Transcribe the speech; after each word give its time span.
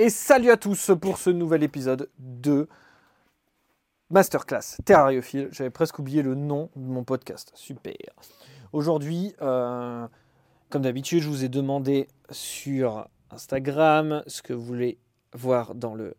Et 0.00 0.10
salut 0.10 0.52
à 0.52 0.56
tous 0.56 0.92
pour 1.00 1.18
ce 1.18 1.28
nouvel 1.28 1.64
épisode 1.64 2.08
de 2.20 2.68
Masterclass 4.10 4.76
Terrariophile. 4.84 5.48
J'avais 5.50 5.70
presque 5.70 5.98
oublié 5.98 6.22
le 6.22 6.36
nom 6.36 6.70
de 6.76 6.86
mon 6.86 7.02
podcast. 7.02 7.50
Super. 7.56 7.96
Aujourd'hui, 8.72 9.34
euh, 9.42 10.06
comme 10.70 10.82
d'habitude, 10.82 11.24
je 11.24 11.28
vous 11.28 11.42
ai 11.42 11.48
demandé 11.48 12.06
sur 12.30 13.08
Instagram 13.32 14.22
ce 14.28 14.40
que 14.40 14.52
vous 14.52 14.64
voulez 14.64 14.98
voir 15.32 15.74
dans 15.74 15.96
le 15.96 16.14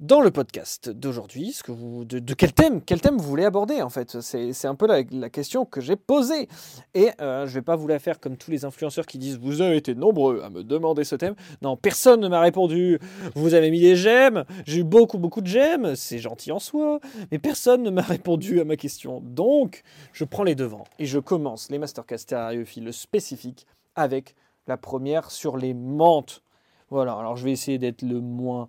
dans 0.00 0.22
le 0.22 0.30
podcast 0.30 0.88
d'aujourd'hui, 0.88 1.54
de, 1.68 2.34
quel 2.34 2.54
thème, 2.54 2.80
quel 2.80 3.02
thème 3.02 3.18
vous 3.18 3.28
voulez 3.28 3.44
aborder 3.44 3.82
en 3.82 3.90
fait. 3.90 4.20
C'est 4.22 4.66
un 4.66 4.74
peu 4.74 4.86
la, 4.86 5.04
question 5.28 5.66
que 5.66 5.82
j'ai 5.82 5.96
posée. 5.96 6.48
Et 6.94 7.10
euh, 7.20 7.46
je 7.46 7.50
ne 7.50 7.54
vais 7.54 7.62
pas 7.62 7.76
vous 7.76 7.86
la 7.86 7.98
faire 7.98 8.18
comme 8.18 8.38
tous 8.38 8.50
les 8.50 8.64
influenceurs 8.64 9.04
qui 9.04 9.18
disent 9.18 9.38
vous 9.38 9.60
avez 9.60 9.76
été 9.76 9.94
nombreux 9.94 10.40
à 10.42 10.48
me 10.48 10.64
demander 10.64 11.04
ce 11.04 11.16
thème. 11.16 11.34
Non, 11.60 11.76
personne 11.76 12.20
ne 12.20 12.28
m'a 12.28 12.40
répondu. 12.40 12.98
Vous 13.34 13.52
avez 13.52 13.70
mis 13.70 13.80
des 13.80 13.94
j'aime. 13.94 14.44
J'ai 14.64 14.80
eu 14.80 14.84
beaucoup 14.84 15.18
beaucoup 15.18 15.42
de 15.42 15.46
j'aime. 15.46 15.94
C'est 15.96 16.18
gentil 16.18 16.50
en 16.50 16.58
soi. 16.58 17.00
Mais 17.30 17.38
personne 17.38 17.82
ne 17.82 17.90
m'a 17.90 18.02
répondu 18.02 18.60
à 18.60 18.64
ma 18.64 18.76
question. 18.76 19.20
Donc, 19.20 19.82
je 20.14 20.24
prends 20.24 20.44
les 20.44 20.54
devants 20.54 20.84
et 20.98 21.04
je 21.04 21.18
commence 21.18 21.70
les 21.70 21.78
masterclass 21.78 22.18
le 22.76 22.92
spécifiques 22.92 23.66
avec 23.96 24.34
la 24.66 24.78
première 24.78 25.30
sur 25.30 25.58
les 25.58 25.74
menthes. 25.74 26.42
Voilà, 26.88 27.12
alors 27.12 27.36
je 27.36 27.44
vais 27.44 27.52
essayer 27.52 27.78
d'être 27.78 28.02
le 28.02 28.20
moins 28.20 28.68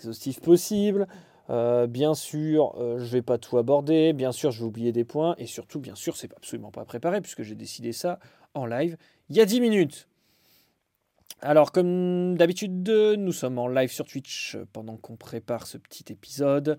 exhaustif 0.00 0.40
possible. 0.40 1.06
Euh, 1.50 1.86
bien 1.86 2.14
sûr, 2.14 2.74
euh, 2.78 2.98
je 2.98 3.04
ne 3.04 3.08
vais 3.08 3.22
pas 3.22 3.36
tout 3.36 3.58
aborder. 3.58 4.12
Bien 4.12 4.32
sûr, 4.32 4.50
je 4.50 4.60
vais 4.60 4.66
oublier 4.66 4.92
des 4.92 5.04
points. 5.04 5.34
Et 5.36 5.46
surtout, 5.46 5.78
bien 5.78 5.94
sûr, 5.94 6.16
c'est 6.16 6.32
absolument 6.34 6.70
pas 6.70 6.84
préparé 6.84 7.20
puisque 7.20 7.42
j'ai 7.42 7.54
décidé 7.54 7.92
ça 7.92 8.18
en 8.54 8.66
live 8.66 8.96
il 9.28 9.36
y 9.36 9.40
a 9.40 9.44
10 9.44 9.60
minutes. 9.60 10.08
Alors, 11.42 11.72
comme 11.72 12.36
d'habitude, 12.36 12.88
nous 12.88 13.32
sommes 13.32 13.58
en 13.58 13.68
live 13.68 13.90
sur 13.90 14.04
Twitch 14.04 14.58
pendant 14.72 14.96
qu'on 14.96 15.16
prépare 15.16 15.66
ce 15.66 15.78
petit 15.78 16.12
épisode. 16.12 16.78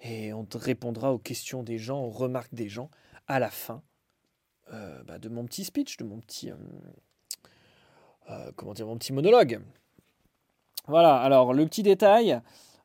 Et 0.00 0.32
on 0.32 0.46
répondra 0.54 1.12
aux 1.12 1.18
questions 1.18 1.62
des 1.62 1.78
gens, 1.78 2.00
aux 2.00 2.10
remarques 2.10 2.54
des 2.54 2.68
gens 2.68 2.90
à 3.26 3.38
la 3.38 3.50
fin 3.50 3.82
euh, 4.72 5.02
bah, 5.04 5.18
de 5.18 5.28
mon 5.28 5.44
petit 5.44 5.64
speech, 5.64 5.98
de 5.98 6.04
mon 6.04 6.20
petit, 6.20 6.50
comment 8.56 8.72
dire, 8.72 8.86
mon 8.86 8.96
petit 8.96 9.12
monologue. 9.12 9.60
Voilà, 10.90 11.18
alors 11.18 11.54
le 11.54 11.66
petit 11.66 11.84
détail, 11.84 12.40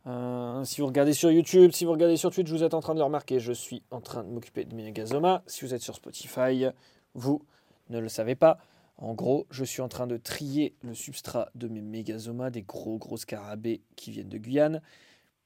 euh, 0.05 0.63
si 0.63 0.79
vous 0.79 0.85
regardez 0.85 1.13
sur 1.13 1.31
YouTube, 1.31 1.71
si 1.71 1.85
vous 1.85 1.91
regardez 1.91 2.17
sur 2.17 2.29
Twitch, 2.29 2.47
vous 2.51 2.61
êtes 2.61 2.75
en 2.75 2.79
train 2.79 2.93
de 2.93 2.99
le 2.99 3.03
remarquer, 3.03 3.39
je 3.39 3.51
suis 3.51 3.81
en 3.89 3.99
train 3.99 4.23
de 4.23 4.29
m'occuper 4.29 4.63
de 4.63 4.75
mes 4.75 4.83
Megazoma. 4.83 5.41
Si 5.47 5.65
vous 5.65 5.73
êtes 5.73 5.81
sur 5.81 5.95
Spotify, 5.95 6.67
vous 7.15 7.41
ne 7.89 7.97
le 7.97 8.07
savez 8.07 8.35
pas. 8.35 8.59
En 8.97 9.15
gros, 9.15 9.47
je 9.49 9.63
suis 9.63 9.81
en 9.81 9.87
train 9.87 10.05
de 10.05 10.17
trier 10.17 10.75
le 10.83 10.93
substrat 10.93 11.49
de 11.55 11.67
mes 11.67 11.81
Megazoma, 11.81 12.51
des 12.51 12.61
gros 12.61 12.99
gros 12.99 13.17
scarabées 13.17 13.81
qui 13.95 14.11
viennent 14.11 14.29
de 14.29 14.37
Guyane, 14.37 14.83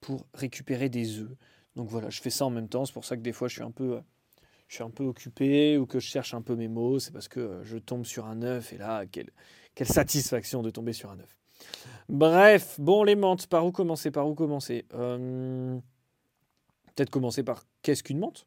pour 0.02 0.26
récupérer 0.34 0.90
des 0.90 1.20
œufs. 1.20 1.32
Donc 1.78 1.88
voilà, 1.88 2.10
je 2.10 2.20
fais 2.20 2.30
ça 2.30 2.44
en 2.46 2.50
même 2.50 2.68
temps, 2.68 2.84
c'est 2.84 2.92
pour 2.92 3.06
ça 3.06 3.16
que 3.16 3.22
des 3.22 3.32
fois 3.32 3.48
je 3.48 3.54
suis 3.54 3.64
un 3.64 3.72
peu, 3.72 4.02
je 4.68 4.76
suis 4.76 4.84
un 4.84 4.90
peu 4.90 5.06
occupé 5.06 5.78
ou 5.78 5.86
que 5.86 6.02
je 6.02 6.08
cherche 6.08 6.34
un 6.34 6.42
peu 6.42 6.58
mes 6.58 6.68
mots, 6.68 7.00
c'est 7.00 7.14
parce 7.14 7.30
que 7.30 7.62
je 7.64 7.78
tombe 7.78 8.04
sur 8.04 8.26
un 8.26 8.42
œuf 8.42 8.74
et 8.74 8.78
là, 8.78 9.06
quelle, 9.06 9.30
quelle 9.76 9.88
satisfaction 9.88 10.62
de 10.62 10.72
tomber 10.72 10.92
sur 10.92 11.10
un 11.10 11.20
œuf. 11.22 11.39
Bref, 12.10 12.80
bon, 12.80 13.04
les 13.04 13.16
menthes, 13.16 13.48
par 13.48 13.66
où 13.66 13.72
commencer 13.72 14.12
Par 14.12 14.28
où 14.28 14.36
commencer? 14.36 14.86
Euh, 14.94 15.78
Peut-être 16.96 17.12
commencer 17.12 17.44
par 17.44 17.64
qu'est-ce 17.82 18.04
qu'une 18.04 18.20
menthe? 18.20 18.46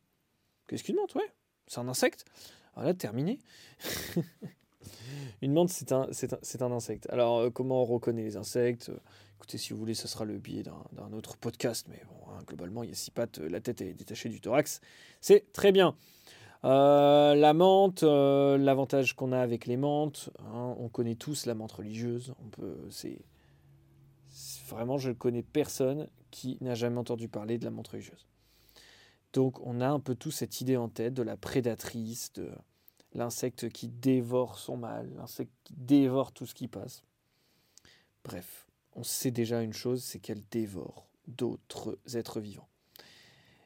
Qu'est-ce 0.66 0.84
qu'une 0.84 0.96
menthe? 0.96 1.14
Ouais, 1.14 1.32
c'est 1.66 1.78
un 1.78 1.88
insecte. 1.88 2.24
Voilà, 2.74 2.92
terminé. 2.92 3.38
Une 5.42 5.52
menthe, 5.52 5.70
c'est 5.70 5.92
un, 5.92 6.08
c'est 6.10 6.62
un, 6.62 6.72
insecte. 6.72 7.08
Alors, 7.10 7.38
euh, 7.38 7.50
comment 7.50 7.82
on 7.82 7.84
reconnaît 7.84 8.22
les 8.22 8.36
insectes? 8.36 8.90
Écoutez, 9.36 9.58
si 9.58 9.72
vous 9.72 9.78
voulez, 9.78 9.94
ce 9.94 10.06
sera 10.06 10.24
le 10.24 10.38
biais 10.38 10.62
d'un, 10.62 11.12
autre 11.12 11.36
podcast. 11.36 11.86
Mais 11.88 12.00
bon, 12.06 12.32
hein, 12.32 12.42
globalement, 12.46 12.82
il 12.82 12.90
y 12.90 12.92
a 12.92 12.96
six 12.96 13.10
pattes, 13.10 13.38
la 13.38 13.60
tête 13.60 13.80
est 13.80 13.92
détachée 13.94 14.28
du 14.28 14.40
thorax. 14.40 14.80
C'est 15.20 15.52
très 15.52 15.72
bien. 15.72 15.96
Euh, 16.64 17.34
la 17.34 17.54
menthe, 17.54 18.02
l'avantage 18.02 19.14
qu'on 19.14 19.32
a 19.32 19.40
avec 19.40 19.66
les 19.66 19.76
menthes, 19.76 20.30
hein, 20.38 20.74
on 20.78 20.88
connaît 20.88 21.16
tous 21.16 21.46
la 21.46 21.54
menthe 21.54 21.72
religieuse. 21.72 22.34
On 22.44 22.48
peut, 22.48 22.76
c'est, 22.90 23.18
Vraiment, 24.68 24.96
je 24.96 25.10
ne 25.10 25.14
connais 25.14 25.42
personne 25.42 26.08
qui 26.30 26.56
n'a 26.62 26.74
jamais 26.74 26.96
entendu 26.96 27.28
parler 27.28 27.58
de 27.58 27.64
la 27.64 27.70
menthe 27.70 27.88
religieuse. 27.88 28.26
Donc 29.34 29.60
on 29.66 29.80
a 29.80 29.88
un 29.88 30.00
peu 30.00 30.14
tout 30.14 30.30
cette 30.30 30.60
idée 30.62 30.78
en 30.78 30.88
tête 30.88 31.12
de 31.12 31.22
la 31.22 31.36
prédatrice, 31.36 32.32
de 32.32 32.50
l'insecte 33.12 33.68
qui 33.68 33.88
dévore 33.88 34.58
son 34.58 34.78
mâle, 34.78 35.12
l'insecte 35.16 35.52
qui 35.64 35.74
dévore 35.76 36.32
tout 36.32 36.46
ce 36.46 36.54
qui 36.54 36.68
passe. 36.68 37.02
Bref, 38.24 38.66
on 38.94 39.02
sait 39.02 39.30
déjà 39.30 39.62
une 39.62 39.74
chose, 39.74 40.02
c'est 40.02 40.18
qu'elle 40.20 40.42
dévore 40.50 41.06
d'autres 41.26 41.98
êtres 42.14 42.40
vivants. 42.40 42.68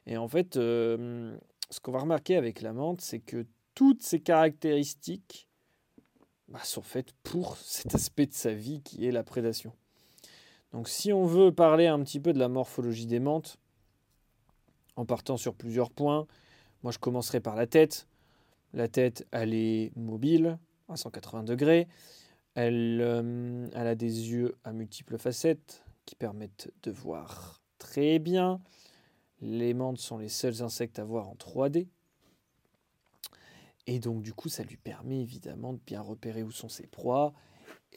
Et 0.05 0.17
en 0.17 0.27
fait, 0.27 0.57
euh, 0.57 1.37
ce 1.69 1.79
qu'on 1.79 1.91
va 1.91 1.99
remarquer 1.99 2.35
avec 2.35 2.61
la 2.61 2.73
menthe, 2.73 3.01
c'est 3.01 3.19
que 3.19 3.45
toutes 3.75 4.01
ces 4.01 4.19
caractéristiques 4.19 5.47
bah, 6.47 6.63
sont 6.63 6.81
faites 6.81 7.11
pour 7.23 7.57
cet 7.57 7.93
aspect 7.95 8.25
de 8.25 8.33
sa 8.33 8.53
vie 8.53 8.81
qui 8.81 9.05
est 9.05 9.11
la 9.11 9.23
prédation. 9.23 9.73
Donc 10.71 10.87
si 10.89 11.13
on 11.13 11.25
veut 11.25 11.51
parler 11.51 11.87
un 11.87 12.01
petit 12.03 12.19
peu 12.19 12.33
de 12.33 12.39
la 12.39 12.49
morphologie 12.49 13.05
des 13.05 13.19
menthes, 13.19 13.57
en 14.95 15.05
partant 15.05 15.37
sur 15.37 15.53
plusieurs 15.53 15.91
points, 15.91 16.25
moi 16.83 16.91
je 16.91 16.99
commencerai 16.99 17.39
par 17.39 17.55
la 17.55 17.67
tête. 17.67 18.07
La 18.73 18.87
tête, 18.87 19.25
elle 19.31 19.53
est 19.53 19.91
mobile 19.95 20.57
à 20.89 20.97
180 20.97 21.43
degrés. 21.43 21.87
Euh, 22.57 23.67
elle 23.73 23.87
a 23.87 23.95
des 23.95 24.31
yeux 24.31 24.55
à 24.63 24.73
multiples 24.73 25.17
facettes 25.17 25.83
qui 26.05 26.15
permettent 26.15 26.71
de 26.83 26.91
voir 26.91 27.61
très 27.77 28.19
bien. 28.19 28.59
Les 29.41 29.73
menthes 29.73 29.99
sont 29.99 30.17
les 30.17 30.29
seuls 30.29 30.61
insectes 30.63 30.99
à 30.99 31.03
voir 31.03 31.27
en 31.27 31.35
3D. 31.35 31.87
Et 33.85 33.99
donc 33.99 34.21
du 34.21 34.33
coup, 34.33 34.49
ça 34.49 34.63
lui 34.63 34.77
permet 34.77 35.21
évidemment 35.21 35.73
de 35.73 35.79
bien 35.85 36.01
repérer 36.01 36.43
où 36.43 36.51
sont 36.51 36.69
ses 36.69 36.87
proies 36.87 37.33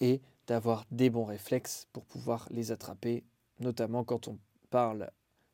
et 0.00 0.20
d'avoir 0.46 0.84
des 0.90 1.10
bons 1.10 1.24
réflexes 1.24 1.88
pour 1.92 2.04
pouvoir 2.04 2.46
les 2.50 2.72
attraper, 2.72 3.24
notamment 3.58 4.04
quand 4.04 4.28
on 4.28 4.38
parle 4.70 5.10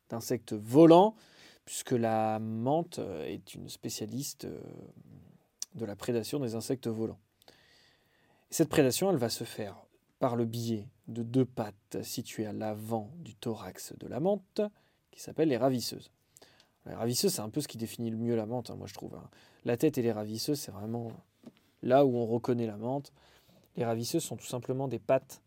d'insectes 0.09 0.53
volants, 0.53 1.15
puisque 1.65 1.91
la 1.91 2.39
menthe 2.39 2.99
euh, 2.99 3.25
est 3.25 3.55
une 3.55 3.67
spécialiste 3.67 4.45
euh, 4.45 4.61
de 5.75 5.85
la 5.85 5.95
prédation 5.95 6.39
des 6.39 6.55
insectes 6.55 6.87
volants. 6.87 7.19
Cette 8.49 8.69
prédation, 8.69 9.11
elle 9.11 9.17
va 9.17 9.29
se 9.29 9.43
faire 9.43 9.75
par 10.19 10.35
le 10.35 10.45
biais 10.45 10.87
de 11.07 11.23
deux 11.23 11.45
pattes 11.45 12.01
situées 12.03 12.45
à 12.45 12.53
l'avant 12.53 13.11
du 13.17 13.35
thorax 13.35 13.93
de 13.99 14.07
la 14.07 14.19
menthe, 14.19 14.61
qui 15.17 15.23
s'appellent 15.23 15.49
les 15.49 15.57
ravisseuses. 15.57 16.11
Les 16.85 16.93
ravisseuses, 16.93 17.33
c'est 17.33 17.41
un 17.41 17.49
peu 17.49 17.59
ce 17.59 17.67
qui 17.67 17.77
définit 17.77 18.11
le 18.11 18.17
mieux 18.17 18.35
la 18.35 18.45
menthe, 18.45 18.69
hein, 18.69 18.75
moi 18.75 18.85
je 18.85 18.93
trouve. 18.93 19.15
Hein. 19.15 19.27
La 19.65 19.75
tête 19.75 19.97
et 19.97 20.03
les 20.03 20.11
ravisseuses, 20.11 20.59
c'est 20.59 20.71
vraiment 20.71 21.11
là 21.81 22.05
où 22.05 22.15
on 22.15 22.27
reconnaît 22.27 22.67
la 22.67 22.77
menthe. 22.77 23.11
Les 23.77 23.83
ravisseuses 23.83 24.23
sont 24.23 24.37
tout 24.37 24.45
simplement 24.45 24.87
des 24.87 24.99
pattes 24.99 25.41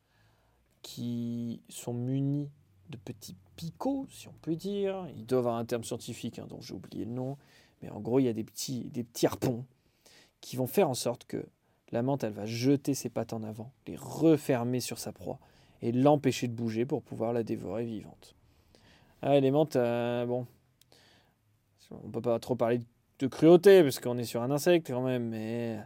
qui 0.83 1.63
sont 1.69 1.95
munies 1.95 2.51
de 2.89 2.97
petits 2.97 3.37
picots, 3.55 4.07
si 4.11 4.27
on 4.27 4.35
peut 4.43 4.57
dire. 4.57 5.07
Ils 5.17 5.25
doivent 5.25 5.47
avoir 5.47 5.57
un 5.57 5.65
terme 5.65 5.85
scientifique 5.85 6.41
hein, 6.41 6.47
dont 6.49 6.61
j'ai 6.61 6.75
oublié 6.75 7.05
le 7.05 7.13
nom. 7.13 7.39
Mais 7.81 7.91
en 7.91 8.01
gros, 8.01 8.19
il 8.19 8.25
y 8.25 8.29
a 8.29 8.33
des 8.33 8.45
petits, 8.45 8.91
des 8.91 9.07
harpons 9.25 9.65
qui 10.41 10.57
vont 10.57 10.67
faire 10.67 10.91
en 10.91 10.95
sorte 10.95 11.27
que 11.27 11.47
la 11.93 12.03
menthe, 12.03 12.25
elle 12.25 12.33
va 12.33 12.45
jeter 12.45 12.95
ses 12.95 13.09
pattes 13.09 13.33
en 13.33 13.45
avant, 13.45 13.73
les 13.87 13.97
refermer 13.97 14.81
sur 14.81 14.99
sa 14.99 15.13
proie 15.13 15.39
et 15.81 15.93
l'empêcher 15.93 16.49
de 16.49 16.55
bouger 16.55 16.85
pour 16.87 17.03
pouvoir 17.03 17.33
la 17.33 17.45
dévorer 17.45 17.85
vivante. 17.85 18.35
Ah, 19.23 19.39
les 19.39 19.51
menthes, 19.51 19.77
euh, 19.77 20.25
bon, 20.25 20.47
on 21.91 22.11
peut 22.11 22.23
pas 22.23 22.39
trop 22.39 22.57
parler 22.57 22.81
de 23.19 23.27
cruauté 23.27 23.83
parce 23.83 24.01
qu'on 24.01 24.17
est 24.19 24.25
sur 24.25 24.43
un 24.43 24.51
insecte 24.51 24.87
quand 24.87 25.03
même, 25.03 25.29
mais 25.29 25.79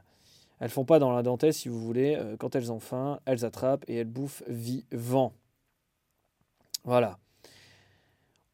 elles 0.61 0.71
font 0.71 0.85
pas 0.85 0.99
dans 0.99 1.13
la 1.13 1.23
dentelle, 1.23 1.53
si 1.53 1.69
vous 1.69 1.81
voulez. 1.81 2.17
Euh, 2.17 2.37
quand 2.37 2.55
elles 2.55 2.71
ont 2.71 2.81
faim, 2.81 3.21
elles 3.25 3.45
attrapent 3.45 3.85
et 3.89 3.97
elles 3.97 4.07
bouffent 4.07 4.45
vivant. 4.47 5.33
Voilà. 6.85 7.19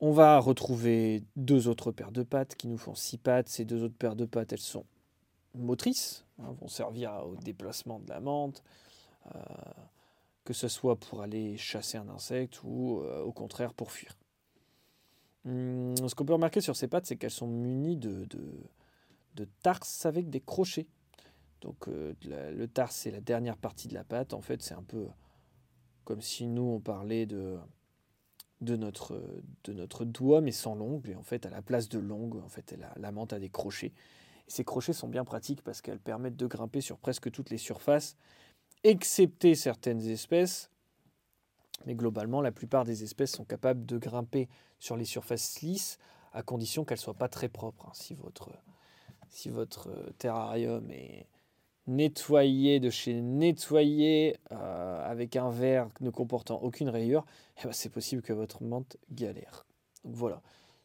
On 0.01 0.13
va 0.13 0.39
retrouver 0.39 1.23
deux 1.37 1.69
autres 1.69 1.93
paires 1.93 2.13
de 2.13 2.23
pattes 2.23 2.55
qui 2.55 2.69
nous 2.69 2.79
font 2.79 2.95
six 2.95 3.19
pattes. 3.19 3.49
Ces 3.49 3.67
deux 3.67 3.83
autres 3.83 3.97
paires 3.97 4.17
de 4.17 4.25
pattes, 4.25 4.53
elles 4.53 4.59
sont 4.59 4.87
motrices, 5.55 6.25
hein, 6.39 6.55
vont 6.61 6.69
servir 6.69 7.13
au 7.27 7.37
déplacement 7.37 7.99
de 7.99 8.09
la 8.09 8.21
menthe, 8.21 8.63
euh, 9.35 9.41
que 10.45 10.55
ce 10.55 10.69
soit 10.69 10.97
pour 10.97 11.21
aller 11.21 11.57
chasser 11.59 11.99
un 11.99 12.09
insecte 12.09 12.63
ou 12.65 13.01
euh, 13.01 13.23
au 13.23 13.33
contraire 13.33 13.75
pour 13.75 13.93
fuir. 13.93 14.17
Hum, 15.47 15.97
ce 16.09 16.15
qu'on 16.15 16.25
peut 16.25 16.35
remarquer 16.35 16.61
sur 16.61 16.77
ces 16.77 16.89
pattes, 16.89 17.07
c'est 17.07 17.17
qu'elles 17.17 17.31
sont 17.31 17.49
munies 17.49 17.97
de, 17.97 18.27
de 19.35 19.45
tarses 19.63 20.07
avec 20.07 20.29
des 20.31 20.41
crochets. 20.41 20.87
Donc 21.61 21.89
euh, 21.89 22.15
le 22.25 22.67
tarse, 22.67 22.97
c'est 22.97 23.11
la 23.11 23.21
dernière 23.21 23.57
partie 23.57 23.89
de 23.89 23.95
la 23.95 24.05
pâte. 24.05 24.33
En 24.33 24.41
fait, 24.41 24.63
c'est 24.63 24.75
un 24.75 24.83
peu 24.83 25.07
comme 26.05 26.23
si 26.23 26.47
nous, 26.47 26.63
on 26.63 26.81
parlait 26.81 27.27
de, 27.27 27.59
de, 28.61 28.77
notre, 28.77 29.23
de 29.65 29.73
notre 29.73 30.05
doigt, 30.05 30.41
mais 30.41 30.53
sans 30.53 30.75
l'ongle. 30.75 31.11
Et 31.11 31.15
en 31.15 31.23
fait, 31.23 31.47
à 31.47 31.51
la 31.51 31.63
place 31.63 31.89
de 31.89 31.99
l'ongle, 31.99 32.39
en 32.39 32.49
fait, 32.49 32.77
la, 32.79 32.93
la 32.97 33.21
a 33.21 33.39
des 33.39 33.51
crochets. 33.51 33.93
Et 34.49 34.51
ces 34.51 34.65
crochets 34.65 34.93
sont 34.93 35.09
bien 35.09 35.25
pratiques 35.25 35.63
parce 35.63 35.81
qu'elles 35.83 36.01
permettent 36.01 36.37
de 36.37 36.47
grimper 36.47 36.81
sur 36.81 36.99
presque 36.99 37.31
toutes 37.31 37.51
les 37.51 37.59
surfaces, 37.59 38.17
excepté 38.83 39.55
certaines 39.55 40.01
espèces 40.09 40.71
Mais 41.87 41.95
globalement, 41.95 42.41
la 42.41 42.53
plupart 42.53 42.85
des 42.85 43.03
espèces 43.03 43.33
sont 43.33 43.45
capables 43.45 43.87
de 43.87 43.99
grimper 43.99 44.49
sur 44.79 44.97
les 44.97 45.05
surfaces 45.05 45.61
lisses 45.63 45.99
à 46.33 46.43
condition 46.43 46.85
qu'elles 46.85 46.99
ne 46.99 47.03
soient 47.03 47.15
pas 47.15 47.29
très 47.29 47.49
propres. 47.49 47.87
Hein. 47.87 47.93
Si 47.95 48.15
votre, 48.15 48.51
si 49.29 49.49
votre 49.49 49.89
euh, 49.89 50.11
terrarium 50.19 50.91
est 50.91 51.27
nettoyé 51.87 52.79
de 52.79 52.91
chez 52.91 53.21
nettoyé 53.21 54.37
euh, 54.53 55.11
avec 55.11 55.37
un 55.37 55.51
verre 55.51 55.89
ne 56.01 56.11
comportant 56.11 56.61
aucune 56.63 56.89
rayure, 56.89 57.25
eh 57.59 57.65
ben, 57.65 57.73
c'est 57.73 57.89
possible 57.89 58.23
que 58.23 58.33
votre 58.33 58.63
menthe 58.63 58.97
galère. 59.11 59.67
Donc 60.05 60.15
voilà. 60.15 60.41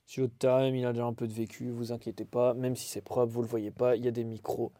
Si 0.07 0.19
votre 0.19 0.35
terrarium 0.37 0.75
il 0.75 0.85
a 0.85 0.93
déjà 0.93 1.05
un 1.05 1.13
peu 1.13 1.27
de 1.27 1.33
vécu, 1.33 1.69
vous 1.71 1.91
inquiétez 1.91 2.25
pas, 2.25 2.53
même 2.53 2.75
si 2.75 2.87
c'est 2.87 3.01
propre, 3.01 3.31
vous 3.31 3.41
ne 3.41 3.45
le 3.45 3.49
voyez 3.49 3.71
pas, 3.71 3.95
il 3.95 4.05
y 4.05 4.07
a 4.07 4.11
des 4.11 4.23
micros 4.23 4.71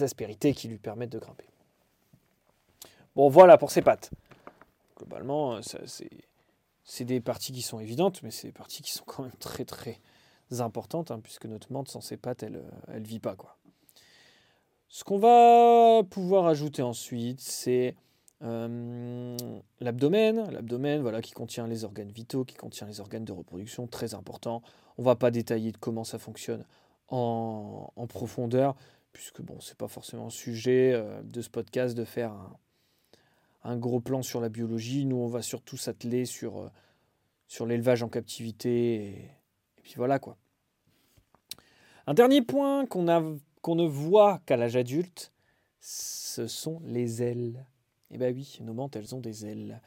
aspérités 0.00 0.52
qui 0.52 0.68
lui 0.68 0.78
permettent 0.78 1.12
de 1.12 1.18
grimper. 1.18 1.46
Bon 3.14 3.28
voilà 3.28 3.56
pour 3.56 3.70
ces 3.70 3.82
pattes. 3.82 4.10
Globalement, 4.96 5.56
euh, 5.56 5.60
c'est 6.84 7.04
des 7.04 7.20
parties 7.20 7.52
qui 7.52 7.62
sont 7.62 7.80
évidentes, 7.80 8.22
mais 8.22 8.30
c'est 8.30 8.48
des 8.48 8.52
parties 8.52 8.82
qui 8.82 8.92
sont 8.92 9.04
quand 9.04 9.22
même 9.22 9.36
très 9.38 9.64
très 9.64 10.00
importantes, 10.58 11.10
hein, 11.10 11.20
puisque 11.22 11.46
notre 11.46 11.72
menthe 11.72 11.88
sans 11.88 12.00
ses 12.00 12.16
pattes, 12.16 12.42
elle 12.42 12.62
ne 12.88 13.06
vit 13.06 13.18
pas. 13.18 13.34
quoi. 13.34 13.58
Ce 14.88 15.04
qu'on 15.04 15.18
va 15.18 16.02
pouvoir 16.08 16.46
ajouter 16.46 16.82
ensuite, 16.82 17.40
c'est 17.40 17.96
euh, 18.42 19.36
l'abdomen. 19.80 20.48
L'abdomen, 20.50 21.02
voilà, 21.02 21.20
qui 21.20 21.32
contient 21.32 21.66
les 21.66 21.84
organes 21.84 22.10
vitaux, 22.10 22.44
qui 22.44 22.54
contient 22.54 22.86
les 22.86 23.00
organes 23.00 23.24
de 23.24 23.32
reproduction, 23.32 23.86
très 23.86 24.14
important. 24.14 24.62
On 24.96 25.02
ne 25.02 25.06
va 25.06 25.16
pas 25.16 25.30
détailler 25.30 25.72
comment 25.78 26.04
ça 26.04 26.18
fonctionne 26.18 26.64
en, 27.08 27.90
profondeur, 28.08 28.76
puisque 29.12 29.42
bon, 29.42 29.60
c'est 29.60 29.76
pas 29.76 29.88
forcément 29.88 30.24
le 30.24 30.30
sujet 30.30 30.92
euh, 30.94 31.20
de 31.22 31.40
ce 31.40 31.50
podcast 31.50 31.96
de 31.96 32.04
faire 32.04 32.32
un, 32.32 32.56
gros 33.74 33.98
plan 33.98 34.22
sur 34.22 34.40
la 34.40 34.48
biologie. 34.48 35.04
Nous, 35.06 35.16
on 35.16 35.26
va 35.26 35.42
surtout 35.42 35.76
s'atteler 35.76 36.24
sur, 36.24 36.58
euh, 36.58 36.68
sur 37.48 37.66
l'élevage 37.66 38.04
en 38.04 38.08
captivité, 38.08 39.06
et, 39.06 39.30
puis 39.82 39.94
voilà 39.96 40.18
quoi. 40.18 40.36
Un 42.06 42.14
dernier 42.14 42.42
point 42.42 42.86
qu'on 42.86 43.02
ne 43.02 43.86
voit 43.86 44.40
qu'à 44.46 44.56
l'âge 44.56 44.76
adulte, 44.76 45.32
ce 45.80 46.46
sont 46.46 46.80
les 46.84 47.22
ailes. 47.22 47.66
Eh 48.12 48.18
bien 48.18 48.30
oui, 48.30 48.58
nos 48.60 48.74
menthes, 48.74 48.94
elles 48.94 49.14
ont 49.16 49.20
des 49.20 49.46
ailes. 49.46 49.80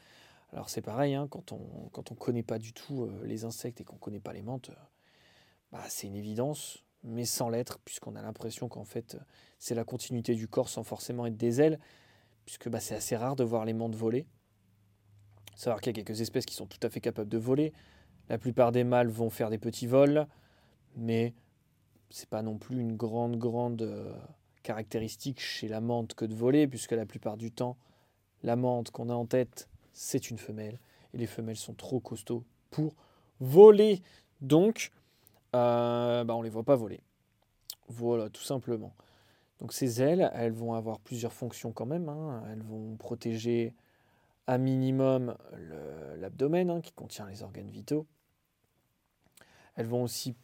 Alors 0.51 0.69
c'est 0.69 0.81
pareil, 0.81 1.13
hein, 1.13 1.27
quand 1.29 1.53
on 1.53 1.89
quand 1.93 2.11
ne 2.11 2.15
connaît 2.17 2.43
pas 2.43 2.57
du 2.57 2.73
tout 2.73 3.03
euh, 3.03 3.21
les 3.23 3.45
insectes 3.45 3.79
et 3.79 3.83
qu'on 3.85 3.95
ne 3.95 3.99
connaît 3.99 4.19
pas 4.19 4.33
les 4.33 4.41
menthes, 4.41 4.71
euh, 4.71 4.83
bah, 5.71 5.83
c'est 5.87 6.07
une 6.07 6.15
évidence, 6.15 6.83
mais 7.03 7.23
sans 7.23 7.49
l'être, 7.49 7.79
puisqu'on 7.85 8.15
a 8.15 8.21
l'impression 8.21 8.67
qu'en 8.67 8.83
fait 8.83 9.17
c'est 9.59 9.75
la 9.75 9.83
continuité 9.83 10.35
du 10.35 10.47
corps 10.47 10.69
sans 10.69 10.83
forcément 10.83 11.25
être 11.25 11.37
des 11.37 11.61
ailes, 11.61 11.79
puisque 12.45 12.69
bah, 12.69 12.79
c'est 12.79 12.95
assez 12.95 13.15
rare 13.15 13.35
de 13.35 13.43
voir 13.43 13.65
les 13.65 13.73
menthes 13.73 13.95
voler. 13.95 14.25
Savoir 15.55 15.81
qu'il 15.81 15.95
y 15.95 15.99
a 15.99 16.03
quelques 16.03 16.21
espèces 16.21 16.45
qui 16.45 16.55
sont 16.55 16.67
tout 16.67 16.79
à 16.83 16.89
fait 16.89 17.01
capables 17.01 17.29
de 17.29 17.37
voler. 17.37 17.73
La 18.29 18.37
plupart 18.37 18.71
des 18.71 18.83
mâles 18.83 19.09
vont 19.09 19.29
faire 19.29 19.49
des 19.49 19.57
petits 19.57 19.87
vols, 19.87 20.27
mais 20.95 21.33
c'est 22.09 22.29
pas 22.29 22.41
non 22.41 22.57
plus 22.57 22.79
une 22.79 22.95
grande, 22.95 23.37
grande 23.37 23.81
euh, 23.81 24.13
caractéristique 24.63 25.39
chez 25.39 25.67
la 25.67 25.81
menthe 25.81 26.13
que 26.13 26.25
de 26.25 26.33
voler, 26.33 26.67
puisque 26.67 26.91
la 26.91 27.05
plupart 27.05 27.37
du 27.37 27.51
temps, 27.51 27.77
la 28.43 28.55
menthe 28.55 28.91
qu'on 28.91 29.09
a 29.09 29.13
en 29.13 29.25
tête, 29.25 29.67
c'est 29.93 30.29
une 30.29 30.37
femelle. 30.37 30.79
Et 31.13 31.17
les 31.17 31.27
femelles 31.27 31.57
sont 31.57 31.73
trop 31.73 31.99
costauds 31.99 32.43
pour 32.69 32.95
voler. 33.39 34.01
Donc, 34.41 34.91
euh, 35.55 36.23
bah 36.23 36.35
on 36.35 36.39
ne 36.39 36.43
les 36.43 36.49
voit 36.49 36.63
pas 36.63 36.75
voler. 36.75 37.01
Voilà, 37.87 38.29
tout 38.29 38.43
simplement. 38.43 38.93
Donc 39.59 39.73
ces 39.73 40.01
ailes, 40.01 40.31
elles 40.33 40.53
vont 40.53 40.73
avoir 40.73 40.99
plusieurs 40.99 41.33
fonctions 41.33 41.71
quand 41.71 41.85
même. 41.85 42.09
Hein. 42.09 42.43
Elles 42.51 42.63
vont 42.63 42.95
protéger 42.95 43.73
à 44.47 44.57
minimum 44.57 45.35
l'abdomen, 46.17 46.69
hein, 46.69 46.81
qui 46.81 46.91
contient 46.91 47.27
les 47.27 47.43
organes 47.43 47.69
vitaux. 47.69 48.07
Elles 49.75 49.85
vont 49.85 50.03
aussi 50.03 50.35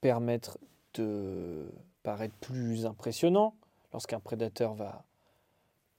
permettre 0.00 0.58
de 0.94 1.72
paraître 2.02 2.34
plus 2.36 2.86
impressionnant. 2.86 3.54
Lorsqu'un 3.92 4.20
prédateur 4.20 4.74
va, 4.74 5.04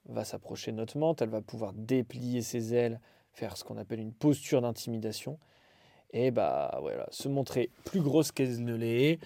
va 0.06 0.24
s'approcher 0.24 0.72
de 0.72 0.78
notre 0.78 0.98
menthe, 0.98 1.22
elle 1.22 1.30
va 1.30 1.42
pouvoir 1.42 1.74
déplier 1.74 2.42
ses 2.42 2.74
ailes, 2.74 3.00
faire 3.34 3.58
ce 3.58 3.64
qu'on 3.64 3.78
appelle 3.78 4.00
une 4.00 4.14
posture 4.14 4.62
d'intimidation, 4.62 5.40
et 6.12 6.32
bah 6.32 6.78
voilà, 6.82 7.08
se 7.10 7.28
montrer 7.28 7.72
plus 7.86 8.02
grosse 8.02 8.32
qu'elle 8.32 8.64
ne 8.64 8.76
l'est, 8.76 9.20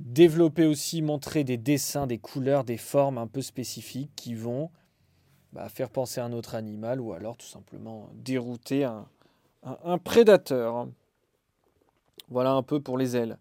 développer 0.00 0.66
aussi, 0.66 1.02
montrer 1.02 1.44
des 1.44 1.56
dessins, 1.56 2.06
des 2.06 2.18
couleurs, 2.18 2.64
des 2.64 2.76
formes 2.76 3.18
un 3.18 3.26
peu 3.26 3.42
spécifiques 3.42 4.12
qui 4.16 4.34
vont 4.34 4.70
bah, 5.52 5.68
faire 5.68 5.90
penser 5.90 6.20
à 6.20 6.24
un 6.24 6.32
autre 6.32 6.54
animal 6.54 7.00
ou 7.00 7.12
alors 7.12 7.36
tout 7.36 7.46
simplement 7.46 8.10
dérouter 8.14 8.84
un, 8.84 9.98
prédateur. 9.98 10.88
Voilà 12.28 12.52
un 12.52 12.62
peu 12.62 12.80
pour 12.80 12.98
les 12.98 13.16
ailes. 13.16 13.38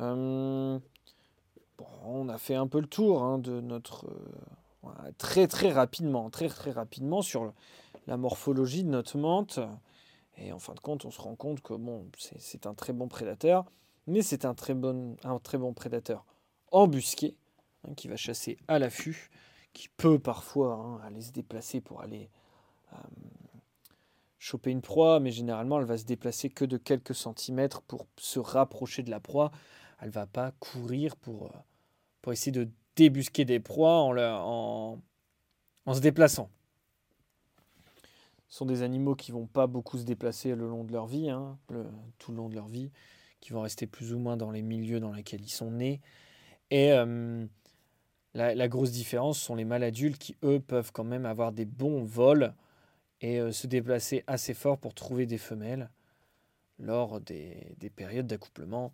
Euh, 0.00 0.78
on 2.04 2.28
a 2.28 2.38
fait 2.38 2.54
un 2.54 2.66
peu 2.66 2.80
le 2.80 2.86
tour 2.86 3.22
hein, 3.22 3.38
de 3.38 3.60
notre 3.60 4.06
euh, 4.06 5.10
très 5.18 5.46
très 5.46 5.72
rapidement, 5.72 6.30
très 6.30 6.48
très 6.48 6.70
rapidement 6.70 7.22
sur 7.22 7.52
la 8.06 8.16
morphologie 8.16 8.84
de 8.84 8.90
notre 8.90 9.18
menthe. 9.18 9.60
Et 10.36 10.52
en 10.52 10.58
fin 10.58 10.74
de 10.74 10.80
compte, 10.80 11.04
on 11.04 11.10
se 11.10 11.20
rend 11.20 11.36
compte 11.36 11.62
que 11.62 11.74
c'est 12.18 12.66
un 12.66 12.74
très 12.74 12.92
bon 12.92 13.08
prédateur, 13.08 13.64
mais 14.06 14.22
c'est 14.22 14.44
un 14.44 14.54
très 14.54 14.74
bon, 14.74 15.16
un 15.24 15.38
très 15.38 15.58
bon 15.58 15.72
prédateur 15.72 16.24
embusqué 16.70 17.36
hein, 17.86 17.94
qui 17.94 18.08
va 18.08 18.16
chasser 18.16 18.58
à 18.68 18.78
l'affût, 18.78 19.30
qui 19.72 19.88
peut 19.88 20.18
parfois 20.18 20.74
hein, 20.74 21.00
aller 21.06 21.22
se 21.22 21.32
déplacer 21.32 21.80
pour 21.80 22.00
aller 22.00 22.30
euh, 22.92 22.96
choper 24.38 24.70
une 24.70 24.82
proie, 24.82 25.20
mais 25.20 25.30
généralement 25.30 25.78
elle 25.80 25.86
va 25.86 25.98
se 25.98 26.04
déplacer 26.04 26.50
que 26.50 26.64
de 26.64 26.76
quelques 26.76 27.14
centimètres 27.14 27.82
pour 27.82 28.06
se 28.16 28.38
rapprocher 28.38 29.02
de 29.02 29.10
la 29.10 29.20
proie 29.20 29.50
elle 30.00 30.10
va 30.10 30.26
pas 30.26 30.52
courir 30.60 31.16
pour, 31.16 31.46
euh, 31.46 31.58
pour 32.20 32.32
essayer 32.32 32.52
de 32.52 32.68
débusquer 32.96 33.44
des 33.44 33.60
proies 33.60 34.00
en, 34.00 34.16
en, 34.18 35.00
en 35.86 35.94
se 35.94 36.00
déplaçant. 36.00 36.50
Ce 38.48 38.58
sont 38.58 38.66
des 38.66 38.82
animaux 38.82 39.16
qui 39.16 39.32
vont 39.32 39.46
pas 39.46 39.66
beaucoup 39.66 39.98
se 39.98 40.04
déplacer 40.04 40.54
le 40.54 40.68
long 40.68 40.84
de 40.84 40.92
leur 40.92 41.06
vie, 41.06 41.28
hein, 41.28 41.58
tout 42.18 42.30
le 42.30 42.36
long 42.36 42.48
de 42.48 42.54
leur 42.54 42.68
vie, 42.68 42.92
qui 43.44 43.52
vont 43.52 43.60
rester 43.60 43.86
plus 43.86 44.12
ou 44.12 44.18
moins 44.18 44.36
dans 44.36 44.50
les 44.50 44.62
milieux 44.62 44.98
dans 44.98 45.12
lesquels 45.12 45.42
ils 45.42 45.48
sont 45.48 45.70
nés. 45.70 46.00
Et 46.70 46.92
euh, 46.92 47.46
la, 48.34 48.68
grosse 48.68 48.90
différence 48.90 49.38
sont 49.38 49.54
les 49.54 49.64
mâles 49.64 49.84
adultes 49.84 50.18
qui, 50.18 50.36
eux, 50.42 50.58
peuvent 50.58 50.90
quand 50.90 51.04
même 51.04 51.26
avoir 51.26 51.52
des 51.52 51.66
bons 51.66 52.02
vols 52.02 52.54
et 53.20 53.38
euh, 53.40 53.52
se 53.52 53.68
déplacer 53.68 54.24
assez 54.26 54.54
fort 54.54 54.78
pour 54.78 54.94
trouver 54.94 55.26
des 55.26 55.38
femelles 55.38 55.90
lors 56.80 57.20
des, 57.20 57.76
des 57.78 57.90
périodes 57.90 58.26
d'accouplement 58.26 58.92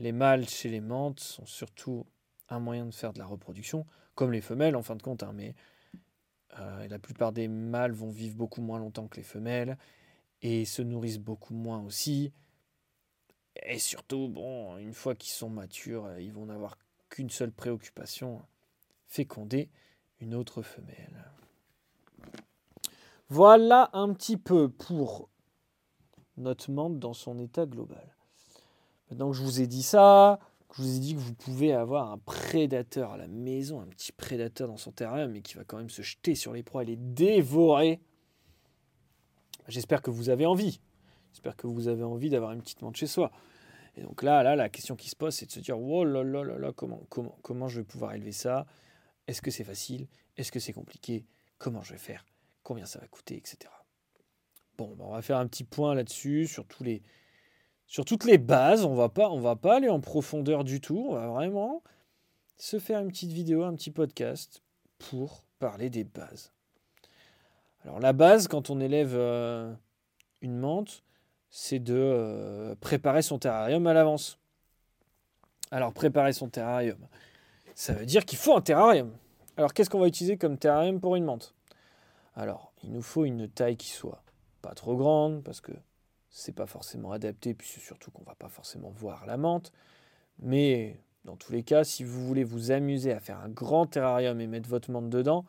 les 0.00 0.12
mâles 0.12 0.48
chez 0.48 0.68
les 0.68 0.80
menthes 0.80 1.20
sont 1.20 1.46
surtout 1.46 2.06
un 2.48 2.58
moyen 2.58 2.86
de 2.86 2.94
faire 2.94 3.12
de 3.12 3.18
la 3.18 3.26
reproduction, 3.26 3.86
comme 4.14 4.32
les 4.32 4.40
femelles 4.40 4.74
en 4.74 4.82
fin 4.82 4.96
de 4.96 5.02
compte, 5.02 5.22
hein, 5.22 5.32
mais 5.34 5.54
euh, 6.58 6.88
la 6.88 6.98
plupart 6.98 7.32
des 7.32 7.48
mâles 7.48 7.92
vont 7.92 8.10
vivre 8.10 8.36
beaucoup 8.36 8.62
moins 8.62 8.78
longtemps 8.78 9.06
que 9.06 9.18
les 9.18 9.22
femelles 9.22 9.78
et 10.42 10.64
se 10.64 10.82
nourrissent 10.82 11.18
beaucoup 11.18 11.54
moins 11.54 11.82
aussi. 11.82 12.32
Et 13.56 13.78
surtout, 13.78 14.28
bon, 14.28 14.76
une 14.78 14.94
fois 14.94 15.14
qu'ils 15.14 15.32
sont 15.32 15.50
matures, 15.50 16.04
euh, 16.06 16.20
ils 16.20 16.32
vont 16.32 16.46
n'avoir 16.46 16.78
qu'une 17.08 17.30
seule 17.30 17.52
préoccupation, 17.52 18.42
féconder 19.06 19.68
une 20.20 20.34
autre 20.34 20.62
femelle. 20.62 21.32
Voilà 23.28 23.90
un 23.92 24.12
petit 24.12 24.36
peu 24.36 24.68
pour 24.68 25.28
notre 26.36 26.70
menthe 26.70 26.98
dans 26.98 27.14
son 27.14 27.38
état 27.38 27.66
global. 27.66 28.16
Maintenant 29.10 29.30
que 29.30 29.36
je 29.36 29.42
vous 29.42 29.60
ai 29.60 29.66
dit 29.66 29.82
ça, 29.82 30.38
que 30.68 30.76
je 30.76 30.82
vous 30.82 30.96
ai 30.96 31.00
dit 31.00 31.14
que 31.14 31.20
vous 31.20 31.34
pouvez 31.34 31.72
avoir 31.72 32.10
un 32.12 32.18
prédateur 32.18 33.12
à 33.12 33.16
la 33.16 33.26
maison, 33.26 33.80
un 33.80 33.86
petit 33.86 34.12
prédateur 34.12 34.68
dans 34.68 34.76
son 34.76 34.92
terrarium, 34.92 35.32
mais 35.32 35.42
qui 35.42 35.54
va 35.54 35.64
quand 35.64 35.78
même 35.78 35.90
se 35.90 36.02
jeter 36.02 36.34
sur 36.34 36.52
les 36.52 36.62
proies 36.62 36.82
et 36.82 36.86
les 36.86 36.96
dévorer, 36.96 38.00
j'espère 39.68 40.02
que 40.02 40.10
vous 40.10 40.28
avez 40.28 40.46
envie. 40.46 40.80
J'espère 41.32 41.56
que 41.56 41.66
vous 41.66 41.88
avez 41.88 42.02
envie 42.02 42.30
d'avoir 42.30 42.52
une 42.52 42.62
petite 42.62 42.82
menthe 42.82 42.96
chez 42.96 43.06
soi. 43.06 43.30
Et 43.96 44.02
donc 44.02 44.22
là, 44.22 44.42
là, 44.42 44.56
la 44.56 44.68
question 44.68 44.96
qui 44.96 45.08
se 45.08 45.16
pose, 45.16 45.34
c'est 45.34 45.46
de 45.46 45.50
se 45.52 45.60
dire, 45.60 45.78
oh 45.78 46.04
là 46.04 46.22
là 46.22 46.44
là 46.44 46.58
là, 46.58 46.72
comment, 46.72 47.02
comment, 47.08 47.36
comment 47.42 47.68
je 47.68 47.80
vais 47.80 47.84
pouvoir 47.84 48.14
élever 48.14 48.32
ça? 48.32 48.66
Est-ce 49.26 49.42
que 49.42 49.50
c'est 49.50 49.64
facile? 49.64 50.06
Est-ce 50.36 50.52
que 50.52 50.60
c'est 50.60 50.72
compliqué? 50.72 51.26
Comment 51.58 51.82
je 51.82 51.92
vais 51.92 51.98
faire? 51.98 52.24
Combien 52.62 52.86
ça 52.86 52.98
va 52.98 53.06
coûter? 53.06 53.36
Etc. 53.36 53.58
Bon, 54.78 54.94
ben, 54.96 55.04
on 55.06 55.12
va 55.12 55.22
faire 55.22 55.38
un 55.38 55.46
petit 55.46 55.64
point 55.64 55.94
là-dessus, 55.94 56.46
sur 56.46 56.64
sur 57.86 58.04
toutes 58.04 58.24
les 58.24 58.38
bases. 58.38 58.84
On 58.84 58.94
va 58.94 59.08
pas, 59.08 59.28
va 59.36 59.56
pas 59.56 59.76
aller 59.76 59.88
en 59.88 60.00
profondeur 60.00 60.64
du 60.64 60.80
tout. 60.80 61.08
On 61.10 61.14
va 61.14 61.28
vraiment 61.28 61.82
se 62.56 62.78
faire 62.78 63.00
une 63.00 63.08
petite 63.08 63.32
vidéo, 63.32 63.64
un 63.64 63.74
petit 63.74 63.90
podcast 63.90 64.62
pour 64.98 65.44
parler 65.58 65.90
des 65.90 66.04
bases. 66.04 66.52
Alors 67.84 68.00
la 68.00 68.12
base, 68.12 68.48
quand 68.48 68.70
on 68.70 68.80
élève 68.80 69.14
euh, 69.14 69.72
une 70.40 70.56
menthe, 70.58 71.02
c'est 71.50 71.78
de 71.78 71.94
euh, 71.96 72.74
préparer 72.80 73.22
son 73.22 73.38
terrarium 73.38 73.86
à 73.86 73.92
l'avance. 73.92 74.38
Alors 75.70 75.92
préparer 75.92 76.32
son 76.32 76.48
terrarium, 76.48 76.98
ça 77.74 77.92
veut 77.92 78.06
dire 78.06 78.24
qu'il 78.24 78.38
faut 78.38 78.56
un 78.56 78.60
terrarium. 78.60 79.12
Alors 79.56 79.72
qu'est-ce 79.72 79.90
qu'on 79.90 80.00
va 80.00 80.08
utiliser 80.08 80.36
comme 80.36 80.58
terrarium 80.58 81.00
pour 81.00 81.16
une 81.16 81.24
menthe? 81.24 81.54
Alors 82.34 82.72
il 82.82 82.92
nous 82.92 83.02
faut 83.02 83.24
une 83.24 83.48
taille 83.48 83.76
qui 83.76 83.90
soit 83.90 84.22
pas 84.62 84.74
trop 84.74 84.96
grande 84.96 85.42
parce 85.42 85.60
que 85.60 85.72
c'est 86.28 86.52
pas 86.52 86.66
forcément 86.66 87.12
adapté, 87.12 87.54
puis 87.54 87.68
surtout 87.68 88.10
qu'on 88.10 88.22
va 88.22 88.34
pas 88.34 88.48
forcément 88.48 88.90
voir 88.90 89.26
la 89.26 89.36
menthe. 89.36 89.72
Mais 90.38 91.00
dans 91.24 91.36
tous 91.36 91.52
les 91.52 91.62
cas, 91.62 91.84
si 91.84 92.04
vous 92.04 92.26
voulez 92.26 92.44
vous 92.44 92.70
amuser 92.70 93.12
à 93.12 93.20
faire 93.20 93.38
un 93.40 93.48
grand 93.48 93.86
terrarium 93.86 94.40
et 94.40 94.46
mettre 94.46 94.68
votre 94.68 94.90
menthe 94.90 95.10
dedans, 95.10 95.44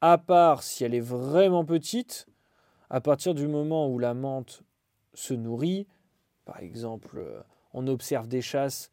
à 0.00 0.18
part 0.18 0.62
si 0.62 0.84
elle 0.84 0.94
est 0.94 1.00
vraiment 1.00 1.64
petite, 1.64 2.26
à 2.90 3.00
partir 3.00 3.34
du 3.34 3.48
moment 3.48 3.88
où 3.88 3.98
la 3.98 4.14
menthe 4.14 4.62
se 5.14 5.34
nourrit, 5.34 5.86
par 6.44 6.60
exemple, 6.60 7.18
euh, 7.18 7.40
on 7.72 7.86
observe 7.86 8.28
des 8.28 8.42
chasses 8.42 8.90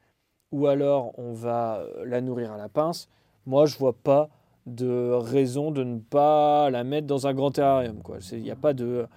ou 0.51 0.67
alors 0.67 1.17
on 1.17 1.33
va 1.33 1.79
euh, 1.79 2.05
la 2.05 2.21
nourrir 2.21 2.51
à 2.51 2.57
la 2.57 2.69
pince, 2.69 3.09
moi 3.45 3.65
je 3.65 3.77
vois 3.77 3.93
pas 3.93 4.29
de 4.65 5.11
raison 5.13 5.71
de 5.71 5.83
ne 5.83 5.99
pas 5.99 6.69
la 6.69 6.83
mettre 6.83 7.07
dans 7.07 7.25
un 7.25 7.33
grand 7.33 7.51
terrarium. 7.51 8.01
Il 8.31 8.43
n'y 8.43 8.51
a 8.51 8.55
pas 8.55 8.73
de 8.73 9.07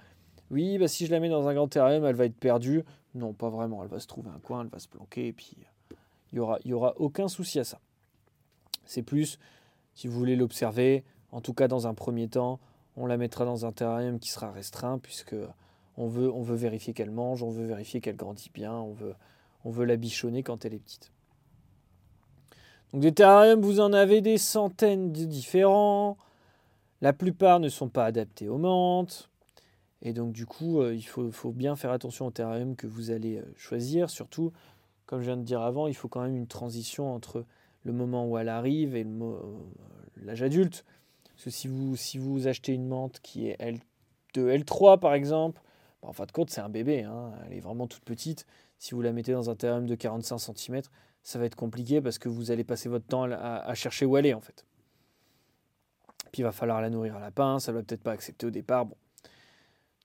oui, 0.51 0.77
bah, 0.77 0.87
si 0.87 1.05
je 1.05 1.11
la 1.11 1.19
mets 1.19 1.29
dans 1.29 1.47
un 1.47 1.53
grand 1.53 1.67
terrarium, 1.67 2.05
elle 2.05 2.15
va 2.15 2.25
être 2.25 2.35
perdue. 2.35 2.83
Non, 3.13 3.33
pas 3.33 3.49
vraiment. 3.49 3.81
Elle 3.83 3.89
va 3.89 3.99
se 3.99 4.07
trouver 4.07 4.29
un 4.29 4.39
coin, 4.39 4.61
elle 4.61 4.69
va 4.69 4.79
se 4.79 4.87
planquer, 4.87 5.27
et 5.27 5.33
puis 5.33 5.57
il 6.33 6.39
n'y 6.39 6.69
y 6.69 6.73
aura 6.73 6.93
aucun 6.97 7.27
souci 7.27 7.59
à 7.59 7.63
ça. 7.63 7.79
C'est 8.85 9.01
plus, 9.01 9.39
si 9.95 10.07
vous 10.07 10.17
voulez 10.17 10.35
l'observer, 10.35 11.03
en 11.31 11.41
tout 11.41 11.53
cas 11.53 11.67
dans 11.67 11.87
un 11.87 11.93
premier 11.93 12.27
temps, 12.27 12.59
on 12.97 13.07
la 13.07 13.17
mettra 13.17 13.45
dans 13.45 13.65
un 13.65 13.71
terrarium 13.71 14.19
qui 14.19 14.29
sera 14.29 14.51
restreint, 14.51 14.99
puisque 14.99 15.35
on 15.97 16.07
veut, 16.07 16.31
on 16.31 16.41
veut 16.41 16.55
vérifier 16.55 16.93
qu'elle 16.93 17.11
mange, 17.11 17.43
on 17.43 17.49
veut 17.49 17.65
vérifier 17.65 18.01
qu'elle 18.01 18.15
grandit 18.15 18.51
bien, 18.53 18.73
on 18.73 18.93
veut, 18.93 19.15
on 19.63 19.69
veut 19.69 19.85
la 19.85 19.95
bichonner 19.95 20.43
quand 20.43 20.65
elle 20.65 20.73
est 20.73 20.79
petite. 20.79 21.11
Donc 22.93 23.01
des 23.01 23.13
terrariums, 23.13 23.61
vous 23.61 23.79
en 23.79 23.93
avez 23.93 24.21
des 24.21 24.37
centaines 24.37 25.11
de 25.11 25.25
différents. 25.25 26.17
La 27.01 27.13
plupart 27.13 27.59
ne 27.59 27.69
sont 27.69 27.89
pas 27.89 28.05
adaptés 28.05 28.47
aux 28.47 28.57
menthes. 28.57 29.29
Et 30.01 30.13
donc 30.13 30.33
du 30.33 30.45
coup, 30.45 30.81
euh, 30.81 30.93
il 30.93 31.05
faut, 31.05 31.51
bien 31.51 31.75
faire 31.75 31.91
attention 31.91 32.27
au 32.27 32.31
terrarium 32.31 32.75
que 32.75 32.87
vous 32.87 33.11
allez 33.11 33.37
euh, 33.37 33.53
choisir. 33.57 34.09
Surtout, 34.09 34.53
comme 35.05 35.19
je 35.19 35.25
viens 35.25 35.37
de 35.37 35.43
dire 35.43 35.61
avant, 35.61 35.87
il 35.87 35.95
faut 35.95 36.07
quand 36.07 36.21
même 36.21 36.35
une 36.35 36.47
transition 36.47 37.13
entre 37.13 37.45
le 37.83 37.91
moment 37.91 38.27
où 38.27 38.37
elle 38.37 38.49
arrive 38.49 38.95
et 38.95 39.03
euh, 39.03 39.33
l'âge 40.17 40.43
adulte. 40.43 40.85
Parce 41.33 41.45
que 41.45 41.49
si 41.49 41.67
vous, 41.67 41.95
si 41.95 42.17
vous 42.17 42.47
achetez 42.47 42.73
une 42.73 42.87
menthe 42.87 43.19
qui 43.21 43.47
est 43.47 43.55
L, 43.59 43.79
de 44.35 44.49
L3 44.49 44.99
par 44.99 45.13
exemple, 45.13 45.61
en 46.01 46.13
fin 46.13 46.25
de 46.25 46.31
compte 46.31 46.49
c'est 46.49 46.61
un 46.61 46.69
bébé, 46.69 47.03
hein. 47.03 47.33
elle 47.45 47.53
est 47.53 47.59
vraiment 47.59 47.87
toute 47.87 48.03
petite. 48.03 48.45
Si 48.77 48.93
vous 48.93 49.01
la 49.01 49.11
mettez 49.11 49.31
dans 49.31 49.49
un 49.49 49.55
terrarium 49.55 49.87
de 49.87 49.95
45 49.95 50.37
cm, 50.37 50.81
ça 51.23 51.39
va 51.39 51.45
être 51.45 51.55
compliqué 51.55 52.01
parce 52.01 52.19
que 52.19 52.29
vous 52.29 52.51
allez 52.51 52.63
passer 52.63 52.89
votre 52.89 53.07
temps 53.07 53.23
à, 53.23 53.73
chercher 53.73 54.05
où 54.05 54.17
est 54.17 54.33
en 54.33 54.41
fait. 54.41 54.65
Puis 56.31 56.41
il 56.41 56.43
va 56.43 56.51
falloir 56.51 56.81
la 56.81 56.89
nourrir 56.89 57.15
à 57.15 57.19
la 57.19 57.31
pince, 57.31 57.67
elle 57.67 57.75
va 57.75 57.81
peut-être 57.81 58.03
pas 58.03 58.11
accepter 58.11 58.45
au 58.45 58.51
départ. 58.51 58.85
Bon, 58.85 58.95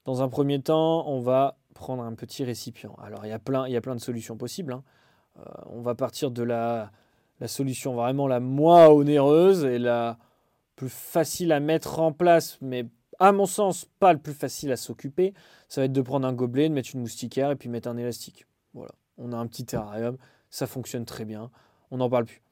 dans 0.05 0.23
un 0.23 0.29
premier 0.29 0.61
temps, 0.63 1.07
on 1.09 1.21
va 1.21 1.59
prendre 1.75 2.03
un 2.03 2.15
petit 2.15 2.45
récipient. 2.45 2.95
Alors 3.03 3.27
il 3.27 3.29
y 3.29 3.33
a 3.33 3.39
plein, 3.39 3.67
il 3.67 3.73
y 3.73 3.77
a 3.77 3.81
plein 3.81 3.95
de 3.95 4.01
solutions 4.01 4.37
possibles. 4.37 4.73
Hein. 4.73 4.83
Euh, 5.39 5.43
on 5.67 5.83
va 5.83 5.95
partir 5.95 6.31
de 6.31 6.43
la, 6.43 6.91
la, 7.41 7.49
solution 7.49 7.95
vraiment 7.95 8.27
la 8.27 8.41
moins 8.41 8.89
onéreuse 8.89 9.65
et 9.65 9.79
la 9.79 10.19
plus 10.77 10.89
facile 10.89 11.53
à 11.53 11.61
mettre 11.61 12.01
en 12.01 12.13
place, 12.13 12.59
mais 12.63 12.87
à 13.21 13.33
mon 13.33 13.47
sens 13.47 13.87
pas 14.01 14.13
le 14.13 14.19
plus 14.19 14.33
facile 14.33 14.73
à 14.73 14.77
s'occuper. 14.77 15.35
Ça 15.69 15.83
va 15.83 15.85
être 15.85 15.93
de 15.93 16.01
prendre 16.01 16.27
un 16.27 16.33
gobelet, 16.33 16.69
de 16.69 16.75
mettre 16.75 16.91
une 16.95 17.03
moustiquaire 17.03 17.51
et 17.51 17.57
puis 17.57 17.69
mettre 17.69 17.89
un 17.89 17.97
élastique. 17.97 18.47
Voilà, 18.75 18.93
on 19.19 19.33
a 19.33 19.37
un 19.37 19.47
petit 19.47 19.65
terrarium, 19.65 20.17
ça 20.49 20.67
fonctionne 20.67 21.05
très 21.05 21.25
bien. 21.25 21.51
On 21.91 21.99
n'en 21.99 22.09
parle 22.09 22.25
plus. 22.25 22.43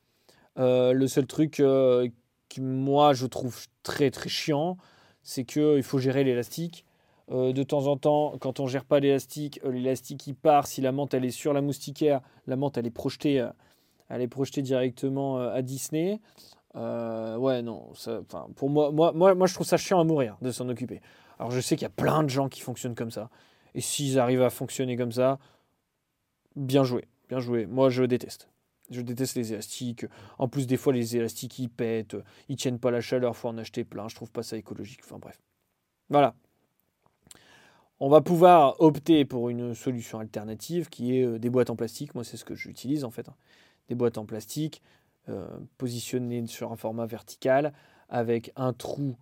Euh, 0.58 0.92
le 0.92 1.08
seul 1.08 1.26
truc 1.26 1.60
euh, 1.60 2.08
qui 2.48 2.60
moi 2.60 3.14
je 3.14 3.26
trouve 3.26 3.66
très 3.82 4.10
très 4.10 4.28
chiant, 4.28 4.76
c'est 5.22 5.44
qu'il 5.44 5.82
faut 5.82 5.98
gérer 5.98 6.22
l'élastique. 6.22 6.84
Euh, 7.30 7.52
de 7.52 7.62
temps 7.62 7.86
en 7.86 7.96
temps, 7.96 8.34
quand 8.40 8.58
on 8.60 8.66
gère 8.66 8.84
pas 8.84 9.00
l'élastique, 9.00 9.60
l'élastique 9.64 10.26
il 10.26 10.34
part. 10.34 10.66
Si 10.66 10.80
la 10.80 10.92
menthe 10.92 11.14
elle 11.14 11.24
est 11.24 11.30
sur 11.30 11.52
la 11.52 11.60
moustiquaire, 11.60 12.20
la 12.46 12.56
menthe 12.56 12.76
elle 12.76 12.86
est 12.86 13.42
elle 14.10 14.22
est 14.22 14.28
projetée 14.28 14.62
directement 14.62 15.38
à 15.38 15.60
Disney. 15.60 16.18
Ouais, 16.78 17.62
non, 17.62 17.92
pour 18.56 18.70
moi, 18.70 18.90
moi, 18.90 19.12
moi, 19.12 19.34
moi, 19.34 19.46
je 19.46 19.54
trouve 19.54 19.66
ça 19.66 19.76
chiant 19.76 20.00
à 20.00 20.04
mourir 20.04 20.36
de 20.42 20.50
s'en 20.50 20.68
occuper. 20.68 21.00
Alors 21.38 21.50
je 21.50 21.60
sais 21.60 21.76
qu'il 21.76 21.82
y 21.82 21.86
a 21.86 21.90
plein 21.90 22.22
de 22.22 22.28
gens 22.28 22.48
qui 22.48 22.60
fonctionnent 22.60 22.94
comme 22.94 23.10
ça. 23.10 23.30
Et 23.74 23.80
s'ils 23.80 24.18
arrivent 24.18 24.42
à 24.42 24.50
fonctionner 24.50 24.96
comme 24.96 25.12
ça, 25.12 25.38
bien 26.56 26.84
joué, 26.84 27.06
bien 27.28 27.38
joué. 27.38 27.66
Moi, 27.66 27.90
je 27.90 28.02
déteste. 28.02 28.48
Je 28.90 29.02
déteste 29.02 29.36
les 29.36 29.52
élastiques. 29.52 30.06
En 30.38 30.48
plus, 30.48 30.66
des 30.66 30.76
fois, 30.76 30.92
les 30.92 31.16
élastiques, 31.16 31.58
ils 31.58 31.68
pètent, 31.68 32.16
ils 32.48 32.56
tiennent 32.56 32.78
pas 32.78 32.90
la 32.90 33.00
chaleur, 33.00 33.36
faut 33.36 33.48
en 33.48 33.58
acheter 33.58 33.84
plein. 33.84 34.08
Je 34.08 34.16
trouve 34.16 34.30
pas 34.30 34.42
ça 34.42 34.56
écologique. 34.56 35.00
Enfin 35.04 35.18
bref. 35.18 35.38
Voilà, 36.08 36.34
on 38.00 38.08
va 38.08 38.20
pouvoir 38.20 38.80
opter 38.80 39.24
pour 39.24 39.48
une 39.48 39.74
solution 39.74 40.20
alternative 40.20 40.88
qui 40.88 41.18
est 41.18 41.24
euh, 41.24 41.38
des 41.38 41.50
boîtes 41.50 41.70
en 41.70 41.76
plastique. 41.76 42.14
Moi, 42.14 42.22
c'est 42.22 42.36
ce 42.36 42.44
que 42.44 42.54
j'utilise 42.54 43.04
en 43.04 43.10
fait. 43.10 43.28
Hein. 43.28 43.34
Des 43.88 43.96
boîtes 43.96 44.18
en 44.18 44.24
plastique 44.24 44.82
euh, 45.28 45.46
positionnées 45.76 46.46
sur 46.46 46.72
un 46.72 46.76
format 46.76 47.06
vertical 47.06 47.72
avec 48.08 48.52
un 48.56 48.72
trou 48.72 49.16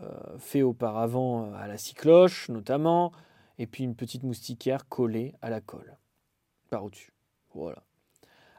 euh, 0.00 0.38
fait 0.38 0.62
auparavant 0.62 1.52
à 1.54 1.66
la 1.66 1.78
cycloche 1.78 2.48
notamment, 2.48 3.12
et 3.58 3.66
puis 3.66 3.84
une 3.84 3.94
petite 3.94 4.22
moustiquaire 4.22 4.88
collée 4.88 5.34
à 5.42 5.50
la 5.50 5.60
colle 5.60 5.96
par 6.70 6.84
au-dessus. 6.84 7.12
Voilà. 7.54 7.82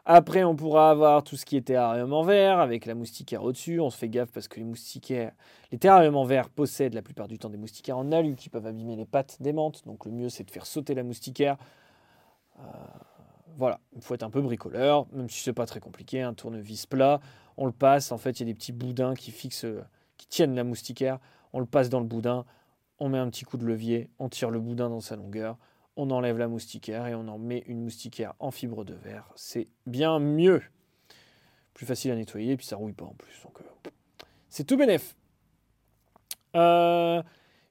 Après, 0.10 0.46
on 0.46 0.56
pourra 0.56 0.90
avoir 0.90 1.22
tout 1.22 1.36
ce 1.36 1.46
qui 1.46 1.58
est 1.58 1.64
terrarium 1.64 2.14
en 2.14 2.24
verre 2.24 2.60
avec 2.60 2.86
la 2.86 2.96
moustiquaire 2.96 3.44
au-dessus. 3.44 3.82
On 3.82 3.90
se 3.90 3.98
fait 3.98 4.08
gaffe 4.08 4.32
parce 4.32 4.48
que 4.48 4.58
les 4.58 4.66
moustiquaires, 4.66 5.34
les 5.70 5.78
terrariums 5.78 6.16
en 6.16 6.24
verre 6.24 6.50
possèdent 6.50 6.94
la 6.94 7.02
plupart 7.02 7.28
du 7.28 7.38
temps 7.38 7.50
des 7.50 7.58
moustiquaires 7.58 7.98
en 7.98 8.14
alu 8.14 8.36
qui 8.38 8.48
peuvent 8.48 8.66
abîmer 8.66 8.96
les 8.96 9.06
pattes 9.06 9.36
des 9.42 9.52
menthes. 9.52 9.86
Donc 9.86 10.06
le 10.06 10.12
mieux, 10.12 10.30
c'est 10.30 10.46
de 10.46 10.52
faire 10.52 10.66
sauter 10.66 10.96
la 10.96 11.04
moustiquaire. 11.04 11.58
Euh, 12.60 12.62
voilà, 13.58 13.80
il 13.96 14.02
faut 14.02 14.14
être 14.14 14.24
un 14.24 14.30
peu 14.30 14.42
bricoleur, 14.42 15.08
même 15.12 15.30
si 15.30 15.42
c'est 15.42 15.54
pas 15.54 15.66
très 15.66 15.80
compliqué. 15.80 16.22
Un 16.22 16.34
tournevis 16.34 16.86
plat, 16.86 17.20
on 17.58 17.66
le 17.66 17.72
passe. 17.72 18.12
En 18.12 18.18
fait, 18.18 18.40
il 18.40 18.48
y 18.48 18.50
a 18.50 18.54
des 18.54 18.54
petits 18.54 18.72
boudins 18.72 19.14
qui 19.16 19.32
fixent, 19.32 19.66
qui 20.18 20.28
tiennent 20.28 20.56
la 20.56 20.64
moustiquaire. 20.64 21.20
On 21.54 21.60
le 21.60 21.66
passe 21.66 21.90
dans 21.90 22.00
le 22.00 22.06
boudin. 22.06 22.46
On 23.00 23.10
met 23.10 23.18
un 23.18 23.30
petit 23.30 23.44
coup 23.44 23.58
de 23.58 23.66
levier, 23.66 24.10
on 24.20 24.30
tire 24.30 24.50
le 24.50 24.60
boudin 24.60 24.90
dans 24.90 25.02
sa 25.02 25.16
longueur 25.16 25.58
on 25.98 26.12
enlève 26.12 26.38
la 26.38 26.48
moustiquaire 26.48 27.08
et 27.08 27.16
on 27.16 27.28
en 27.28 27.40
met 27.40 27.64
une 27.68 27.84
moustiquaire 27.84 28.34
en 28.40 28.52
fibre 28.52 28.86
de 28.86 28.94
verre. 28.94 29.30
C'est 29.36 29.68
bien 29.88 30.20
mieux. 30.20 30.62
Plus 31.74 31.86
facile 31.86 32.12
à 32.12 32.16
nettoyer 32.16 32.54
et 32.54 32.58
puis 32.58 32.66
ça 32.66 32.76
rouille 32.76 32.94
pas 32.94 33.06
en 33.06 33.16
plus. 33.16 33.44
Euh, 33.44 33.90
c'est 34.48 34.64
tout 34.64 34.78
bénef. 34.78 35.16
Euh, 36.56 37.22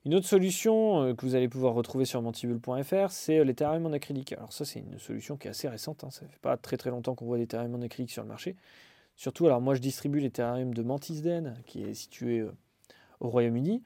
une 0.07 0.15
autre 0.15 0.29
solution 0.29 1.03
euh, 1.03 1.15
que 1.15 1.27
vous 1.27 1.35
allez 1.35 1.49
pouvoir 1.49 1.75
retrouver 1.75 2.05
sur 2.05 2.23
mantibule.fr, 2.23 3.11
c'est 3.11 3.45
les 3.45 3.55
terrariums 3.55 3.87
en 3.87 3.93
acrylique. 3.93 4.33
Alors 4.35 4.53
ça, 4.53 4.65
c'est 4.65 4.79
une 4.79 5.01
solution 5.01 5.37
qui 5.37 5.49
est 5.49 5.51
assez 5.51 5.69
récente. 5.69 6.05
Hein. 6.05 6.11
Ça 6.13 6.25
fait 6.29 6.39
pas 6.39 6.57
très 6.57 6.77
très 6.77 6.91
longtemps 6.91 7.17
qu'on 7.17 7.27
voit 7.27 7.39
des 7.39 7.49
terrariums 7.49 7.75
en 7.75 7.83
acrylique 7.83 8.13
sur 8.13 8.23
le 8.23 8.29
marché. 8.29 8.55
Surtout, 9.17 9.47
alors 9.47 9.61
moi, 9.61 9.75
je 9.75 9.81
distribue 9.81 10.21
les 10.21 10.31
terrariums 10.31 10.75
de 10.75 10.83
Mantisden, 10.85 11.57
qui 11.67 11.83
est 11.83 11.95
situé 11.95 12.47
au 13.19 13.29
Royaume-Uni. 13.29 13.83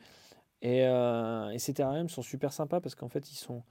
Et, 0.61 0.85
ces 1.59 1.73
terrariums 1.73 2.11
sont 2.11 2.21
super 2.21 2.53
sympas 2.53 2.81
parce 2.81 2.95
qu'en 2.95 3.09
fait, 3.09 3.33
ils 3.33 3.37
sont 3.37 3.63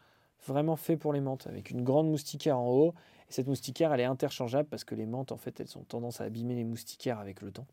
vraiment 0.48 0.76
fait 0.76 0.98
pour 0.98 1.14
les 1.14 1.20
menthes, 1.20 1.46
avec 1.46 1.70
une 1.70 1.84
grande 1.84 2.10
moustiquaire 2.10 2.58
en 2.58 2.68
haut. 2.68 2.94
Et 3.30 3.34
cette 3.34 3.48
moustiquaire, 3.48 3.94
elle 3.94 4.00
est 4.00 4.06
interchangeable 4.06 4.70
parce 4.70 4.86
que 4.86 4.96
les 4.96 5.06
menthes, 5.06 5.34
en 5.34 5.38
fait, 5.38 5.60
elles 5.60 5.78
ont 5.78 5.84
tendance 5.84 6.20
à 6.22 6.24
abîmer 6.24 6.56
les 6.56 6.64
moustiquaires 6.64 7.20
avec 7.20 7.42
le 7.42 7.52
temps. 7.52 7.68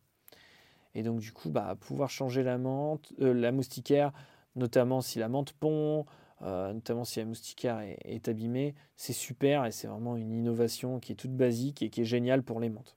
Et 0.94 1.02
donc, 1.02 1.20
du 1.20 1.32
coup, 1.32 1.48
bah, 1.48 1.76
pouvoir 1.78 2.10
changer 2.10 2.42
la, 2.42 2.58
menthe, 2.58 3.12
euh, 3.20 3.32
la 3.32 3.52
moustiquaire, 3.52 4.12
notamment 4.56 5.00
si 5.00 5.18
la 5.18 5.28
menthe 5.28 5.52
pond, 5.52 6.04
euh, 6.42 6.72
notamment 6.72 7.04
si 7.04 7.18
la 7.18 7.24
moustiquaire 7.24 7.80
est, 7.80 8.28
abîmée, 8.28 8.74
c'est 8.96 9.12
super 9.12 9.64
et 9.64 9.72
c'est 9.72 9.86
vraiment 9.86 10.16
une 10.16 10.32
innovation 10.32 10.98
qui 10.98 11.12
est 11.12 11.16
toute 11.16 11.34
basique 11.34 11.82
et 11.82 11.90
qui 11.90 12.02
est 12.02 12.06
géniale 12.06 12.42
pour 12.42 12.60
les 12.60 12.68
menthes. 12.68 12.96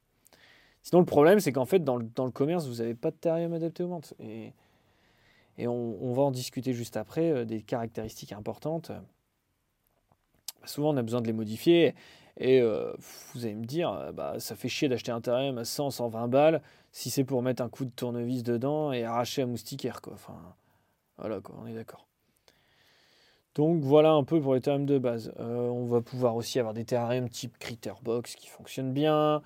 Sinon, 0.82 1.00
le 1.00 1.06
problème, 1.06 1.40
c'est 1.40 1.52
qu'en 1.52 1.66
fait, 1.66 1.84
dans 1.84 1.98
le, 1.98 2.32
commerce, 2.32 2.68
vous 2.68 2.76
n'avez 2.76 2.96
pas 2.96 3.12
de 3.12 3.16
terrarium 3.16 3.54
adapté 3.54 3.84
aux 3.84 3.90
menthes. 3.90 4.14
Et, 4.20 4.54
et 5.58 5.68
on, 5.68 6.14
va 6.14 6.24
en 6.24 6.32
discuter 6.32 6.74
juste 6.74 6.98
après 6.98 7.32
euh, 7.32 7.46
des 7.46 7.62
caractéristiques 7.62 8.32
importantes. 8.32 8.92
Bah, 8.92 10.68
souvent 10.68 10.94
on 10.94 10.98
a 10.98 11.04
besoin 11.04 11.22
de 11.22 11.28
les 11.28 11.34
modifier. 11.34 11.96
Et 12.38 12.62
euh, 12.62 12.94
vous 13.34 13.46
allez 13.46 13.56
me 13.56 13.66
dire, 13.66 14.12
bah, 14.14 14.36
ça 14.40 14.56
fait 14.56 14.70
chier 14.70 14.88
d'acheter 14.88 15.12
un 15.12 15.20
terrarium 15.20 15.58
à 15.58 15.66
100, 15.66 15.92
120 15.92 16.28
balles 16.30 16.62
si 16.92 17.10
c'est 17.10 17.24
pour 17.24 17.42
mettre 17.42 17.62
un 17.62 17.70
coup 17.70 17.86
de 17.86 17.92
tournevis 17.92 18.44
dedans 18.44 18.92
et 18.92 19.04
arracher 19.04 19.42
un 19.42 19.48
moustiquaire. 19.48 20.02
Quoi. 20.02 20.16
Voilà, 21.20 21.40
on 21.58 21.68
est 21.68 21.74
d'accord. 21.74 22.08
Donc 23.56 23.84
voilà 23.84 24.12
un 24.12 24.24
peu 24.24 24.42
pour 24.42 24.54
les 24.54 24.62
terrariums 24.62 24.86
de 24.86 24.98
base. 24.98 25.34
Euh, 25.40 25.68
on 25.68 25.86
va 25.86 26.02
pouvoir 26.02 26.36
aussi 26.36 26.60
avoir 26.60 26.74
des 26.74 26.86
terrariums 26.86 27.30
type 27.30 27.58
Critterbox 27.58 28.36
qui 28.36 28.48
fonctionnent 28.48 28.94
bien, 28.94 29.42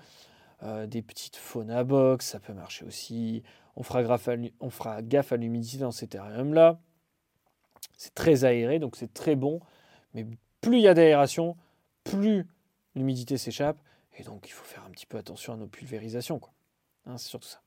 des 0.87 1.01
petites 1.01 1.35
Fauna 1.35 1.83
Box, 1.83 2.27
ça 2.27 2.39
peut 2.39 2.53
marcher 2.53 2.85
aussi. 2.85 3.43
On 3.75 3.83
fera, 3.83 4.17
on 4.61 4.69
fera 4.69 5.01
gaffe 5.01 5.33
à 5.33 5.37
l'humidité 5.37 5.79
dans 5.79 5.91
ces 5.91 6.07
terrariums-là. 6.07 6.79
C'est 7.97 8.13
très 8.13 8.45
aéré, 8.45 8.79
donc 8.79 8.95
c'est 8.95 9.13
très 9.13 9.35
bon. 9.35 9.59
Mais 10.13 10.25
plus 10.61 10.77
il 10.77 10.83
y 10.83 10.87
a 10.87 10.93
d'aération, 10.93 11.57
plus 12.03 12.47
l'humidité 12.95 13.37
s'échappe. 13.37 13.77
Et 14.17 14.23
donc, 14.23 14.47
il 14.47 14.51
faut 14.51 14.63
faire 14.63 14.83
un 14.85 14.91
petit 14.91 15.05
peu 15.05 15.17
attention 15.17 15.53
à 15.53 15.57
nos 15.57 15.67
pulvérisations. 15.67 16.39
Hein, 17.05 17.17
c'est 17.17 17.29
surtout 17.29 17.47
ça. 17.47 17.61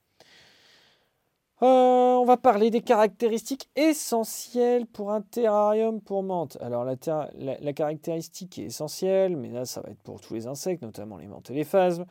Euh, 1.62 2.16
on 2.16 2.26
va 2.26 2.36
parler 2.36 2.68
des 2.68 2.82
caractéristiques 2.82 3.70
essentielles 3.76 4.86
pour 4.86 5.10
un 5.10 5.22
terrarium 5.22 6.02
pour 6.02 6.22
menthe. 6.22 6.58
Alors 6.60 6.84
la, 6.84 7.72
caractéristique 7.72 8.58
est 8.58 8.64
essentielle, 8.64 9.38
mais 9.38 9.48
là 9.48 9.64
ça 9.64 9.80
va 9.80 9.88
être 9.90 10.02
pour 10.02 10.20
tous 10.20 10.34
les 10.34 10.46
insectes, 10.46 10.82
notamment 10.82 11.16
les 11.16 11.26
menthes 11.26 11.50
et 11.50 11.54
les 11.54 11.64
phasmes, 11.64 12.04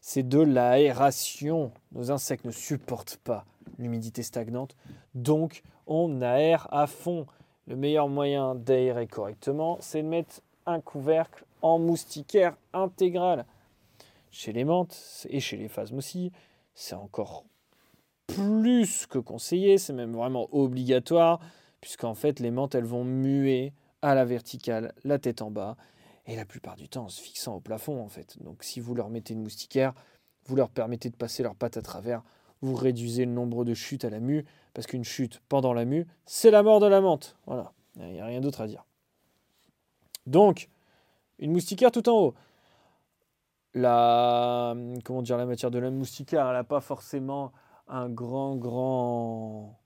c'est 0.00 0.26
de 0.26 0.40
l'aération. 0.40 1.72
Nos 1.92 2.10
insectes 2.10 2.46
ne 2.46 2.50
supportent 2.50 3.18
pas 3.18 3.44
l'humidité 3.78 4.22
stagnante, 4.22 4.74
donc 5.14 5.62
on 5.86 6.22
aère 6.22 6.66
à 6.72 6.86
fond. 6.86 7.26
Le 7.66 7.76
meilleur 7.76 8.08
moyen 8.08 8.54
d'aérer 8.54 9.06
correctement, 9.06 9.76
c'est 9.80 10.02
de 10.02 10.08
mettre 10.08 10.40
un 10.64 10.80
couvercle 10.80 11.44
en 11.60 11.78
moustiquaire 11.78 12.56
intégral. 12.72 13.44
Chez 14.30 14.52
les 14.52 14.64
menthes 14.64 15.26
et 15.28 15.40
chez 15.40 15.58
les 15.58 15.68
phasmes 15.68 15.98
aussi, 15.98 16.32
c'est 16.74 16.94
encore 16.94 17.44
plus 18.26 19.06
que 19.06 19.18
conseillé, 19.18 19.78
c'est 19.78 19.92
même 19.92 20.12
vraiment 20.12 20.48
obligatoire, 20.52 21.40
puisqu'en 21.80 22.14
fait 22.14 22.40
les 22.40 22.50
menthes 22.50 22.74
elles 22.74 22.84
vont 22.84 23.04
muer 23.04 23.72
à 24.02 24.14
la 24.14 24.24
verticale, 24.24 24.92
la 25.04 25.18
tête 25.18 25.42
en 25.42 25.50
bas, 25.50 25.76
et 26.26 26.36
la 26.36 26.44
plupart 26.44 26.76
du 26.76 26.88
temps 26.88 27.04
en 27.04 27.08
se 27.08 27.20
fixant 27.20 27.54
au 27.54 27.60
plafond 27.60 28.02
en 28.02 28.08
fait. 28.08 28.42
Donc 28.42 28.62
si 28.64 28.80
vous 28.80 28.94
leur 28.94 29.10
mettez 29.10 29.34
une 29.34 29.42
moustiquaire, 29.42 29.94
vous 30.46 30.56
leur 30.56 30.70
permettez 30.70 31.10
de 31.10 31.16
passer 31.16 31.42
leurs 31.42 31.54
pattes 31.54 31.76
à 31.76 31.82
travers, 31.82 32.22
vous 32.62 32.74
réduisez 32.74 33.24
le 33.24 33.32
nombre 33.32 33.64
de 33.64 33.74
chutes 33.74 34.04
à 34.04 34.10
la 34.10 34.20
mue, 34.20 34.44
parce 34.74 34.86
qu'une 34.86 35.04
chute 35.04 35.40
pendant 35.48 35.72
la 35.72 35.84
mue, 35.84 36.06
c'est 36.24 36.50
la 36.50 36.62
mort 36.62 36.80
de 36.80 36.86
la 36.86 37.00
menthe. 37.00 37.36
Voilà, 37.46 37.72
il 37.96 38.12
n'y 38.12 38.20
a 38.20 38.26
rien 38.26 38.40
d'autre 38.40 38.60
à 38.60 38.66
dire. 38.66 38.84
Donc, 40.26 40.68
une 41.38 41.52
moustiquaire 41.52 41.92
tout 41.92 42.08
en 42.08 42.18
haut. 42.18 42.34
La, 43.74 44.74
comment 45.04 45.22
dire, 45.22 45.36
la 45.36 45.46
matière 45.46 45.70
de 45.70 45.78
la 45.78 45.90
moustiquaire, 45.90 46.46
elle 46.46 46.54
n'a 46.54 46.64
pas 46.64 46.80
forcément 46.80 47.52
un 47.88 48.08
grand, 48.08 48.56
grand 48.56 49.78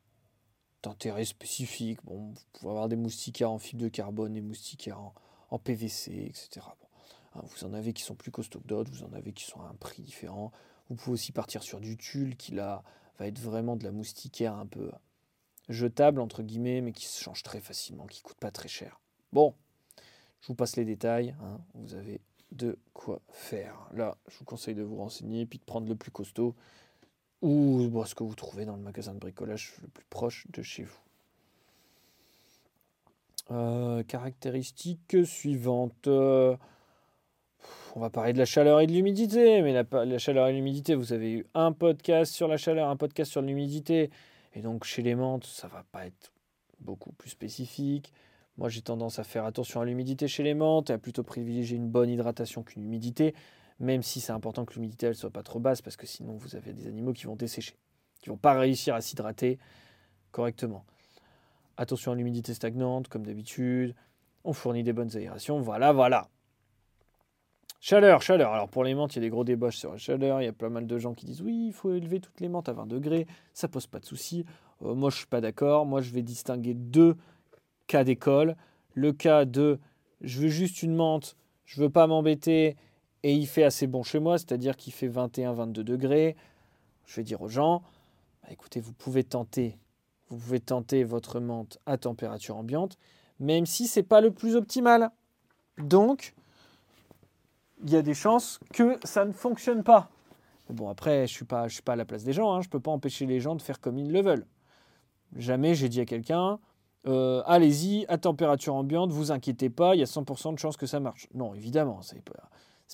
intérêt 0.85 1.25
spécifique. 1.25 1.99
Bon, 2.05 2.31
vous 2.31 2.41
pouvez 2.53 2.71
avoir 2.71 2.89
des 2.89 2.97
moustiquaires 2.97 3.51
en 3.51 3.59
fibre 3.59 3.83
de 3.83 3.89
carbone, 3.89 4.35
des 4.35 4.41
moustiquaires 4.41 5.01
en, 5.51 5.59
PVC, 5.59 6.27
etc. 6.27 6.67
Hein, 7.35 7.43
vous 7.45 7.65
en 7.65 7.75
avez 7.75 7.93
qui 7.93 8.03
sont 8.03 8.15
plus 8.15 8.31
costauds 8.31 8.61
que 8.61 8.67
d'autres, 8.67 8.91
vous 8.91 9.05
en 9.05 9.13
avez 9.13 9.33
qui 9.33 9.45
sont 9.45 9.61
à 9.61 9.67
un 9.67 9.75
prix 9.75 10.03
différent. 10.03 10.53
Vous 10.89 10.97
pouvez 10.97 11.15
aussi 11.15 11.33
partir 11.33 11.63
sur 11.63 11.81
du 11.81 11.97
tulle 11.97 12.37
qui 12.37 12.53
là 12.53 12.83
va 13.19 13.27
être 13.27 13.39
vraiment 13.39 13.77
de 13.77 13.85
la 13.85 13.93
moustiquaire 13.93 14.55
un 14.55 14.67
peu 14.67 14.91
jetable 15.69 16.21
entre 16.21 16.43
guillemets, 16.43 16.81
mais 16.81 16.93
qui 16.93 17.07
se 17.07 17.23
change 17.23 17.43
très 17.43 17.61
facilement, 17.61 18.07
qui 18.07 18.23
coûte 18.23 18.39
pas 18.39 18.51
très 18.51 18.69
cher. 18.69 19.01
Bon, 19.33 19.55
je 20.41 20.49
vous 20.49 20.55
passe 20.55 20.77
les 20.77 20.85
détails. 20.85 21.35
Hein. 21.43 21.61
vous 21.75 21.95
avez 21.95 22.21
de 22.53 22.79
quoi 22.95 23.21
faire. 23.29 23.89
Là, 23.93 24.17
je 24.29 24.39
vous 24.39 24.45
conseille 24.45 24.75
de 24.75 24.83
vous 24.83 24.97
renseigner, 24.97 25.47
puis 25.47 25.59
de 25.59 25.65
prendre 25.65 25.89
le 25.89 25.95
plus 25.95 26.11
costaud 26.11 26.57
ou 27.43 27.91
ce 28.05 28.15
que 28.15 28.23
vous 28.23 28.35
trouvez 28.35 28.65
dans 28.65 28.77
le 28.77 28.83
magasin 28.83 29.15
de 29.15 29.19
bricolage 29.19 29.75
le 29.83 29.89
plus 29.89 30.05
proche 30.11 30.47
de 30.51 30.63
chez 30.63 30.85
vous. 30.85 30.99
Euh, 33.51 34.05
caractéristiques 34.05 35.17
suivantes. 35.25 36.07
Euh, 36.07 36.57
on 37.97 38.01
va 38.01 38.09
parler 38.09 38.33
de 38.33 38.39
la 38.39 38.45
chaleur 38.45 38.81
et 38.81 38.87
de 38.87 38.93
l'humidité, 38.93 39.61
mais 39.63 39.73
la, 39.73 40.19
chaleur 40.19 40.47
et 40.47 40.53
l'humidité, 40.53 40.95
vous 40.95 41.13
avez 41.13 41.33
eu 41.33 41.47
un 41.55 41.73
podcast 41.73 42.33
sur 42.33 42.47
la 42.47 42.57
chaleur, 42.57 42.89
un 42.89 42.97
podcast 42.97 43.33
sur 43.33 43.43
l'humidité, 43.43 44.11
et 44.55 44.61
donc 44.61 44.85
chez 44.85 45.03
les 45.03 45.17
menthes, 45.17 45.47
ça 45.47 45.67
va 45.67 45.85
pas 45.91 46.07
être 46.07 46.33
beaucoup 46.79 47.11
plus 47.13 47.31
spécifique. 47.31 48.13
Moi, 48.57 48.69
j'ai 48.69 48.83
tendance 48.83 49.19
à 49.19 49.25
faire 49.25 49.45
attention 49.45 49.81
à 49.81 49.85
l'humidité 49.85 50.29
chez 50.29 50.45
les 50.45 50.55
menthes 50.55 50.91
et 50.91 50.93
à 50.93 50.99
plutôt 50.99 51.25
privilégier 51.25 51.77
une 51.77 51.89
bonne 51.89 52.11
hydratation 52.11 52.63
qu'une 52.63 52.85
humidité, 52.85 53.35
même 53.81 54.03
si 54.03 54.21
c'est 54.21 54.33
important 54.33 54.65
que 54.65 54.75
l'humidité 54.75 55.09
ne 55.09 55.13
soit 55.13 55.31
pas 55.31 55.43
trop 55.43 55.59
basse, 55.59 55.83
parce 55.83 55.97
que 55.97 56.07
sinon 56.07 56.35
vous 56.35 56.55
avez 56.55 56.73
des 56.73 56.87
animaux 56.87 57.13
qui 57.13 57.25
vont 57.25 57.37
dessécher, 57.37 57.77
qui 58.23 58.29
vont 58.29 58.37
pas 58.37 58.59
réussir 58.59 58.95
à 58.95 59.01
s'hydrater 59.01 59.59
correctement. 60.31 60.85
Attention 61.77 62.13
à 62.13 62.15
l'humidité 62.15 62.53
stagnante, 62.55 63.09
comme 63.09 63.25
d'habitude. 63.25 63.95
On 64.45 64.53
fournit 64.53 64.83
des 64.83 64.93
bonnes 64.93 65.17
aérations. 65.17 65.61
Voilà, 65.61 65.93
voilà. 65.93 66.29
Chaleur, 67.81 68.21
chaleur. 68.21 68.53
Alors 68.53 68.69
pour 68.69 68.85
les 68.85 68.95
menthes, 68.95 69.17
il 69.17 69.17
y 69.17 69.21
a 69.21 69.23
des 69.23 69.31
gros 69.31 69.45
débats 69.45 69.71
sur 69.71 69.93
la 69.93 69.97
chaleur. 69.97 70.43
Il 70.43 70.45
y 70.45 70.49
a 70.49 70.53
pas 70.53 70.69
mal 70.69 70.87
de 70.87 70.99
gens 70.99 71.15
qui 71.15 71.25
disent 71.25 71.41
oui, 71.41 71.69
il 71.69 71.73
faut 71.73 71.95
élever 71.95 72.21
toutes 72.21 72.41
les 72.41 72.49
menthes 72.49 72.69
à 72.69 72.75
20 72.75 72.87
degrés. 72.87 73.27
Ça 73.55 73.69
pose 73.69 73.87
pas 73.87 73.99
de 73.99 74.05
souci. 74.05 74.45
Euh, 74.83 74.95
moi, 74.95 75.09
je 75.09 75.17
suis 75.17 75.27
pas 75.27 75.41
d'accord. 75.41 75.87
Moi, 75.87 76.03
je 76.03 76.11
vais 76.13 76.23
distinguer 76.23 76.75
deux 76.75 77.17
cas 77.87 78.05
d'école. 78.05 78.57
Le 78.93 79.13
cas 79.13 79.47
de 79.47 79.79
je 80.21 80.41
veux 80.41 80.49
juste 80.49 80.83
une 80.83 80.95
menthe, 80.95 81.37
je 81.65 81.81
veux 81.81 81.91
pas 81.91 82.07
m'embêter 82.07 82.77
et 83.23 83.35
il 83.35 83.47
fait 83.47 83.65
assez 83.65 83.87
bon 83.87 84.03
chez 84.03 84.19
moi, 84.19 84.39
c'est-à-dire 84.39 84.77
qu'il 84.77 84.93
fait 84.93 85.09
21-22 85.09 85.73
degrés. 85.73 86.37
Je 87.07 87.17
vais 87.17 87.25
dire 87.25 87.43
aux 87.43 87.49
gens, 87.49 87.83
bah, 88.43 88.49
écoutez, 88.51 88.81
vous 88.81 88.93
pouvez 88.93 89.25
tenter, 89.25 89.79
vous 90.29 90.39
pouvez 90.39 90.61
tenter 90.61 91.05
votre 91.05 91.41
menthe 91.41 91.79
à 91.87 91.99
température 91.99 92.57
ambiante, 92.57 92.99
même 93.39 93.67
si 93.67 93.87
c'est 93.87 94.03
pas 94.03 94.21
le 94.21 94.31
plus 94.31 94.57
optimal. 94.57 95.11
Donc, 95.79 96.35
il 97.83 97.91
y 97.91 97.97
a 97.97 98.03
des 98.03 98.15
chances 98.15 98.61
que 98.73 98.99
ça 99.05 99.25
ne 99.25 99.33
fonctionne 99.33 99.83
pas. 99.83 100.11
bon, 100.69 100.89
après, 100.89 101.27
je 101.27 101.33
suis, 101.33 101.45
pas, 101.45 101.69
suis 101.69 101.83
pas 101.83 101.95
à 101.95 101.97
la 101.97 102.05
place 102.05 102.25
des 102.25 102.33
gens, 102.33 102.53
hein. 102.53 102.61
je 102.61 102.69
ne 102.69 102.71
peux 102.71 102.81
pas 102.81 102.91
empêcher 102.91 103.27
les 103.27 103.41
gens 103.41 103.55
de 103.55 103.63
faire 103.63 103.81
comme 103.81 103.99
ils 103.99 104.13
le 104.13 104.23
veulent. 104.23 104.47
Jamais 105.37 105.75
j'ai 105.75 105.89
dit 105.89 106.01
à 106.01 106.05
quelqu'un, 106.05 106.59
euh, 107.07 107.43
allez-y, 107.47 108.05
à 108.09 108.19
température 108.19 108.75
ambiante, 108.75 109.11
vous 109.13 109.33
inquiétez 109.33 109.71
pas, 109.71 109.95
il 109.95 109.99
y 110.01 110.03
a 110.03 110.07
100% 110.07 110.55
de 110.55 110.59
chances 110.59 110.77
que 110.77 110.87
ça 110.87 111.01
marche. 111.01 111.29
Non, 111.35 111.55
évidemment, 111.55 112.03
ce 112.03 112.15
n'est 112.15 112.21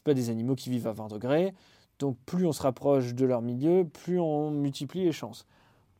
pas, 0.03 0.11
pas 0.11 0.15
des 0.15 0.31
animaux 0.31 0.55
qui 0.55 0.71
vivent 0.71 0.87
à 0.87 0.93
20 0.93 1.09
degrés. 1.09 1.55
Donc 1.99 2.17
plus 2.27 2.47
on 2.47 2.53
se 2.53 2.63
rapproche 2.63 3.15
de 3.15 3.25
leur 3.25 3.43
milieu, 3.43 3.85
plus 3.85 4.21
on 4.21 4.51
multiplie 4.51 5.05
les 5.05 5.13
chances. 5.13 5.47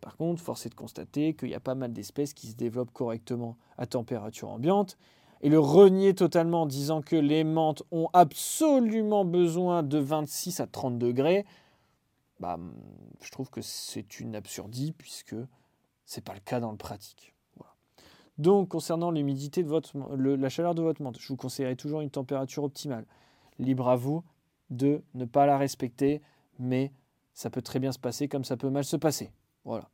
Par 0.01 0.17
contre, 0.17 0.43
force 0.43 0.67
est 0.67 0.71
de 0.71 0.75
constater 0.75 1.35
qu'il 1.35 1.49
y 1.49 1.55
a 1.55 1.61
pas 1.61 1.75
mal 1.75 1.93
d'espèces 1.93 2.35
qui 2.35 2.49
se 2.49 2.55
développent 2.55 2.93
correctement 2.93 3.57
à 3.79 3.87
température 3.87 4.51
ambiante. 4.51 4.99
Et 5.43 5.49
le 5.49 5.59
renier 5.59 6.15
totalement 6.15 6.63
en 6.63 6.67
disant 6.67 7.03
que 7.03 7.17
les 7.17 7.45
menthes 7.45 7.83
ont 7.91 8.09
absolument 8.13 9.25
besoin 9.25 9.83
de 9.83 9.99
26 9.99 10.61
à 10.61 10.67
30 10.67 10.99
degrés, 10.99 11.45
bah, 12.41 12.59
je 13.21 13.31
trouve 13.31 13.51
que 13.51 13.63
c'est 13.63 14.21
une 14.21 14.37
absurdie 14.37 14.93
puisque 14.93 15.37
ce 16.05 16.21
n'est 16.21 16.23
pas 16.23 16.35
le 16.35 16.41
cas 16.41 16.61
dans 16.61 16.71
le 16.71 16.77
pratique. 16.77 17.35
Donc, 18.39 18.69
concernant 18.69 19.11
l'humidité 19.11 19.63
de 19.63 19.69
votre, 19.69 19.97
la 20.15 20.49
chaleur 20.51 20.75
de 20.75 20.83
votre 20.83 21.03
menthe, 21.03 21.19
je 21.19 21.29
vous 21.29 21.37
conseillerais 21.37 21.77
toujours 21.77 22.03
une 22.03 22.11
température 22.11 22.65
optimale. 22.65 23.07
Libre 23.59 23.89
à 23.89 23.97
vous 23.97 24.23
de 24.71 25.03
ne 25.15 25.25
pas 25.25 25.47
la 25.47 25.59
respecter, 25.59 26.23
mais 26.59 26.93
ça 27.33 27.51
peut 27.51 27.63
très 27.63 27.79
bien 27.79 27.93
se 27.93 27.99
passer 27.99 28.29
comme 28.29 28.45
ça 28.45 28.57
peut 28.57 28.71
mal 28.71 28.85
se 28.85 28.97
passer. 28.97 29.31
Voilà. 29.65 29.89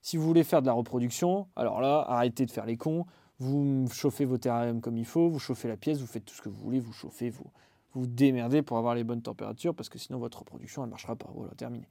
Si 0.00 0.16
vous 0.16 0.24
voulez 0.24 0.44
faire 0.44 0.62
de 0.62 0.66
la 0.66 0.72
reproduction, 0.72 1.48
alors 1.56 1.80
là, 1.80 2.04
arrêtez 2.08 2.46
de 2.46 2.50
faire 2.50 2.66
les 2.66 2.76
cons. 2.76 3.06
Vous 3.38 3.88
chauffez 3.90 4.24
vos 4.24 4.38
terrariums 4.38 4.80
comme 4.80 4.98
il 4.98 5.04
faut, 5.04 5.28
vous 5.28 5.38
chauffez 5.38 5.68
la 5.68 5.76
pièce, 5.76 5.98
vous 5.98 6.06
faites 6.06 6.24
tout 6.24 6.34
ce 6.34 6.42
que 6.42 6.48
vous 6.48 6.60
voulez, 6.60 6.80
vous 6.80 6.92
chauffez, 6.92 7.30
vous 7.30 7.50
vous 7.94 8.06
démerdez 8.06 8.62
pour 8.62 8.78
avoir 8.78 8.94
les 8.94 9.04
bonnes 9.04 9.22
températures, 9.22 9.74
parce 9.74 9.88
que 9.88 9.98
sinon 9.98 10.18
votre 10.18 10.40
reproduction, 10.40 10.82
elle 10.82 10.88
ne 10.88 10.92
marchera 10.92 11.16
pas. 11.16 11.30
Voilà, 11.34 11.52
terminé. 11.54 11.86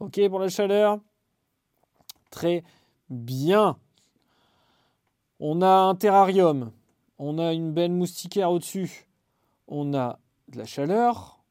Ok 0.00 0.20
pour 0.28 0.38
la 0.38 0.48
chaleur 0.48 1.00
Très 2.30 2.64
bien. 3.08 3.78
On 5.40 5.62
a 5.62 5.68
un 5.68 5.94
terrarium, 5.94 6.72
on 7.18 7.38
a 7.38 7.52
une 7.52 7.72
belle 7.72 7.92
moustiquaire 7.92 8.50
au-dessus, 8.50 9.06
on 9.68 9.94
a 9.94 10.18
de 10.54 10.58
la 10.58 10.66
chaleur, 10.66 11.44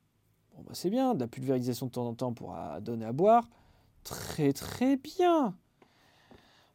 bah 0.58 0.72
c'est 0.74 0.89
bien, 0.89 1.13
de 1.13 1.20
la 1.20 1.28
pulvérisation 1.28 1.88
de 1.88 1.92
temps 1.92 2.08
en 2.08 2.13
temps 2.13 2.34
pour 2.34 2.56
donner 2.82 3.06
à 3.06 3.12
boire, 3.12 3.50
très 4.04 4.54
très 4.54 4.98
bien. 4.98 5.56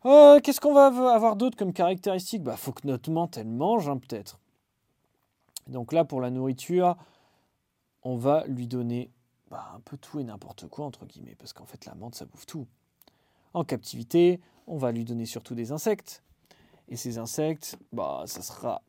Euh, 0.05 0.41
qu'est-ce 0.41 0.61
qu'on 0.61 0.75
va 0.75 0.87
avoir 0.87 1.37
d'autre 1.37 1.57
comme 1.57 1.73
caractéristique? 1.73 2.43
Bah 2.43 2.57
faut 2.57 2.73
que 2.73 2.87
notre 2.87 3.11
menthe 3.11 3.37
elle 3.37 3.49
mange 3.49 3.89
hein, 3.89 3.99
peut-être. 3.99 4.39
Donc 5.67 5.93
là 5.93 6.05
pour 6.05 6.21
la 6.21 6.31
nourriture, 6.31 6.97
on 8.03 8.17
va 8.17 8.45
lui 8.47 8.67
donner 8.67 9.11
bah, 9.51 9.73
un 9.75 9.81
peu 9.81 9.97
tout 9.97 10.21
et 10.21 10.25
n'importe 10.25 10.69
quoi 10.69 10.87
entre 10.87 11.05
guillemets, 11.05 11.35
parce 11.37 11.53
qu'en 11.53 11.67
fait 11.67 11.85
la 11.85 11.95
menthe 11.95 12.15
ça 12.15 12.27
bouffe 12.27 12.47
tout. 12.47 12.67
En 13.55 13.65
captivité, 13.65 14.41
on 14.67 14.77
va 14.77 14.93
lui 14.93 15.05
donner 15.05 15.27
surtout 15.27 15.55
des 15.55 15.73
insectes. 15.73 16.23
Et 16.89 16.97
ces 16.97 17.19
insectes, 17.19 17.79
bah, 17.93 18.25
ça 18.27 18.43
sera 18.43 18.83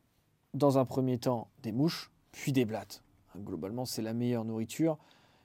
dans 0.54 0.78
un 0.78 0.84
premier 0.84 1.18
temps 1.18 1.48
des 1.62 1.72
mouches, 1.72 2.10
puis 2.32 2.52
des 2.52 2.64
blattes. 2.64 3.02
Globalement, 3.40 3.84
c'est 3.84 4.02
la 4.02 4.12
meilleure 4.12 4.44
nourriture. 4.44 4.98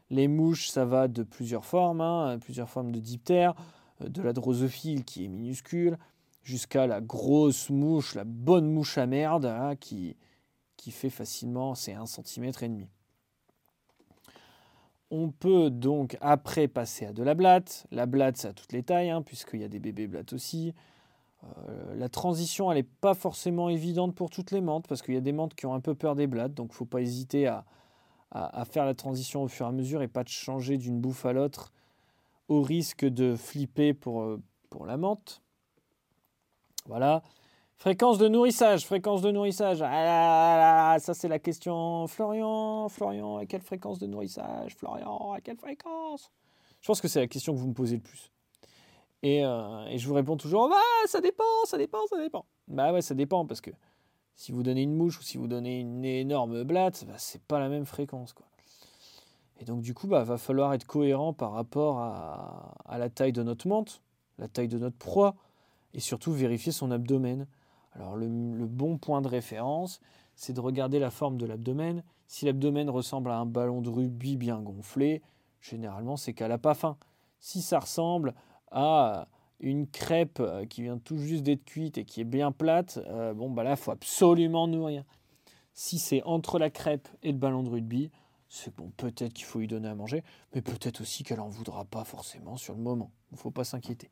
Les 0.10 0.28
mouches, 0.28 0.70
ça 0.70 0.86
va 0.86 1.08
de 1.08 1.24
plusieurs 1.24 1.66
formes, 1.66 2.02
hein, 2.02 2.38
plusieurs 2.40 2.70
formes 2.70 2.92
de 2.92 3.00
diptères, 3.00 3.56
euh, 4.02 4.10
de 4.10 4.22
la 4.22 4.34
drosophile 4.34 5.04
qui 5.04 5.26
est 5.26 5.28
minuscule, 5.28 5.98
jusqu'à 6.44 6.86
la 6.86 7.02
grosse 7.02 7.70
mouche, 7.70 8.14
la 8.14 8.24
bonne 8.24 8.72
mouche 8.72 8.98
à 8.98 9.08
merde, 9.08 9.46
hein, 9.46 9.76
qui, 9.76 10.16
fait 10.92 11.10
facilement, 11.10 11.74
c'est 11.74 11.94
1 11.94 12.06
cm 12.06 12.52
et 12.62 12.70
demi. 12.70 12.88
On 15.10 15.32
peut 15.32 15.72
donc 15.72 16.16
après 16.22 16.68
passer 16.68 17.08
à 17.08 17.14
de 17.14 17.24
la 17.24 17.34
blatte. 17.34 17.88
La 17.90 18.06
blatte, 18.06 18.38
ça 18.38 18.50
a 18.50 18.54
toutes 18.54 18.72
les 18.72 18.84
tailles, 18.84 19.10
hein, 19.10 19.24
puisqu'il 19.24 19.62
y 19.62 19.64
a 19.64 19.68
des 19.68 19.80
bébés 19.80 20.06
blattes 20.06 20.34
aussi. 20.34 20.76
Euh, 21.44 21.96
la 21.96 22.10
transition, 22.10 22.72
elle 22.72 22.78
n'est 22.78 22.84
pas 22.84 23.16
forcément 23.16 23.70
évidente 23.70 24.14
pour 24.14 24.30
toutes 24.30 24.52
les 24.52 24.62
menthes, 24.62 24.88
parce 24.88 25.02
qu'il 25.02 25.16
y 25.16 25.18
a 25.18 25.22
des 25.22 25.32
menthes 25.32 25.56
qui 25.56 25.66
ont 25.66 25.74
un 25.74 25.80
peu 25.80 25.96
peur 25.96 26.14
des 26.14 26.28
blattes, 26.28 26.54
donc 26.54 26.68
il 26.68 26.74
ne 26.74 26.78
faut 26.78 26.86
pas 26.86 27.02
hésiter 27.02 27.48
à, 27.48 27.66
faire 28.66 28.86
la 28.86 28.94
transition 28.94 29.44
au 29.44 29.48
fur 29.48 29.66
et 29.66 29.70
à 29.70 29.72
mesure 29.72 30.02
et 30.02 30.08
pas 30.08 30.24
de 30.24 30.30
changer 30.30 30.78
d'une 30.78 31.00
bouffe 31.00 31.26
à 31.26 31.34
l'autre 31.34 31.72
au 32.48 32.62
risque 32.62 33.06
de 33.06 33.36
flipper 33.36 33.94
pour, 33.94 34.22
euh, 34.22 34.42
pour 34.70 34.86
la 34.86 34.98
menthe. 34.98 35.42
Voilà. 36.86 37.24
Fréquence 37.78 38.18
de 38.18 38.28
nourrissage, 38.28 38.86
fréquence 38.86 39.22
de 39.22 39.32
nourrissage. 39.32 39.82
Ah 39.84 40.96
ça 41.00 41.14
c'est 41.14 41.28
la 41.28 41.40
question. 41.40 42.08
Florian, 42.08 42.88
Florian, 42.88 43.38
à 43.38 43.46
quelle 43.46 43.62
fréquence 43.62 44.00
de 44.00 44.08
nourrissage? 44.08 44.76
Florian, 44.76 45.34
à 45.34 45.42
quelle 45.42 45.58
fréquence? 45.58 46.32
Je 46.82 46.88
pense 46.88 47.02
que 47.02 47.08
c'est 47.08 47.20
la 47.20 47.28
question 47.28 47.54
que 47.54 47.60
vous 47.60 47.68
me 47.68 47.74
posez 47.74 47.96
le 47.96 48.02
plus. 48.02 48.32
Et, 49.24 49.44
euh, 49.44 49.86
et 49.88 49.98
je 49.98 50.08
vous 50.08 50.14
réponds 50.14 50.38
toujours, 50.38 50.70
bah, 50.70 50.76
ça 51.08 51.20
dépend, 51.20 51.44
ça 51.66 51.78
dépend, 51.78 52.06
ça 52.08 52.18
dépend. 52.18 52.46
Bah 52.68 52.94
ouais, 52.94 53.02
ça 53.02 53.16
dépend 53.16 53.46
parce 53.46 53.60
que 53.60 53.72
si 54.36 54.52
vous 54.52 54.64
donnez 54.64 54.84
une 54.84 54.96
mouche 54.96 55.20
ou 55.20 55.24
si 55.24 55.38
vous 55.38 55.48
donnez 55.48 55.80
une 55.80 56.04
énorme 56.04 56.64
blatte, 56.64 57.06
bah, 57.08 57.16
c'est 57.18 57.42
pas 57.42 57.60
la 57.60 57.70
même 57.70 57.86
fréquence. 57.86 58.36
Et 59.60 59.66
donc 59.66 59.82
du 59.82 59.94
coup, 59.94 60.08
bah, 60.08 60.24
va 60.24 60.38
falloir 60.38 60.74
être 60.74 60.86
cohérent 60.86 61.34
par 61.34 61.54
rapport 61.54 62.00
à, 62.00 62.98
la 62.98 63.10
taille 63.10 63.32
de 63.32 63.44
notre 63.44 63.68
menthe, 63.68 64.02
la 64.38 64.48
taille 64.48 64.68
de 64.68 64.78
notre 64.78 64.98
proie, 64.98 65.36
et 65.94 66.00
surtout 66.00 66.34
vérifier 66.34 66.74
son 66.74 66.92
abdomen. 66.92 67.48
Alors 67.94 68.18
le, 68.18 68.28
bon 68.28 68.98
point 68.98 69.22
de 69.22 69.30
référence, 69.30 70.02
c'est 70.36 70.52
de 70.52 70.60
regarder 70.60 71.00
la 71.00 71.12
forme 71.12 71.38
de 71.38 71.46
l'abdomen. 71.46 72.04
Si 72.28 72.46
l'abdomen 72.46 72.90
ressemble 72.90 73.32
à 73.32 73.38
un 73.38 73.46
ballon 73.46 73.82
de 73.82 73.90
rugby 73.90 74.36
bien 74.36 74.60
gonflé, 74.60 75.22
généralement 75.62 76.18
c'est 76.18 76.34
qu'elle 76.34 76.50
n'a 76.50 76.58
pas 76.58 76.74
faim. 76.74 76.98
Si 77.40 77.62
ça 77.62 77.80
ressemble 77.80 78.34
à 78.72 79.30
une 79.60 79.88
crêpe 79.88 80.40
euh, 80.40 80.66
qui 80.66 80.82
vient 80.82 80.98
tout 80.98 81.18
juste 81.18 81.44
d'être 81.44 81.64
cuite 81.64 81.98
et 81.98 82.06
qui 82.06 82.22
est 82.22 82.26
bien 82.26 82.52
plate, 82.52 83.00
euh, 83.08 83.34
bon 83.34 83.50
bah 83.50 83.64
là 83.64 83.76
faut 83.76 83.92
absolument 83.92 84.68
nourrir. 84.68 85.04
Si 85.74 86.00
c'est 86.00 86.24
entre 86.24 86.60
la 86.60 86.70
crêpe 86.70 87.08
et 87.24 87.32
le 87.32 87.38
ballon 87.38 87.64
de 87.64 87.70
rugby, 87.70 88.12
c'est 88.50 88.74
bon, 88.76 88.92
peut-être 88.96 89.34
qu'il 89.34 89.46
faut 89.46 89.60
lui 89.60 89.68
donner 89.68 89.90
à 89.90 89.96
manger, 89.96 90.24
mais 90.54 90.62
peut-être 90.62 91.02
aussi 91.02 91.24
qu'elle 91.24 91.40
n'en 91.40 91.50
voudra 91.50 91.84
pas 91.86 92.04
forcément 92.04 92.58
sur 92.58 92.74
le 92.74 92.82
moment. 92.82 93.12
Il 93.32 93.36
ne 93.36 93.40
faut 93.40 93.52
pas 93.52 93.64
s'inquiéter. 93.64 94.10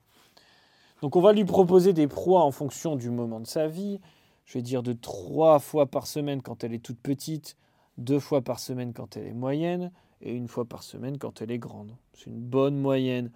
Donc 1.02 1.16
on 1.16 1.22
va 1.22 1.34
lui 1.34 1.46
proposer 1.46 1.94
des 1.94 2.08
proies 2.08 2.44
en 2.44 2.52
fonction 2.52 2.96
du 2.96 3.10
moment 3.10 3.40
de 3.40 3.48
sa 3.48 3.68
vie. 3.68 4.00
Je 4.46 4.58
vais 4.58 4.62
dire 4.62 4.84
de 4.84 4.94
trois 4.94 5.60
fois 5.60 5.86
par 5.86 6.08
semaine 6.08 6.42
quand 6.42 6.64
elle 6.64 6.74
est 6.74 6.84
toute 6.84 7.00
petite, 7.00 7.58
deux 7.98 8.20
fois 8.20 8.42
par 8.42 8.60
semaine 8.60 8.94
quand 8.94 9.16
elle 9.16 9.28
est 9.28 9.34
moyenne, 9.34 9.92
et 10.22 10.34
une 10.34 10.48
fois 10.48 10.66
par 10.66 10.84
semaine 10.84 11.18
quand 11.18 11.42
elle 11.42 11.52
est 11.52 11.60
grande. 11.60 11.96
C'est 12.14 12.28
une 12.28 12.40
bonne 12.40 12.78
moyenne. 12.78 13.32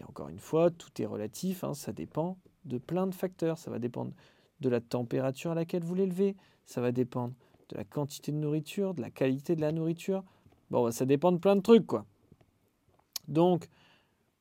Et 0.00 0.04
encore 0.04 0.28
une 0.28 0.38
fois, 0.38 0.70
tout 0.70 0.90
est 1.00 1.06
relatif, 1.06 1.62
hein, 1.62 1.74
ça 1.74 1.92
dépend 1.92 2.38
de 2.64 2.78
plein 2.78 3.06
de 3.06 3.14
facteurs. 3.14 3.58
Ça 3.58 3.70
va 3.70 3.78
dépendre 3.78 4.12
de 4.60 4.68
la 4.68 4.80
température 4.80 5.52
à 5.52 5.54
laquelle 5.54 5.84
vous 5.84 5.94
l'élevez, 5.94 6.36
ça 6.66 6.80
va 6.80 6.92
dépendre 6.92 7.34
de 7.68 7.76
la 7.76 7.84
quantité 7.84 8.32
de 8.32 8.36
nourriture, 8.36 8.94
de 8.94 9.02
la 9.02 9.10
qualité 9.10 9.56
de 9.56 9.60
la 9.60 9.72
nourriture. 9.72 10.24
Bon, 10.70 10.90
ça 10.90 11.04
dépend 11.04 11.32
de 11.32 11.38
plein 11.38 11.56
de 11.56 11.60
trucs, 11.60 11.86
quoi. 11.86 12.04
Donc, 13.28 13.68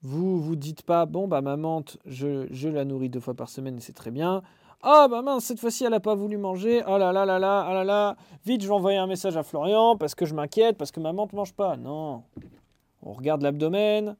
vous 0.02 0.39
vous 0.41 0.56
dites 0.56 0.84
pas, 0.84 1.06
bon, 1.06 1.28
bah 1.28 1.41
ma 1.41 1.58
menthe, 1.58 1.98
je, 2.06 2.67
la 2.67 2.86
nourris 2.86 3.10
deux 3.10 3.19
fois 3.19 3.34
par 3.34 3.50
semaine 3.50 3.78
et 3.78 3.82
c'est 3.82 3.93
très 3.93 4.12
bien. 4.12 4.41
Ah 4.82 5.08
bah 5.10 5.22
mince, 5.22 5.43
cette 5.43 5.60
fois-ci 5.60 5.84
elle 5.84 5.91
n'a 5.91 6.00
pas 6.00 6.15
voulu 6.15 6.38
manger. 6.38 6.84
Oh 6.88 6.98
là 6.98 7.12
là 7.12 7.26
là 7.26 7.38
là, 7.38 7.65
ah 7.67 7.74
là 7.74 7.84
là. 7.84 8.15
Vite, 8.45 8.62
je 8.62 8.67
vais 8.67 8.74
envoyer 8.74 8.98
un 8.98 9.08
message 9.08 9.36
à 9.36 9.43
Florian 9.43 9.98
parce 9.98 10.15
que 10.15 10.26
je 10.26 10.34
m'inquiète, 10.34 10.78
parce 10.78 10.91
que 10.91 11.02
ma 11.02 11.12
menthe 11.12 11.34
mange 11.34 11.54
pas. 11.54 11.76
Non. 11.76 12.24
On 13.02 13.12
regarde 13.12 13.41
l'abdomen. 13.41 14.15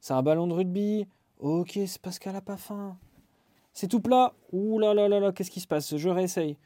C'est 0.00 0.14
un 0.14 0.22
ballon 0.22 0.46
de 0.46 0.54
rugby. 0.54 1.06
Ok, 1.38 1.78
c'est 1.86 2.00
parce 2.00 2.18
qu'elle 2.18 2.32
n'a 2.32 2.40
pas 2.40 2.56
faim. 2.56 2.96
C'est 3.72 3.88
tout 3.88 4.00
plat. 4.00 4.34
Ouh 4.52 4.78
là 4.78 4.94
là 4.94 5.08
là 5.08 5.20
là, 5.20 5.32
qu'est-ce 5.32 5.50
qui 5.50 5.60
se 5.60 5.66
passe? 5.66 5.96
Je 5.96 6.08
réessaye. 6.08 6.56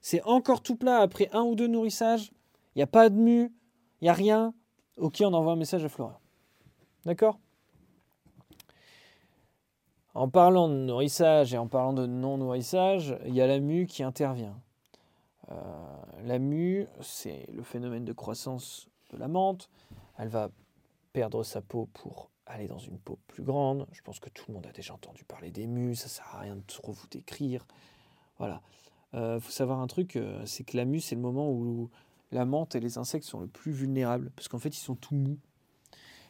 C'est 0.00 0.22
encore 0.24 0.62
tout 0.62 0.76
plat 0.76 0.98
après 0.98 1.28
un 1.32 1.42
ou 1.42 1.54
deux 1.54 1.66
nourrissages. 1.66 2.30
Il 2.74 2.78
n'y 2.78 2.82
a 2.82 2.86
pas 2.86 3.08
de 3.08 3.16
mue. 3.16 3.52
Il 4.00 4.04
n'y 4.04 4.08
a 4.08 4.12
rien. 4.12 4.54
Ok, 4.96 5.22
on 5.22 5.32
envoie 5.32 5.52
un 5.52 5.56
message 5.56 5.84
à 5.84 5.88
Florian. 5.88 6.20
D'accord? 7.04 7.38
En 10.14 10.28
parlant 10.28 10.68
de 10.68 10.74
nourrissage 10.74 11.54
et 11.54 11.58
en 11.58 11.68
parlant 11.68 11.92
de 11.92 12.06
non-nourrissage, 12.06 13.16
il 13.26 13.34
y 13.34 13.40
a 13.40 13.46
la 13.46 13.60
mue 13.60 13.86
qui 13.86 14.02
intervient. 14.02 14.60
Euh, 15.50 15.54
la 16.24 16.38
mue, 16.38 16.86
c'est 17.00 17.46
le 17.52 17.62
phénomène 17.62 18.04
de 18.04 18.12
croissance 18.12 18.88
de 19.10 19.16
la 19.16 19.28
menthe. 19.28 19.70
Elle 20.18 20.28
va 20.28 20.50
perdre 21.12 21.44
sa 21.44 21.62
peau 21.62 21.88
pour 21.94 22.30
aller 22.48 22.66
dans 22.66 22.78
une 22.78 22.98
peau 22.98 23.18
plus 23.26 23.42
grande. 23.42 23.86
Je 23.92 24.02
pense 24.02 24.20
que 24.20 24.28
tout 24.28 24.44
le 24.48 24.54
monde 24.54 24.66
a 24.66 24.72
déjà 24.72 24.94
entendu 24.94 25.24
parler 25.24 25.50
des 25.50 25.66
mues, 25.66 25.94
ça 25.94 26.08
sert 26.08 26.26
à 26.34 26.40
rien 26.40 26.56
de 26.56 26.62
trop 26.66 26.92
vous 26.92 27.06
décrire. 27.10 27.66
Voilà. 28.38 28.62
Il 29.12 29.18
euh, 29.18 29.40
faut 29.40 29.50
savoir 29.50 29.80
un 29.80 29.86
truc, 29.86 30.16
euh, 30.16 30.44
c'est 30.44 30.64
que 30.64 30.76
la 30.76 30.84
mue, 30.84 31.00
c'est 31.00 31.14
le 31.14 31.20
moment 31.20 31.50
où 31.50 31.90
la 32.30 32.44
menthe 32.44 32.74
et 32.74 32.80
les 32.80 32.98
insectes 32.98 33.24
sont 33.24 33.40
le 33.40 33.46
plus 33.46 33.72
vulnérables, 33.72 34.30
parce 34.36 34.48
qu'en 34.48 34.58
fait, 34.58 34.76
ils 34.76 34.80
sont 34.80 34.96
tout 34.96 35.14
mous. 35.14 35.38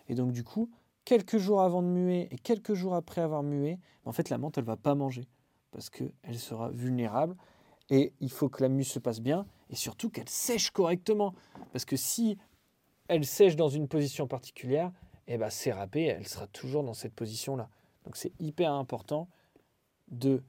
Et 0.09 0.15
donc, 0.15 0.33
du 0.33 0.45
coup, 0.45 0.71
quelques 1.09 1.39
jours 1.39 1.63
avant 1.63 1.83
de 1.83 1.89
muer 1.89 2.29
et 2.31 2.37
quelques 2.37 2.75
jours 2.75 2.95
après 2.95 3.23
avoir 3.23 3.43
mué, 3.43 3.79
en 4.05 4.13
fait 4.13 4.29
la 4.29 4.37
menthe 4.37 4.59
elle 4.59 4.65
va 4.65 4.77
pas 4.77 4.95
manger 4.95 5.27
parce 5.71 5.89
qu'elle 5.89 6.39
sera 6.39 6.69
vulnérable 6.69 7.35
et 7.89 8.13
il 8.21 8.31
faut 8.31 8.51
que 8.51 8.63
la 8.63 8.69
mue 8.69 8.85
se 8.85 8.99
passe 8.99 9.21
bien 9.21 9.47
et 9.71 9.75
surtout 9.75 10.11
qu'elle 10.11 10.29
sèche 10.29 10.71
correctement 10.71 11.35
parce 11.73 11.87
que 11.87 11.97
si 11.97 12.37
elle 13.09 13.25
sèche 13.25 13.57
dans 13.57 13.71
une 13.71 13.89
position 13.89 14.27
particulière, 14.27 14.93
eh 15.29 15.38
ben 15.38 15.51
c'est 15.51 15.73
râpé, 15.73 16.05
elle 16.05 16.27
sera 16.27 16.47
toujours 16.47 16.83
dans 16.83 16.95
cette 16.95 17.14
position 17.14 17.57
là. 17.57 17.69
Donc 18.05 18.17
c'est 18.17 18.33
hyper 18.41 18.73
important 18.73 19.29
de 20.11 20.43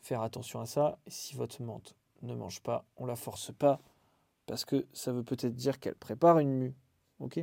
faire 0.00 0.22
attention 0.22 0.60
à 0.60 0.66
ça. 0.66 0.98
Et 1.06 1.10
si 1.10 1.34
votre 1.34 1.62
menthe 1.62 1.94
ne 2.22 2.34
mange 2.34 2.60
pas, 2.60 2.84
on 2.96 3.06
la 3.06 3.16
force 3.16 3.52
pas 3.52 3.80
parce 4.46 4.64
que 4.64 4.86
ça 4.92 5.12
veut 5.12 5.22
peut-être 5.22 5.54
dire 5.54 5.80
qu'elle 5.80 5.94
prépare 5.94 6.38
une 6.38 6.52
mue. 6.52 6.74
OK? 7.20 7.40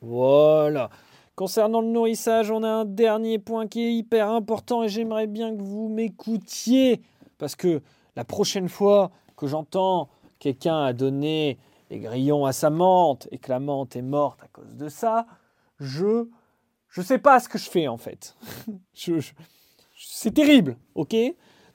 Voilà. 0.00 0.90
Concernant 1.34 1.80
le 1.80 1.88
nourrissage, 1.88 2.50
on 2.50 2.62
a 2.62 2.68
un 2.68 2.84
dernier 2.84 3.38
point 3.38 3.66
qui 3.66 3.82
est 3.82 3.94
hyper 3.94 4.30
important 4.30 4.82
et 4.82 4.88
j'aimerais 4.88 5.26
bien 5.26 5.54
que 5.54 5.62
vous 5.62 5.88
m'écoutiez 5.88 7.02
parce 7.38 7.56
que 7.56 7.82
la 8.16 8.24
prochaine 8.24 8.68
fois 8.68 9.10
que 9.36 9.46
j'entends 9.46 10.08
quelqu'un 10.38 10.82
a 10.82 10.92
donné 10.92 11.58
les 11.90 11.98
grillons 11.98 12.46
à 12.46 12.52
sa 12.52 12.70
menthe 12.70 13.28
et 13.30 13.38
que 13.38 13.50
la 13.50 13.60
menthe 13.60 13.96
est 13.96 14.02
morte 14.02 14.42
à 14.42 14.48
cause 14.48 14.74
de 14.74 14.88
ça, 14.88 15.26
je 15.78 16.28
je 16.88 17.02
sais 17.02 17.18
pas 17.18 17.40
ce 17.40 17.48
que 17.48 17.58
je 17.58 17.68
fais 17.68 17.88
en 17.88 17.98
fait. 17.98 18.36
c'est 19.94 20.32
terrible, 20.32 20.76
ok? 20.94 21.14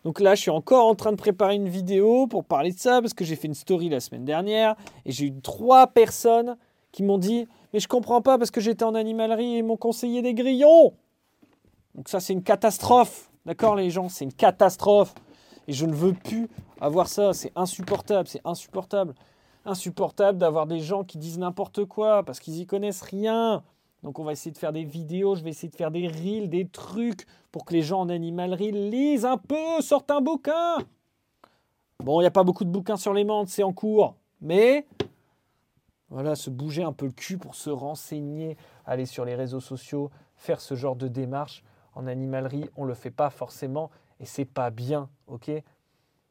Donc 0.03 0.19
là, 0.19 0.33
je 0.33 0.41
suis 0.41 0.49
encore 0.49 0.87
en 0.87 0.95
train 0.95 1.11
de 1.11 1.17
préparer 1.17 1.55
une 1.55 1.69
vidéo 1.69 2.25
pour 2.25 2.43
parler 2.43 2.71
de 2.71 2.79
ça 2.79 3.01
parce 3.01 3.13
que 3.13 3.23
j'ai 3.23 3.35
fait 3.35 3.47
une 3.47 3.53
story 3.53 3.89
la 3.89 3.99
semaine 3.99 4.25
dernière 4.25 4.75
et 5.05 5.11
j'ai 5.11 5.25
eu 5.27 5.41
trois 5.41 5.87
personnes 5.87 6.57
qui 6.91 7.03
m'ont 7.03 7.19
dit 7.19 7.47
mais 7.73 7.79
je 7.79 7.87
comprends 7.87 8.21
pas 8.21 8.37
parce 8.37 8.51
que 8.51 8.61
j'étais 8.61 8.83
en 8.83 8.95
animalerie 8.95 9.57
et 9.57 9.61
m'ont 9.61 9.77
conseillé 9.77 10.21
des 10.21 10.33
grillons. 10.33 10.93
Donc 11.95 12.09
ça, 12.09 12.19
c'est 12.19 12.33
une 12.33 12.43
catastrophe. 12.43 13.29
D'accord, 13.45 13.75
les 13.75 13.89
gens, 13.89 14.09
c'est 14.09 14.25
une 14.25 14.33
catastrophe. 14.33 15.13
Et 15.67 15.73
je 15.73 15.85
ne 15.85 15.93
veux 15.93 16.13
plus 16.13 16.49
avoir 16.79 17.07
ça. 17.07 17.33
C'est 17.33 17.51
insupportable, 17.55 18.27
c'est 18.27 18.41
insupportable. 18.43 19.13
Insupportable 19.65 20.37
d'avoir 20.37 20.65
des 20.65 20.79
gens 20.79 21.03
qui 21.03 21.17
disent 21.17 21.37
n'importe 21.37 21.85
quoi 21.85 22.23
parce 22.23 22.39
qu'ils 22.39 22.59
y 22.59 22.65
connaissent 22.65 23.03
rien. 23.03 23.63
Donc 24.03 24.17
on 24.17 24.23
va 24.23 24.31
essayer 24.31 24.51
de 24.51 24.57
faire 24.57 24.73
des 24.73 24.83
vidéos, 24.83 25.35
je 25.35 25.43
vais 25.43 25.51
essayer 25.51 25.69
de 25.69 25.75
faire 25.75 25.91
des 25.91 26.07
reels, 26.07 26.49
des 26.49 26.67
trucs 26.67 27.27
pour 27.51 27.65
que 27.65 27.73
les 27.73 27.83
gens 27.83 28.01
en 28.01 28.09
animalerie 28.09 28.71
lisent 28.71 29.25
un 29.25 29.37
peu, 29.37 29.81
sortent 29.81 30.09
un 30.09 30.21
bouquin. 30.21 30.77
Bon, 31.99 32.19
il 32.19 32.23
n'y 32.23 32.27
a 32.27 32.31
pas 32.31 32.43
beaucoup 32.43 32.63
de 32.63 32.71
bouquins 32.71 32.97
sur 32.97 33.13
les 33.13 33.23
menthes, 33.23 33.49
c'est 33.49 33.61
en 33.61 33.73
cours. 33.73 34.15
Mais 34.41 34.87
voilà, 36.09 36.35
se 36.35 36.49
bouger 36.49 36.83
un 36.83 36.93
peu 36.93 37.05
le 37.05 37.11
cul 37.11 37.37
pour 37.37 37.53
se 37.53 37.69
renseigner, 37.69 38.57
aller 38.85 39.05
sur 39.05 39.23
les 39.23 39.35
réseaux 39.35 39.59
sociaux, 39.59 40.09
faire 40.35 40.59
ce 40.59 40.73
genre 40.73 40.95
de 40.95 41.07
démarche. 41.07 41.63
En 41.93 42.07
animalerie, 42.07 42.65
on 42.75 42.83
ne 42.83 42.87
le 42.87 42.95
fait 42.95 43.11
pas 43.11 43.29
forcément 43.29 43.91
et 44.19 44.25
c'est 44.25 44.45
pas 44.45 44.71
bien, 44.71 45.09
ok? 45.27 45.51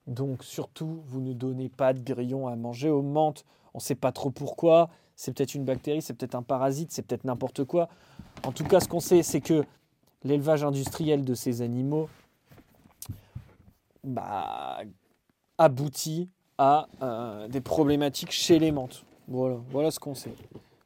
Donc 0.06 0.44
surtout, 0.44 1.02
vous 1.06 1.20
ne 1.20 1.32
donnez 1.32 1.68
pas 1.68 1.92
de 1.92 2.00
grillons 2.00 2.48
à 2.48 2.56
manger 2.56 2.90
aux 2.90 3.02
menthes. 3.02 3.44
On 3.74 3.78
ne 3.78 3.82
sait 3.82 3.94
pas 3.94 4.12
trop 4.12 4.30
pourquoi. 4.30 4.88
C'est 5.16 5.32
peut-être 5.32 5.54
une 5.54 5.64
bactérie, 5.64 6.00
c'est 6.00 6.14
peut-être 6.14 6.34
un 6.34 6.42
parasite, 6.42 6.92
c'est 6.92 7.02
peut-être 7.02 7.24
n'importe 7.24 7.64
quoi. 7.64 7.88
En 8.44 8.52
tout 8.52 8.64
cas, 8.64 8.80
ce 8.80 8.88
qu'on 8.88 9.00
sait, 9.00 9.22
c'est 9.22 9.40
que 9.40 9.64
l'élevage 10.24 10.64
industriel 10.64 11.24
de 11.24 11.34
ces 11.34 11.62
animaux 11.62 12.08
bah, 14.02 14.78
aboutit 15.58 16.30
à 16.56 16.88
euh, 17.02 17.48
des 17.48 17.60
problématiques 17.60 18.32
chez 18.32 18.58
les 18.58 18.72
menthes. 18.72 19.04
Voilà, 19.28 19.56
voilà 19.70 19.90
ce 19.90 20.00
qu'on 20.00 20.14
sait. 20.14 20.34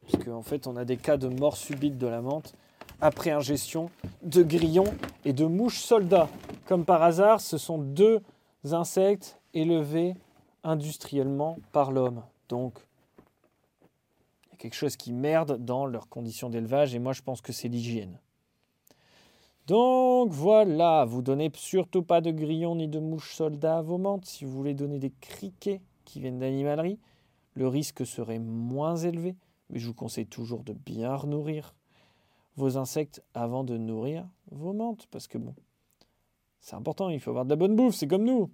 Parce 0.01 0.23
qu'en 0.23 0.41
fait, 0.41 0.67
on 0.67 0.75
a 0.75 0.85
des 0.85 0.97
cas 0.97 1.17
de 1.17 1.27
mort 1.27 1.57
subite 1.57 1.97
de 1.97 2.07
la 2.07 2.21
menthe 2.21 2.53
après 3.01 3.31
ingestion 3.31 3.89
de 4.21 4.43
grillons 4.43 4.93
et 5.23 5.33
de 5.33 5.45
mouches 5.45 5.79
soldats. 5.79 6.29
Comme 6.65 6.85
par 6.85 7.03
hasard, 7.03 7.41
ce 7.41 7.57
sont 7.57 7.77
deux 7.77 8.21
insectes 8.73 9.39
élevés 9.53 10.15
industriellement 10.63 11.57
par 11.71 11.91
l'homme. 11.91 12.23
Donc, 12.49 12.79
il 14.47 14.51
y 14.51 14.53
a 14.53 14.57
quelque 14.57 14.75
chose 14.75 14.95
qui 14.95 15.13
merde 15.13 15.63
dans 15.63 15.85
leurs 15.85 16.09
conditions 16.09 16.49
d'élevage 16.49 16.95
et 16.95 16.99
moi 16.99 17.13
je 17.13 17.21
pense 17.21 17.41
que 17.41 17.53
c'est 17.53 17.67
l'hygiène. 17.67 18.19
Donc 19.67 20.31
voilà, 20.31 21.05
vous 21.05 21.21
donnez 21.21 21.51
surtout 21.55 22.03
pas 22.03 22.21
de 22.21 22.31
grillons 22.31 22.75
ni 22.75 22.87
de 22.87 22.99
mouches 22.99 23.33
soldats 23.33 23.79
à 23.79 23.81
vos 23.81 23.97
menthes 23.97 24.25
si 24.25 24.45
vous 24.45 24.51
voulez 24.51 24.73
donner 24.73 24.99
des 24.99 25.11
criquets 25.21 25.81
qui 26.03 26.19
viennent 26.19 26.39
d'animalerie 26.39 26.99
le 27.55 27.67
risque 27.67 28.05
serait 28.05 28.39
moins 28.39 28.97
élevé, 28.97 29.35
mais 29.69 29.79
je 29.79 29.87
vous 29.87 29.93
conseille 29.93 30.27
toujours 30.27 30.63
de 30.63 30.73
bien 30.73 31.15
renourrir 31.15 31.73
vos 32.57 32.77
insectes 32.77 33.23
avant 33.33 33.63
de 33.63 33.77
nourrir 33.77 34.27
vos 34.51 34.73
menthes. 34.73 35.07
Parce 35.09 35.27
que 35.27 35.37
bon, 35.37 35.55
c'est 36.65 36.75
important, 36.75 37.09
il 37.09 37.19
faut 37.19 37.29
avoir 37.29 37.45
de 37.45 37.51
la 37.51 37.57
bonne 37.57 37.75
bouffe, 37.75 37.93
c'est 37.93 38.07
comme 38.07 38.23
nous. 38.23 38.49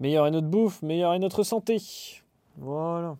Meilleure 0.00 0.26
est 0.26 0.30
notre 0.30 0.46
bouffe, 0.46 0.80
meilleure 0.80 1.12
est 1.12 1.18
notre 1.18 1.42
santé. 1.42 1.76
Voilà. 2.56 3.18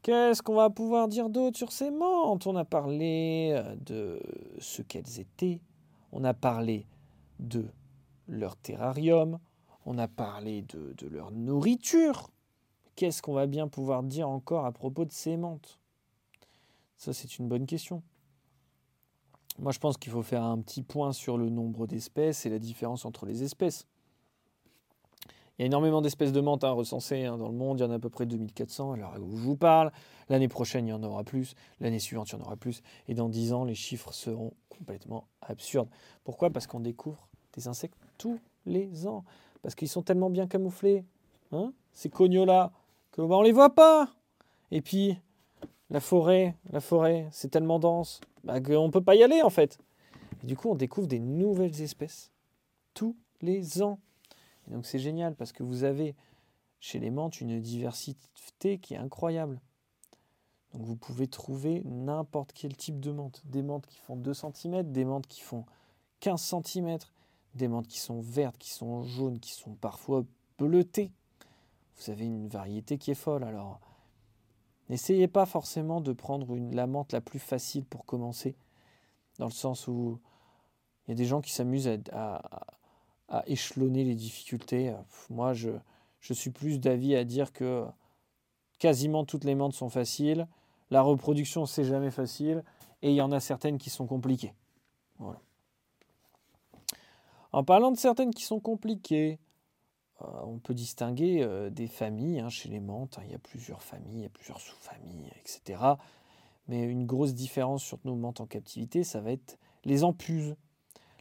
Qu'est-ce 0.00 0.40
qu'on 0.40 0.54
va 0.54 0.70
pouvoir 0.70 1.08
dire 1.08 1.28
d'autre 1.28 1.58
sur 1.58 1.70
ces 1.70 1.90
menthes? 1.90 2.46
On 2.46 2.56
a 2.56 2.64
parlé 2.64 3.50
euh, 3.52 3.76
de 3.76 4.18
ce 4.60 4.80
qu'elles 4.80 5.20
étaient, 5.20 5.60
on 6.10 6.24
a 6.24 6.32
parlé 6.32 6.86
de 7.38 7.66
leur 8.28 8.56
terrarium, 8.56 9.38
on 9.84 9.98
a 9.98 10.08
parlé 10.08 10.62
de, 10.62 11.06
leur 11.06 11.32
nourriture. 11.32 12.30
Qu'est-ce 12.96 13.20
qu'on 13.20 13.34
va 13.34 13.46
bien 13.46 13.68
pouvoir 13.68 14.02
dire 14.02 14.26
encore 14.26 14.64
à 14.64 14.72
propos 14.72 15.04
de 15.04 15.12
ces 15.12 15.36
menthes? 15.36 15.78
Ça, 16.96 17.12
c'est 17.12 17.38
une 17.38 17.46
bonne 17.46 17.66
question. 17.66 18.02
Moi, 19.58 19.72
je 19.72 19.78
pense 19.78 19.96
qu'il 19.96 20.12
faut 20.12 20.22
faire 20.22 20.42
un 20.42 20.58
petit 20.60 20.82
point 20.82 21.12
sur 21.12 21.36
le 21.36 21.50
nombre 21.50 21.86
d'espèces 21.86 22.46
et 22.46 22.50
la 22.50 22.58
différence 22.58 23.04
entre 23.04 23.26
les 23.26 23.42
espèces. 23.42 23.86
Il 25.58 25.62
y 25.62 25.64
a 25.64 25.66
énormément 25.66 26.00
d'espèces 26.00 26.32
de 26.32 26.40
menthes 26.40 26.64
hein, 26.64 26.70
recensées 26.70 27.26
hein, 27.26 27.36
dans 27.36 27.48
le 27.48 27.54
monde, 27.54 27.78
il 27.78 27.82
y 27.82 27.84
en 27.84 27.90
a 27.90 27.96
à 27.96 27.98
peu 27.98 28.08
près 28.08 28.24
2400, 28.24 28.92
alors 28.92 29.14
où 29.20 29.36
je 29.36 29.42
vous 29.42 29.56
parle? 29.56 29.92
L'année 30.30 30.48
prochaine, 30.48 30.86
il 30.86 30.90
y 30.90 30.94
en 30.94 31.02
aura 31.02 31.24
plus, 31.24 31.54
l'année 31.80 31.98
suivante, 31.98 32.30
il 32.30 32.32
y 32.32 32.38
en 32.38 32.40
aura 32.40 32.56
plus, 32.56 32.82
et 33.06 33.14
dans 33.14 33.28
10 33.28 33.52
ans, 33.52 33.64
les 33.64 33.74
chiffres 33.74 34.12
seront 34.12 34.54
complètement 34.70 35.28
absurdes. 35.42 35.90
Pourquoi? 36.24 36.48
Parce 36.48 36.66
qu'on 36.66 36.80
découvre 36.80 37.28
des 37.52 37.68
insectes 37.68 37.98
tous 38.16 38.40
les 38.64 39.06
ans, 39.06 39.24
parce 39.60 39.74
qu'ils 39.74 39.88
sont 39.88 40.02
tellement 40.02 40.30
bien 40.30 40.46
camouflés, 40.46 41.04
hein, 41.52 41.74
ces 41.92 42.08
cognos-là, 42.08 42.72
qu'on 43.14 43.28
bah, 43.28 43.38
ne 43.38 43.44
les 43.44 43.52
voit 43.52 43.74
pas. 43.74 44.08
Et 44.70 44.80
puis, 44.80 45.18
la 45.90 46.00
forêt, 46.00 46.56
la 46.70 46.80
forêt, 46.80 47.28
c'est 47.30 47.50
tellement 47.50 47.78
dense 47.78 48.22
bah, 48.44 48.60
qu'on 48.60 48.86
ne 48.86 48.92
peut 48.92 49.02
pas 49.02 49.14
y 49.14 49.22
aller 49.22 49.42
en 49.42 49.50
fait. 49.50 49.78
Du 50.42 50.56
coup, 50.56 50.70
on 50.70 50.74
découvre 50.74 51.06
des 51.06 51.20
nouvelles 51.20 51.80
espèces 51.80 52.32
tous 52.94 53.16
les 53.40 53.82
ans. 53.82 53.98
Et 54.66 54.70
donc 54.72 54.86
c'est 54.86 54.98
génial 54.98 55.34
parce 55.34 55.52
que 55.52 55.62
vous 55.62 55.84
avez 55.84 56.14
chez 56.80 56.98
les 56.98 57.10
menthes 57.10 57.40
une 57.40 57.60
diversité 57.60 58.78
qui 58.78 58.94
est 58.94 58.98
incroyable. 58.98 59.60
Donc 60.72 60.82
vous 60.84 60.96
pouvez 60.96 61.28
trouver 61.28 61.82
n'importe 61.84 62.52
quel 62.52 62.76
type 62.76 62.98
de 62.98 63.12
menthe. 63.12 63.42
Des 63.44 63.62
menthes 63.62 63.86
qui 63.86 63.98
font 63.98 64.16
2 64.16 64.32
cm, 64.34 64.90
des 64.90 65.04
menthes 65.04 65.26
qui 65.26 65.42
font 65.42 65.64
15 66.20 66.54
cm, 66.64 66.98
des 67.54 67.68
menthes 67.68 67.86
qui 67.86 68.00
sont 68.00 68.20
vertes, 68.20 68.56
qui 68.58 68.70
sont 68.70 69.02
jaunes, 69.02 69.38
qui 69.38 69.52
sont 69.52 69.74
parfois 69.74 70.24
bleutées. 70.58 71.10
Vous 71.96 72.10
avez 72.10 72.24
une 72.24 72.48
variété 72.48 72.98
qui 72.98 73.10
est 73.10 73.14
folle. 73.14 73.44
Alors 73.44 73.80
n'essayez 74.88 75.28
pas 75.28 75.46
forcément 75.46 76.00
de 76.00 76.12
prendre 76.12 76.54
une, 76.54 76.74
la 76.74 76.86
menthe 76.86 77.12
la 77.12 77.20
plus 77.20 77.38
facile 77.38 77.84
pour 77.84 78.04
commencer. 78.04 78.56
Dans 79.38 79.46
le 79.46 79.52
sens 79.52 79.88
où 79.88 80.18
il 81.06 81.10
y 81.10 81.12
a 81.12 81.16
des 81.16 81.24
gens 81.24 81.40
qui 81.40 81.52
s'amusent 81.52 81.88
à 82.12 82.42
échelonner 83.46 84.04
les 84.04 84.14
difficultés. 84.14 84.94
Moi, 85.30 85.54
je, 85.54 85.70
suis 86.20 86.50
plus 86.50 86.78
d'avis 86.78 87.16
à 87.16 87.24
dire 87.24 87.52
que 87.52 87.86
quasiment 88.78 89.24
toutes 89.24 89.44
les 89.44 89.54
menthes 89.54 89.74
sont 89.74 89.88
faciles. 89.88 90.46
La 90.90 91.02
reproduction, 91.02 91.66
c'est 91.66 91.84
jamais 91.84 92.10
facile. 92.10 92.62
Et 93.00 93.10
il 93.10 93.16
y 93.16 93.22
en 93.22 93.32
a 93.32 93.40
certaines 93.40 93.78
qui 93.78 93.90
sont 93.90 94.06
compliquées. 94.06 94.52
En 97.52 97.64
parlant 97.64 97.90
de 97.90 97.96
certaines 97.96 98.32
qui 98.32 98.44
sont 98.44 98.60
compliquées, 98.60 99.38
on 100.44 100.58
peut 100.58 100.74
distinguer 100.74 101.42
euh, 101.42 101.70
des 101.70 101.86
familles 101.86 102.40
hein, 102.40 102.48
chez 102.48 102.68
les 102.68 102.80
menthes. 102.80 103.18
Hein. 103.18 103.22
il 103.24 103.32
y 103.32 103.34
a 103.34 103.38
plusieurs 103.38 103.82
familles, 103.82 104.24
il 104.24 104.30
plusieurs 104.30 104.60
sous-familles, 104.60 105.30
etc. 105.40 105.82
Mais 106.68 106.82
une 106.84 107.06
grosse 107.06 107.34
différence 107.34 107.82
sur 107.82 107.98
nos 108.04 108.14
menthes 108.14 108.40
en 108.40 108.46
captivité, 108.46 109.04
ça 109.04 109.20
va 109.20 109.32
être 109.32 109.58
les 109.84 110.04
empuses. 110.04 110.54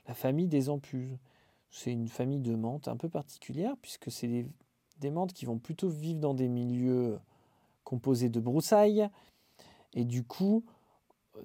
La 0.08 0.14
famille 0.14 0.48
des 0.48 0.70
empuses. 0.70 1.18
C'est 1.70 1.92
une 1.92 2.10
famille 2.10 2.42
de 2.42 2.56
menthes 2.56 2.88
un 2.88 2.98
peu 2.98 3.10
particulière 3.10 3.76
puisque 3.82 4.12
c'est 4.12 4.46
des, 4.98 5.10
menthes 5.10 5.34
qui 5.34 5.46
vont 5.46 5.58
plutôt 5.58 5.90
vivre 5.90 6.20
dans 6.20 6.34
des 6.34 6.50
milieux 6.50 7.18
composés 7.84 8.30
de 8.30 8.40
broussailles 8.40 9.10
et 9.94 10.04
du 10.04 10.24
coup 10.24 10.66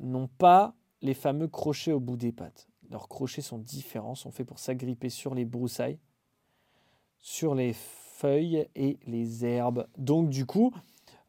n'ont 0.00 0.26
pas 0.26 0.74
les 1.00 1.14
fameux 1.14 1.46
crochets 1.46 1.92
au 1.92 2.00
bout 2.00 2.16
des 2.16 2.32
pattes. 2.32 2.68
Leurs 2.90 3.08
crochets 3.08 3.40
sont 3.40 3.58
différents, 3.58 4.14
sont 4.14 4.32
faits 4.32 4.46
pour 4.46 4.58
s'agripper 4.58 5.10
sur 5.10 5.34
les 5.34 5.44
broussailles, 5.44 5.98
sur 7.20 7.54
les 7.54 7.72
feuilles 7.72 8.68
et 8.74 8.98
les 9.06 9.44
herbes. 9.44 9.86
Donc 9.98 10.30
du 10.30 10.46
coup, 10.46 10.72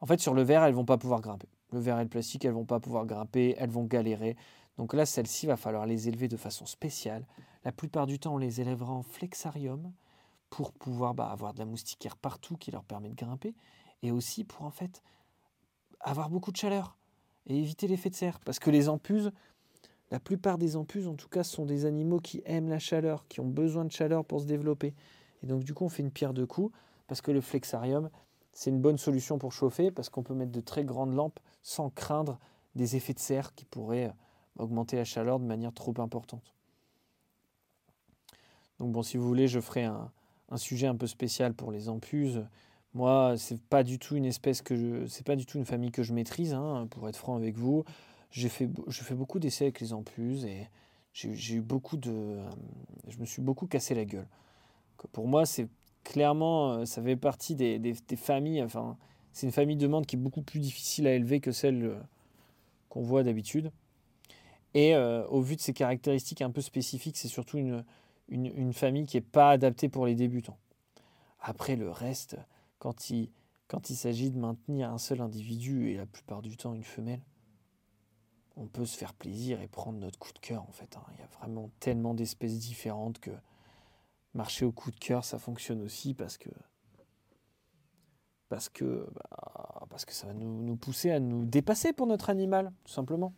en 0.00 0.06
fait 0.06 0.20
sur 0.20 0.34
le 0.34 0.42
verre, 0.42 0.64
elles 0.64 0.74
vont 0.74 0.84
pas 0.84 0.98
pouvoir 0.98 1.20
grimper. 1.20 1.48
Le 1.72 1.80
verre 1.80 2.00
et 2.00 2.04
le 2.04 2.08
plastique, 2.08 2.44
elles 2.44 2.52
vont 2.52 2.64
pas 2.64 2.80
pouvoir 2.80 3.04
grimper, 3.04 3.54
elles 3.58 3.70
vont 3.70 3.84
galérer. 3.84 4.36
Donc 4.78 4.94
là, 4.94 5.04
celles-ci, 5.04 5.46
va 5.46 5.56
falloir 5.56 5.86
les 5.86 6.08
élever 6.08 6.28
de 6.28 6.36
façon 6.36 6.64
spéciale. 6.64 7.26
La 7.64 7.72
plupart 7.72 8.06
du 8.06 8.18
temps, 8.18 8.34
on 8.34 8.38
les 8.38 8.60
élèvera 8.60 8.92
en 8.92 9.02
flexarium 9.02 9.92
pour 10.50 10.72
pouvoir 10.72 11.14
bah, 11.14 11.28
avoir 11.28 11.52
de 11.52 11.58
la 11.58 11.66
moustiquaire 11.66 12.16
partout 12.16 12.56
qui 12.56 12.70
leur 12.70 12.84
permet 12.84 13.10
de 13.10 13.14
grimper 13.14 13.54
et 14.02 14.10
aussi 14.10 14.44
pour 14.44 14.64
en 14.64 14.70
fait 14.70 15.02
avoir 16.00 16.30
beaucoup 16.30 16.52
de 16.52 16.56
chaleur 16.56 16.96
et 17.46 17.58
éviter 17.58 17.86
l'effet 17.86 18.10
de 18.10 18.14
serre. 18.14 18.38
Parce 18.40 18.58
que 18.58 18.70
les 18.70 18.88
empuses, 18.88 19.32
la 20.10 20.20
plupart 20.20 20.58
des 20.58 20.76
empuses 20.76 21.08
en 21.08 21.14
tout 21.14 21.28
cas, 21.28 21.42
sont 21.42 21.66
des 21.66 21.84
animaux 21.84 22.20
qui 22.20 22.42
aiment 22.44 22.68
la 22.68 22.78
chaleur, 22.78 23.26
qui 23.28 23.40
ont 23.40 23.48
besoin 23.48 23.84
de 23.84 23.92
chaleur 23.92 24.24
pour 24.24 24.40
se 24.40 24.46
développer. 24.46 24.94
Et 25.42 25.46
donc 25.46 25.64
du 25.64 25.74
coup, 25.74 25.84
on 25.84 25.88
fait 25.88 26.02
une 26.02 26.10
pierre 26.10 26.34
de 26.34 26.44
coups 26.44 26.74
parce 27.06 27.20
que 27.20 27.30
le 27.30 27.40
flexarium, 27.40 28.10
c'est 28.52 28.70
une 28.70 28.80
bonne 28.80 28.98
solution 28.98 29.38
pour 29.38 29.52
chauffer 29.52 29.90
parce 29.90 30.08
qu'on 30.08 30.22
peut 30.22 30.34
mettre 30.34 30.52
de 30.52 30.60
très 30.60 30.84
grandes 30.84 31.14
lampes 31.14 31.40
sans 31.62 31.90
craindre 31.90 32.38
des 32.74 32.96
effets 32.96 33.14
de 33.14 33.18
serre 33.18 33.54
qui 33.54 33.64
pourraient 33.64 34.12
augmenter 34.58 34.96
la 34.96 35.04
chaleur 35.04 35.38
de 35.38 35.44
manière 35.44 35.72
trop 35.72 35.94
importante. 35.98 36.54
Donc 38.78 38.92
bon, 38.92 39.02
si 39.02 39.16
vous 39.16 39.26
voulez, 39.26 39.48
je 39.48 39.60
ferai 39.60 39.84
un, 39.84 40.10
sujet 40.56 40.86
un 40.86 40.96
peu 40.96 41.06
spécial 41.06 41.54
pour 41.54 41.72
les 41.72 41.88
ampuses. 41.88 42.46
Moi, 42.94 43.34
c'est 43.36 43.60
pas 43.60 43.82
du 43.82 43.98
tout 43.98 44.16
une 44.16 44.24
espèce 44.24 44.62
que 44.62 44.76
je, 44.76 45.06
c'est 45.06 45.26
pas 45.26 45.36
du 45.36 45.46
tout 45.46 45.58
une 45.58 45.64
famille 45.64 45.90
que 45.90 46.02
je 46.02 46.12
maîtrise, 46.12 46.54
hein, 46.54 46.86
pour 46.90 47.08
être 47.08 47.16
franc 47.16 47.36
avec 47.36 47.56
vous. 47.56 47.84
J'ai 48.30 48.48
fait, 48.48 48.68
je 48.86 49.02
fais 49.02 49.14
beaucoup 49.14 49.38
d'essais 49.38 49.64
avec 49.64 49.80
les 49.80 49.92
ampuses 49.92 50.44
et 50.44 50.68
j'ai 51.12 51.54
eu 51.54 51.60
beaucoup 51.60 51.96
de, 51.96 52.38
je 53.08 53.18
me 53.18 53.24
suis 53.24 53.42
beaucoup 53.42 53.66
cassé 53.66 53.94
la 53.94 54.04
gueule. 54.04 54.28
Pour 55.12 55.28
moi, 55.28 55.46
c'est 55.46 55.68
clairement, 56.04 56.84
ça 56.86 57.02
fait 57.02 57.16
partie 57.16 57.54
des, 57.54 57.78
des, 57.78 58.16
familles. 58.16 58.62
Enfin, 58.62 58.96
c'est 59.32 59.46
une 59.46 59.52
famille 59.52 59.76
de 59.76 59.86
menthe 59.86 60.06
qui 60.06 60.16
est 60.16 60.18
beaucoup 60.18 60.42
plus 60.42 60.60
difficile 60.60 61.06
à 61.06 61.14
élever 61.14 61.40
que 61.40 61.52
celle 61.52 61.84
euh, 61.84 62.00
qu'on 62.88 63.02
voit 63.02 63.22
d'habitude. 63.22 63.70
Et 64.74 64.94
euh, 64.94 65.26
au 65.28 65.40
vu 65.40 65.56
de 65.56 65.60
ses 65.60 65.72
caractéristiques 65.72 66.42
un 66.42 66.50
peu 66.50 66.60
spécifiques, 66.60 67.16
c'est 67.16 67.28
surtout 67.28 67.58
une, 67.58 67.84
une, 68.28 68.72
famille 68.72 69.06
qui 69.06 69.16
n'est 69.16 69.22
pas 69.22 69.50
adaptée 69.50 69.88
pour 69.88 70.06
les 70.06 70.14
débutants. 70.14 70.58
Après, 71.40 71.76
le 71.76 71.90
reste, 71.90 72.36
quand 72.78 73.10
il, 73.10 73.30
quand 73.68 73.90
il 73.90 73.96
s'agit 73.96 74.30
de 74.30 74.38
maintenir 74.38 74.90
un 74.90 74.98
seul 74.98 75.20
individu 75.20 75.90
et 75.90 75.96
la 75.96 76.06
plupart 76.06 76.42
du 76.42 76.56
temps 76.56 76.74
une 76.74 76.84
femelle, 76.84 77.22
on 78.56 78.66
peut 78.66 78.84
se 78.84 78.96
faire 78.96 79.14
plaisir 79.14 79.60
et 79.62 79.68
prendre 79.68 79.98
notre 79.98 80.18
coup 80.18 80.32
de 80.32 80.38
cœur 80.40 80.62
en 80.62 80.72
fait. 80.72 80.96
Hein. 80.96 81.04
Il 81.14 81.20
y 81.20 81.22
a 81.22 81.28
vraiment 81.38 81.70
tellement 81.80 82.14
d'espèces 82.14 82.58
différentes 82.58 83.20
que 83.20 83.30
marcher 84.34 84.64
au 84.64 84.72
coup 84.72 84.90
de 84.90 84.98
cœur, 84.98 85.24
ça 85.24 85.38
fonctionne 85.38 85.82
aussi 85.82 86.14
parce 86.14 86.38
que 86.38 86.50
parce 88.48 88.68
que, 88.68 89.06
bah, 89.14 89.96
ça 90.08 90.26
va 90.26 90.32
nous, 90.32 90.76
pousser 90.76 91.10
à 91.10 91.20
nous 91.20 91.44
dépasser 91.44 91.92
pour 91.92 92.06
notre 92.06 92.30
animal, 92.30 92.72
tout 92.84 92.92
simplement. 92.92 93.34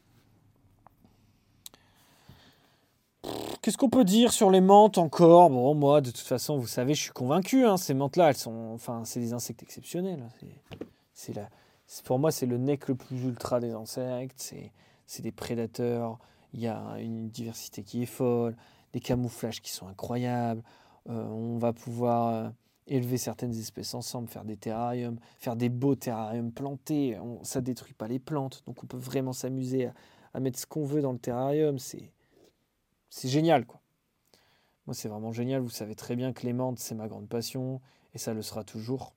Qu'est-ce 3.62 3.76
qu'on 3.76 3.90
peut 3.90 4.05
dire 4.05 4.33
sur 4.33 4.50
les 4.50 4.61
menthes 4.61 4.98
encore? 4.98 5.50
Bon, 5.50 5.74
moi, 5.74 6.00
de 6.00 6.11
toute 6.11 6.18
façon, 6.20 6.57
vous 6.57 6.66
savez, 6.66 6.94
je 6.94 7.03
suis 7.03 7.12
convaincu. 7.12 7.66
Hein, 7.66 7.76
ces 7.76 7.92
menthes-là, 7.92 8.31
elles 8.31 8.37
sont, 8.37 8.70
enfin, 8.72 9.05
c'est 9.05 9.20
des 9.20 9.33
insectes 9.33 9.62
exceptionnels. 9.62 10.26
C'est, 11.12 11.35
la, 11.35 11.48
pour 12.05 12.18
moi, 12.18 12.31
c'est 12.31 12.46
le 12.46 12.57
nec 12.57 12.88
le 12.88 12.94
plus 12.94 13.24
ultra 13.24 13.61
des 13.61 13.72
insectes. 13.72 14.40
C'est, 15.07 15.22
des 15.22 15.33
prédateurs. 15.33 16.18
Il 16.55 16.61
y 16.61 16.68
a 16.68 16.98
une 17.00 17.29
diversité 17.29 17.83
qui 17.83 18.03
est 18.03 18.07
folle, 18.07 18.57
des 18.92 19.00
camouflages 19.00 19.61
qui 19.61 19.72
sont 19.72 19.88
incroyables. 19.88 20.62
Euh, 21.09 21.25
on 21.25 21.59
va 21.59 21.73
pouvoir 21.73 22.29
euh, 22.29 22.51
élever 22.87 23.17
certaines 23.17 23.57
espèces 23.57 23.95
ensemble, 23.95 24.29
faire 24.29 24.45
des 24.45 24.57
terrariums, 24.57 25.19
faire 25.39 25.57
des 25.57 25.69
beaux 25.69 25.95
terrariums 25.95 26.53
plantés. 26.53 27.19
On, 27.19 27.43
ça 27.45 27.61
détruit 27.61 27.95
pas 27.95 28.09
les 28.09 28.19
plantes, 28.19 28.63
donc 28.67 28.83
on 28.83 28.87
peut 28.87 28.99
vraiment 28.99 29.33
s'amuser 29.33 29.91
à, 30.35 30.41
mettre 30.41 30.59
ce 30.59 30.67
qu'on 30.67 30.85
veut 30.85 31.03
dans 31.03 31.13
le 31.13 31.19
terrarium. 31.19 31.79
C'est 31.79 32.13
c'est 33.13 33.29
génial, 33.29 33.67
quoi. 33.67 33.81
Moi, 34.87 34.95
c'est 34.95 35.09
vraiment 35.09 35.33
génial. 35.33 35.63
Vous 35.63 35.71
savez 35.71 35.97
très 35.97 36.15
bien 36.15 36.33
que 36.33 36.47
les 36.47 36.53
menthes, 36.53 36.79
c'est 36.79 36.95
ma 36.95 37.09
grande 37.09 37.29
passion 37.29 37.81
et 38.15 38.19
ça 38.19 38.35
le 38.35 38.43
sera 38.43 38.63
toujours. 38.63 39.15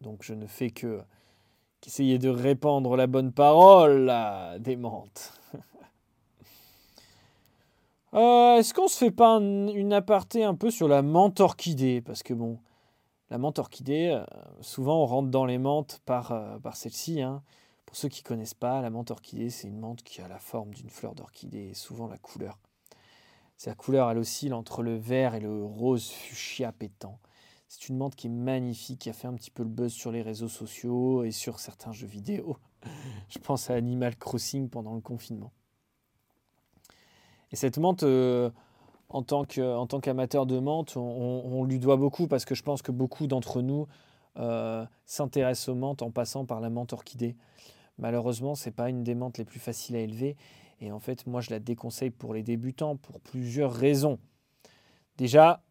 Donc, 0.00 0.22
je 0.22 0.34
ne 0.34 0.46
fais 0.46 0.70
que 0.70 1.02
qu'essayer 1.80 2.18
de 2.18 2.28
répandre 2.28 2.96
la 2.96 3.06
bonne 3.06 3.32
parole 3.32 4.12
des 4.60 4.76
menthes. 4.76 5.32
Euh, 8.16 8.56
est-ce 8.56 8.72
qu'on 8.72 8.88
se 8.88 8.96
fait 8.96 9.10
pas 9.10 9.36
une 9.36 9.92
aparté 9.92 10.42
un 10.42 10.54
peu 10.54 10.70
sur 10.70 10.88
la 10.88 11.02
menthe 11.02 11.40
orchidée? 11.40 12.00
Parce 12.00 12.22
que 12.22 12.32
bon, 12.32 12.58
la 13.28 13.36
menthe 13.36 13.58
orchidée, 13.58 14.08
euh, 14.10 14.24
souvent 14.62 15.02
on 15.02 15.06
rentre 15.06 15.28
dans 15.28 15.44
les 15.44 15.58
menthes 15.58 16.00
par, 16.06 16.32
euh, 16.32 16.56
celle-ci. 16.72 17.20
Hein. 17.20 17.42
Pour 17.84 17.94
ceux 17.94 18.08
qui 18.08 18.22
ne 18.22 18.28
connaissent 18.28 18.54
pas, 18.54 18.80
la 18.80 18.88
menthe 18.88 19.10
orchidée, 19.10 19.50
c'est 19.50 19.68
une 19.68 19.78
menthe 19.78 20.02
qui 20.02 20.22
a 20.22 20.28
la 20.28 20.38
forme 20.38 20.72
d'une 20.72 20.88
fleur 20.88 21.14
d'orchidée 21.14 21.68
et 21.70 21.74
souvent 21.74 22.06
la 22.06 22.16
couleur. 22.16 22.58
Sa 23.58 23.74
couleur, 23.74 24.10
elle 24.10 24.18
oscille 24.18 24.54
entre 24.54 24.82
le 24.82 24.96
vert 24.96 25.34
et 25.34 25.40
le 25.40 25.64
rose 25.64 26.08
fuchsia 26.08 26.72
pétant. 26.72 27.18
C'est 27.68 27.90
une 27.90 27.98
menthe 27.98 28.16
qui 28.16 28.28
est 28.28 28.30
magnifique, 28.30 29.00
qui 29.00 29.10
a 29.10 29.12
fait 29.12 29.28
un 29.28 29.34
petit 29.34 29.50
peu 29.50 29.62
le 29.62 29.68
buzz 29.68 29.92
sur 29.92 30.10
les 30.10 30.22
réseaux 30.22 30.48
sociaux 30.48 31.22
et 31.24 31.32
sur 31.32 31.58
certains 31.60 31.92
jeux 31.92 32.06
vidéo. 32.06 32.56
Je 33.28 33.38
pense 33.38 33.68
à 33.68 33.74
Animal 33.74 34.16
Crossing 34.16 34.70
pendant 34.70 34.94
le 34.94 35.02
confinement. 35.02 35.52
Et 37.52 37.56
cette 37.56 37.78
menthe, 37.78 38.02
euh, 38.02 38.50
en 39.08 39.22
tant 39.22 39.44
qu'amateur 39.44 40.46
de 40.46 40.58
menthe, 40.58 40.96
on, 40.96 41.64
lui 41.64 41.78
doit 41.78 41.96
beaucoup 41.96 42.26
parce 42.26 42.44
que 42.44 42.54
je 42.54 42.62
pense 42.62 42.82
que 42.82 42.92
beaucoup 42.92 43.26
d'entre 43.26 43.62
nous 43.62 43.86
euh, 44.38 44.84
s'intéressent 45.04 45.68
aux 45.68 45.74
menthes 45.74 46.02
en 46.02 46.10
passant 46.10 46.44
par 46.44 46.60
la 46.60 46.70
menthe 46.70 46.92
orchidée. 46.92 47.36
Malheureusement, 47.98 48.54
ce 48.54 48.68
n'est 48.68 48.72
pas 48.74 48.90
une 48.90 49.04
des 49.04 49.14
menthes 49.14 49.38
les 49.38 49.44
plus 49.44 49.60
faciles 49.60 49.96
à 49.96 50.00
élever. 50.00 50.36
Et 50.80 50.92
en 50.92 50.98
fait, 50.98 51.26
moi, 51.26 51.40
je 51.40 51.50
la 51.50 51.58
déconseille 51.58 52.10
pour 52.10 52.34
les 52.34 52.42
débutants 52.42 52.96
pour 52.96 53.20
plusieurs 53.20 53.72
raisons. 53.72 54.18
Déjà, 55.16 55.62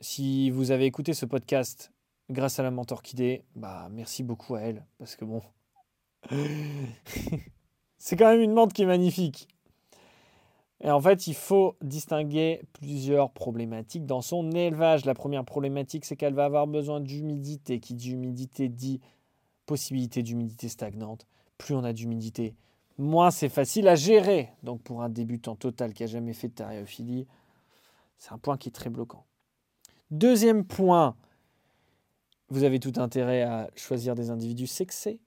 si 0.00 0.50
vous 0.50 0.70
avez 0.70 0.84
écouté 0.84 1.14
ce 1.14 1.24
podcast 1.24 1.92
grâce 2.28 2.58
à 2.58 2.62
la 2.62 2.70
menthe 2.70 2.92
orchidée, 2.92 3.44
bah 3.54 3.88
merci 3.90 4.22
beaucoup 4.22 4.54
à 4.54 4.60
elle. 4.60 4.84
Parce 4.98 5.16
que 5.16 5.24
bon, 5.24 5.42
c'est 7.98 8.16
quand 8.16 8.30
même 8.30 8.42
une 8.42 8.52
menthe 8.52 8.74
qui 8.74 8.82
est 8.82 8.86
magnifique. 8.86 9.48
Et 10.82 10.90
en 10.90 11.00
fait, 11.00 11.26
il 11.26 11.34
faut 11.34 11.76
distinguer 11.82 12.62
plusieurs 12.72 13.30
problématiques 13.30 14.06
dans 14.06 14.22
son 14.22 14.50
élevage. 14.52 15.04
La 15.04 15.14
première 15.14 15.44
problématique, 15.44 16.06
c'est 16.06 16.16
qu'elle 16.16 16.34
va 16.34 16.46
avoir 16.46 16.66
besoin 16.66 17.00
d'humidité. 17.00 17.80
Qui 17.80 17.94
dit 17.94 18.12
humidité 18.12 18.68
dit 18.68 19.00
possibilité 19.66 20.22
d'humidité 20.22 20.68
stagnante. 20.68 21.28
Plus 21.56 21.74
on 21.74 21.84
a 21.84 21.92
d'humidité, 21.92 22.56
moins 22.98 23.30
c'est 23.30 23.48
facile 23.48 23.86
à 23.86 23.94
gérer. 23.94 24.50
Donc 24.64 24.82
pour 24.82 25.02
un 25.02 25.08
débutant 25.08 25.54
total 25.54 25.92
qui 25.92 26.02
n'a 26.02 26.08
jamais 26.08 26.32
fait 26.32 26.48
de 26.48 26.54
thériophilie, 26.54 27.28
c'est 28.18 28.32
un 28.32 28.38
point 28.38 28.56
qui 28.56 28.68
est 28.68 28.72
très 28.72 28.90
bloquant. 28.90 29.24
Deuxième 30.10 30.64
point, 30.64 31.14
vous 32.48 32.64
avez 32.64 32.80
tout 32.80 32.94
intérêt 32.96 33.42
à 33.42 33.70
choisir 33.76 34.16
des 34.16 34.30
individus 34.30 34.66
sexés 34.66 35.20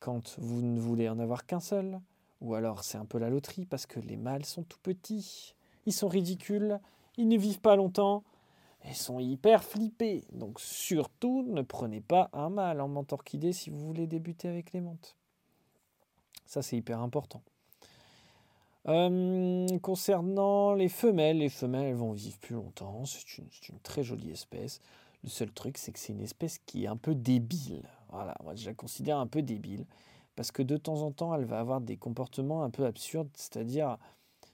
quand 0.00 0.38
vous 0.38 0.60
ne 0.60 0.78
voulez 0.78 1.08
en 1.08 1.18
avoir 1.18 1.46
qu'un 1.46 1.60
seul. 1.60 1.98
Ou 2.42 2.54
alors 2.54 2.82
c'est 2.82 2.98
un 2.98 3.04
peu 3.04 3.18
la 3.18 3.30
loterie 3.30 3.64
parce 3.64 3.86
que 3.86 4.00
les 4.00 4.16
mâles 4.16 4.44
sont 4.44 4.64
tout 4.64 4.80
petits, 4.82 5.54
ils 5.86 5.92
sont 5.92 6.08
ridicules, 6.08 6.80
ils 7.16 7.28
ne 7.28 7.38
vivent 7.38 7.60
pas 7.60 7.76
longtemps, 7.76 8.24
ils 8.84 8.96
sont 8.96 9.20
hyper 9.20 9.62
flippés. 9.62 10.24
Donc 10.32 10.58
surtout 10.58 11.44
ne 11.44 11.62
prenez 11.62 12.00
pas 12.00 12.30
un 12.32 12.50
mâle 12.50 12.80
en 12.80 12.88
menthe 12.88 13.12
orchidée 13.12 13.52
si 13.52 13.70
vous 13.70 13.78
voulez 13.78 14.08
débuter 14.08 14.48
avec 14.48 14.72
les 14.72 14.80
menthes. 14.80 15.16
Ça 16.44 16.62
c'est 16.62 16.76
hyper 16.76 17.00
important. 17.00 17.42
Euh, 18.88 19.78
concernant 19.78 20.74
les 20.74 20.88
femelles, 20.88 21.38
les 21.38 21.48
femelles 21.48 21.94
vont 21.94 22.10
vivre 22.10 22.38
plus 22.38 22.56
longtemps, 22.56 23.04
c'est 23.04 23.38
une, 23.38 23.46
une, 23.68 23.78
très 23.78 24.02
jolie 24.02 24.32
espèce. 24.32 24.80
Le 25.22 25.28
seul 25.28 25.52
truc 25.52 25.78
c'est 25.78 25.92
que 25.92 26.00
c'est 26.00 26.12
une 26.12 26.22
espèce 26.22 26.58
qui 26.58 26.84
est 26.84 26.88
un 26.88 26.96
peu 26.96 27.14
débile. 27.14 27.88
Voilà, 28.08 28.34
moi 28.42 28.56
je 28.56 28.66
la 28.66 28.74
considère 28.74 29.18
un 29.18 29.28
peu 29.28 29.42
débile 29.42 29.86
parce 30.36 30.50
que 30.50 30.62
de 30.62 30.76
temps 30.76 31.02
en 31.02 31.12
temps, 31.12 31.34
elle 31.34 31.44
va 31.44 31.60
avoir 31.60 31.80
des 31.80 31.96
comportements 31.96 32.62
un 32.62 32.70
peu 32.70 32.84
absurdes, 32.84 33.30
c'est-à-dire 33.34 33.98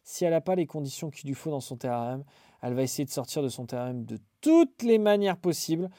si 0.02 0.24
elle 0.24 0.32
n'a 0.32 0.40
pas 0.40 0.54
les 0.54 0.66
conditions 0.66 1.10
qu'il 1.10 1.28
lui 1.28 1.34
faut 1.34 1.50
dans 1.50 1.60
son 1.60 1.76
terrarium, 1.76 2.24
elle 2.62 2.74
va 2.74 2.82
essayer 2.82 3.04
de 3.04 3.10
sortir 3.10 3.42
de 3.42 3.48
son 3.48 3.66
terrarium 3.66 4.04
de 4.04 4.18
toutes 4.40 4.82
les 4.82 4.98
manières 4.98 5.36
possibles. 5.36 5.90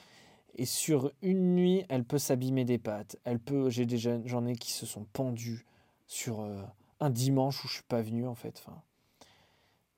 Et 0.56 0.66
sur 0.66 1.12
une 1.22 1.56
nuit, 1.56 1.86
elle 1.90 2.04
peut 2.04 2.18
s'abîmer 2.18 2.66
des 2.66 2.80
pattes. 2.80 3.18
Elle 3.24 3.40
peut, 3.40 3.70
j'ai 3.70 3.86
déjà, 3.86 4.18
j'en 4.26 4.46
ai 4.46 4.56
qui 4.56 4.72
se 4.72 4.86
sont 4.86 5.06
pendus 5.14 5.66
sur 6.08 6.42
euh, 6.42 6.62
un 7.00 7.10
dimanche 7.10 7.64
où 7.64 7.68
je 7.68 7.76
suis 7.76 7.84
pas 7.84 8.02
venu 8.02 8.28
en 8.28 8.36
fait. 8.36 8.66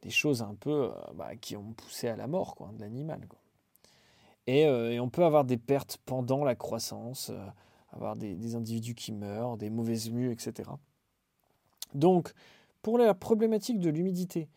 Des 0.02 0.10
choses 0.10 0.42
un 0.42 0.56
peu 0.56 0.92
euh, 0.92 1.14
bah, 1.16 1.36
qui 1.36 1.56
ont 1.56 1.74
poussé 1.74 2.08
à 2.08 2.16
la 2.16 2.28
mort 2.28 2.56
quoi, 2.56 2.70
de 2.74 2.82
l'animal. 2.82 3.22
Euh, 4.50 4.92
et, 4.92 5.00
on 5.00 5.10
peut 5.10 5.24
avoir 5.24 5.46
des 5.46 5.58
pertes 5.58 5.98
pendant 6.06 6.44
la 6.44 6.56
croissance 6.56 7.32
avoir 7.92 8.16
des, 8.16 8.56
individus 8.56 8.96
qui 8.96 9.12
meurent, 9.12 9.58
des 9.58 9.70
mauvaises 9.70 10.10
mues, 10.10 10.32
etc. 10.32 10.70
Donc, 11.94 12.34
pour 12.82 12.98
la 12.98 13.14
problématique 13.14 13.80
de 13.80 13.90
l'humidité 13.90 14.48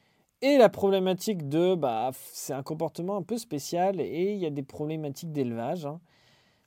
et 0.41 0.57
la 0.59 0.69
problématique 0.69 1.49
de, 1.49 1.75
bah, 1.75 2.11
c'est 2.33 2.53
un 2.53 2.63
comportement 2.63 3.17
un 3.17 3.23
peu 3.23 3.39
spécial 3.39 4.01
et 4.01 4.33
il 4.33 4.39
y 4.39 4.47
a 4.47 4.51
des 4.51 4.63
problématiques 4.63 5.33
d'élevage. 5.33 5.87
Hein. 5.87 6.01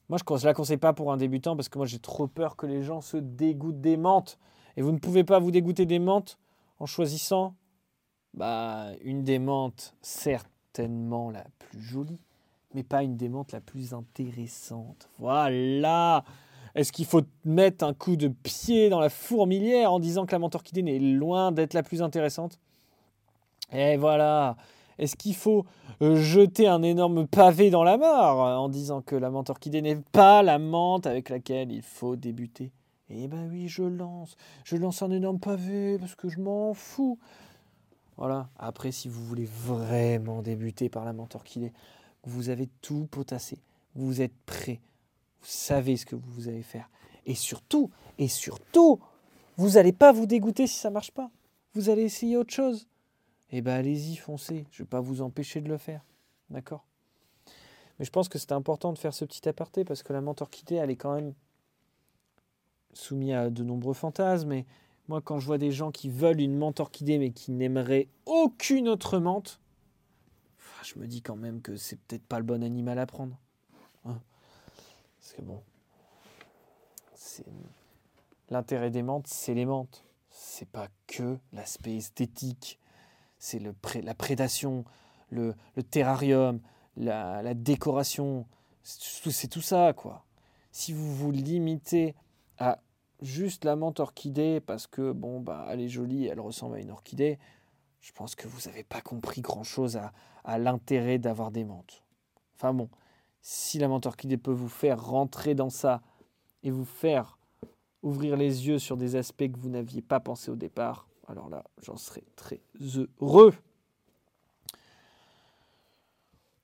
Moi, 0.10 0.18
je 0.18 0.34
ne 0.34 0.46
la 0.46 0.54
conseille 0.54 0.78
pas 0.78 0.94
pour 0.94 1.12
un 1.12 1.18
débutant 1.18 1.56
parce 1.56 1.70
que 1.70 1.78
moi, 1.78 1.88
j'ai 1.88 2.00
trop 2.00 2.28
peur 2.28 2.56
que 2.56 2.66
les 2.66 2.84
gens 2.84 3.02
se 3.02 3.18
dégoûtent 3.18 3.82
des 3.82 3.98
menthes. 3.98 4.38
Et 4.76 4.82
vous 4.82 4.92
ne 4.92 5.00
pouvez 5.00 5.24
pas 5.24 5.40
vous 5.40 5.52
dégoûter 5.52 5.86
des 5.86 6.00
menthes 6.00 6.38
en 6.80 6.86
choisissant 6.86 7.56
bah, 8.34 8.92
une 9.02 9.24
des 9.24 9.40
menthes 9.40 9.96
certainement 10.02 11.32
la 11.32 11.46
plus 11.58 11.82
jolie, 11.82 12.22
mais 12.74 12.84
pas 12.84 13.04
une 13.04 13.18
des 13.18 13.30
menthes 13.30 13.52
la 13.52 13.62
plus 13.62 13.94
intéressante. 13.94 15.10
Voilà 15.18 16.24
est-ce 16.78 16.92
qu'il 16.92 17.08
faut 17.08 17.24
mettre 17.44 17.84
un 17.84 17.96
coup 17.96 18.16
de 18.16 18.28
pied 18.28 18.90
dans 18.90 19.00
la 19.00 19.10
fourmilière 19.10 19.92
en 19.92 20.00
disant 20.00 20.28
que 20.28 20.32
la 20.34 20.40
menthe 20.40 20.54
orchidée 20.54 20.84
est 20.92 21.00
loin 21.00 21.52
d'être 21.52 21.74
la 21.74 21.82
plus 21.82 22.04
intéressante? 22.04 22.60
Et 23.74 23.98
voilà. 23.98 24.58
Est-ce 25.00 25.16
qu'il 25.16 25.36
faut 25.36 25.66
euh, 26.04 26.16
jeter 26.18 26.68
un 26.68 26.84
énorme 26.84 27.26
pavé 27.26 27.72
dans 27.72 27.84
la 27.84 27.98
mare 27.98 28.62
en 28.62 28.70
disant 28.70 29.02
que 29.02 29.16
la 29.16 29.32
menthe 29.32 29.50
orchidée 29.50 29.82
n'est 29.82 30.04
pas 30.12 30.44
la 30.44 30.60
menthe 30.60 31.08
avec 31.08 31.30
laquelle 31.30 31.72
il 31.72 31.82
faut 31.82 32.16
débuter? 32.16 32.72
Eh 33.10 33.28
ben 33.28 33.50
oui, 33.50 33.68
je 33.68 33.82
lance. 33.82 34.36
Je 34.64 34.78
lance 34.78 35.02
un 35.02 35.10
énorme 35.10 35.40
pavé 35.40 35.98
parce 35.98 36.14
que 36.14 36.30
je 36.30 36.40
m'en 36.40 36.76
fous. 36.76 37.18
Voilà. 38.18 38.50
Après, 38.60 38.92
si 38.92 39.08
vous 39.08 39.24
voulez 39.24 39.50
vraiment 39.52 40.44
débuter 40.44 40.90
par 40.90 41.06
la 41.06 41.14
menthe 41.14 41.34
orchidée, 41.34 41.74
vous 42.24 42.50
avez 42.50 42.70
tout 42.82 43.08
potassé, 43.10 43.58
vous 43.96 44.22
êtes 44.22 44.36
prêt, 44.46 44.80
vous 45.42 45.48
savez 45.48 45.98
ce 45.98 46.06
que 46.06 46.16
vous 46.16 46.48
allez 46.48 46.64
faire. 46.64 46.90
Et 47.26 47.36
surtout, 47.36 47.92
et 48.18 48.28
surtout, 48.28 49.00
vous 49.58 49.72
n'allez 49.72 49.94
pas 49.94 50.12
vous 50.12 50.26
dégoûter 50.26 50.68
si 50.68 50.76
ça 50.76 50.90
ne 50.90 50.94
marche 50.94 51.12
pas. 51.12 51.30
Vous 51.74 51.90
allez 51.90 52.04
essayer 52.04 52.38
autre 52.38 52.54
chose. 52.54 52.88
Eh 53.52 53.62
bien, 53.62 53.76
allez-y, 53.76 54.16
foncez. 54.16 54.66
Je 54.72 54.82
ne 54.82 54.86
vais 54.86 54.90
pas 54.90 55.00
vous 55.00 55.22
empêcher 55.22 55.62
de 55.62 55.70
le 55.70 55.78
faire. 55.78 56.04
D'accord? 56.50 56.86
Mais 58.00 58.06
je 58.06 58.12
pense 58.12 58.30
que 58.30 58.38
c'est 58.38 58.52
important 58.52 58.94
de 58.94 58.98
faire 58.98 59.14
ce 59.14 59.26
petit 59.26 59.48
aparté 59.48 59.84
parce 59.84 60.04
que 60.04 60.14
la 60.14 60.22
menthe 60.22 60.42
orchidée, 60.42 60.76
elle 60.76 60.92
est 60.92 60.96
quand 60.96 61.16
même 61.16 61.34
soumise 62.94 63.34
à 63.34 63.50
de 63.50 63.64
nombreux 63.64 63.94
fantasmes. 63.94 64.52
Et 64.54 64.66
moi, 65.08 65.22
quand 65.22 65.40
je 65.40 65.46
vois 65.46 65.58
des 65.58 65.72
gens 65.72 65.92
qui 65.92 66.10
veulent 66.10 66.42
une 66.42 66.58
menthe 66.58 66.80
orchidée 66.80 67.18
mais 67.18 67.32
qui 67.32 67.52
n'aimeraient 67.52 68.08
aucune 68.26 68.88
autre 68.88 69.20
menthe, 69.20 69.60
je 70.84 71.00
me 71.00 71.08
dis 71.08 71.22
quand 71.22 71.36
même 71.36 71.62
que 71.62 71.76
c'est 71.76 72.00
peut-être 72.00 72.26
pas 72.26 72.40
le 72.40 72.46
bon 72.46 72.64
animal 72.64 73.00
à 73.00 73.06
prendre. 73.06 73.38
Hein 74.06 74.20
parce 75.28 75.36
que 75.36 75.42
bon, 75.42 75.62
l'intérêt 78.50 78.90
des 78.92 79.04
menthes, 79.04 79.28
c'est 79.28 79.54
les 79.54 79.66
menthes. 79.66 80.06
C'est 80.30 80.70
pas 80.70 80.88
que 81.06 81.38
l'aspect 81.52 81.98
esthétique, 81.98 82.80
c'est 83.38 83.60
la 83.60 84.14
prédation, 84.14 84.86
le, 85.30 85.54
terrarium, 85.92 86.62
la, 86.96 87.54
décoration, 87.56 88.46
c'est 88.84 89.50
tout 89.50 89.62
ça 89.62 89.92
quoi. 89.92 90.24
Si 90.72 90.94
vous 90.94 91.14
vous 91.14 91.32
limitez 91.32 92.16
à 92.58 92.80
juste 93.22 93.66
la 93.66 93.76
menthe 93.76 94.00
orchidée 94.00 94.62
parce 94.62 94.88
que 94.88 95.12
bon 95.12 95.42
bah 95.42 95.68
elle 95.70 95.82
est 95.82 95.90
jolie, 95.90 96.28
elle 96.28 96.40
ressemble 96.40 96.76
à 96.76 96.80
une 96.80 96.92
orchidée, 96.92 97.38
je 98.00 98.14
pense 98.14 98.36
que 98.36 98.48
vous 98.48 98.70
n'avez 98.70 98.86
pas 98.86 99.02
compris 99.02 99.42
grand 99.42 99.64
chose 99.64 99.98
à, 99.98 100.14
à 100.46 100.58
l'intérêt 100.58 101.18
d'avoir 101.18 101.52
des 101.52 101.66
menthes. 101.66 102.06
Enfin 102.56 102.74
bon, 102.74 102.90
si 103.50 103.80
la 103.80 103.88
menthe 103.88 104.06
orchidée 104.06 104.36
peut 104.36 104.52
vous 104.52 104.68
faire 104.68 105.02
rentrer 105.02 105.56
dans 105.56 105.70
ça 105.70 106.02
et 106.64 106.70
vous 106.70 106.84
faire 106.84 107.40
ouvrir 108.04 108.36
les 108.36 108.68
yeux 108.68 108.78
sur 108.78 108.98
des 108.98 109.16
aspects 109.16 109.50
que 109.50 109.58
vous 109.58 109.70
n'aviez 109.70 110.02
pas 110.02 110.20
pensé 110.20 110.52
au 110.52 110.58
départ, 110.58 111.08
alors 111.30 111.48
là, 111.48 111.64
j'en 111.82 111.96
serais 111.96 112.26
très 112.36 112.60
heureux. 113.22 113.54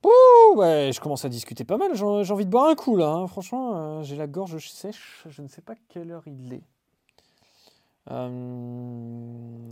Ouh, 0.04 0.56
ouais, 0.56 0.90
je 0.92 1.00
commence 1.00 1.24
à 1.24 1.30
discuter 1.30 1.64
pas 1.64 1.78
mal. 1.78 1.94
J'ai 1.94 2.04
envie 2.04 2.44
de 2.44 2.50
boire 2.50 2.68
un 2.68 2.74
coup 2.74 2.98
là. 2.98 3.08
Hein. 3.08 3.26
Franchement, 3.28 3.76
euh, 3.76 4.02
j'ai 4.02 4.16
la 4.16 4.26
gorge 4.26 4.58
sèche. 4.68 5.24
Je 5.30 5.40
ne 5.40 5.48
sais 5.48 5.62
pas 5.62 5.76
quelle 5.88 6.10
heure 6.10 6.28
il 6.28 6.52
est. 6.52 6.64
Euh, 8.10 9.68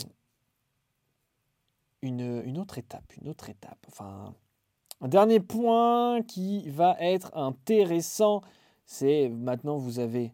une, 2.01 2.43
une, 2.47 2.59
autre 2.59 2.79
étape, 2.79 3.13
une 3.21 3.29
autre 3.29 3.51
étape. 3.51 3.85
Enfin, 3.89 4.35
un 5.03 5.09
dernier 5.09 5.41
point 5.41 6.23
qui 6.23 6.69
va 6.71 6.97
être 7.01 7.37
intéressant, 7.37 8.41
c'est 8.87 9.29
maintenant 9.29 9.77
vous 9.77 9.99
avez 9.99 10.33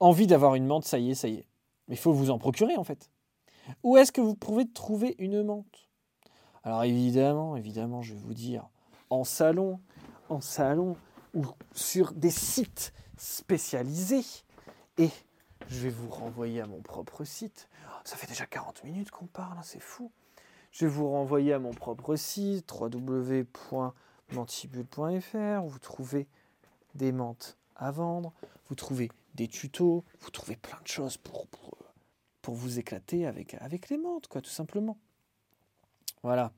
envie 0.00 0.26
d'avoir 0.26 0.56
une 0.56 0.66
menthe, 0.66 0.84
ça 0.84 0.98
y 0.98 1.12
est, 1.12 1.14
ça 1.14 1.28
y 1.28 1.36
est. 1.36 1.46
Mais 1.86 1.94
il 1.94 1.98
faut 1.98 2.12
vous 2.12 2.30
en 2.30 2.38
procurer 2.38 2.76
en 2.76 2.84
fait. 2.84 3.10
Où 3.84 3.96
est-ce 3.96 4.10
que 4.10 4.20
vous 4.20 4.34
pouvez 4.34 4.68
trouver 4.68 5.14
une 5.18 5.42
menthe? 5.44 5.88
Alors 6.64 6.82
évidemment, 6.82 7.56
évidemment, 7.56 8.02
je 8.02 8.14
vais 8.14 8.20
vous 8.20 8.34
dire, 8.34 8.68
en 9.08 9.22
salon, 9.22 9.78
en 10.28 10.40
salon 10.40 10.96
ou 11.32 11.44
sur 11.72 12.12
des 12.12 12.30
sites 12.30 12.92
spécialisés. 13.16 14.24
Et 14.98 15.10
je 15.68 15.78
vais 15.78 15.90
vous 15.90 16.10
renvoyer 16.10 16.60
à 16.60 16.66
mon 16.66 16.80
propre 16.80 17.22
site. 17.22 17.68
Ça 18.02 18.16
fait 18.16 18.26
déjà 18.26 18.46
40 18.46 18.82
minutes 18.82 19.12
qu'on 19.12 19.26
parle, 19.26 19.58
hein, 19.58 19.62
c'est 19.62 19.80
fou. 19.80 20.10
Je 20.76 20.84
vais 20.84 20.92
vous 20.92 21.08
renvoyer 21.08 21.54
à 21.54 21.58
mon 21.58 21.70
propre 21.70 22.16
site, 22.16 22.70
www.mantibule.fr, 22.70 25.62
vous 25.64 25.78
trouvez 25.78 26.28
des 26.94 27.12
menthes 27.12 27.56
à 27.76 27.90
vendre, 27.90 28.34
vous 28.68 28.74
trouvez 28.74 29.10
des 29.34 29.48
tutos, 29.48 30.04
vous 30.20 30.30
trouvez 30.30 30.56
plein 30.56 30.78
de 30.82 30.86
choses 30.86 31.16
pour, 31.16 31.46
vous 32.48 32.78
éclater 32.78 33.26
avec, 33.26 33.54
avec 33.54 33.88
les 33.88 33.96
menthes, 33.96 34.28
quoi, 34.28 34.42
tout 34.42 34.50
simplement. 34.50 34.98
Voilà. 36.22 36.52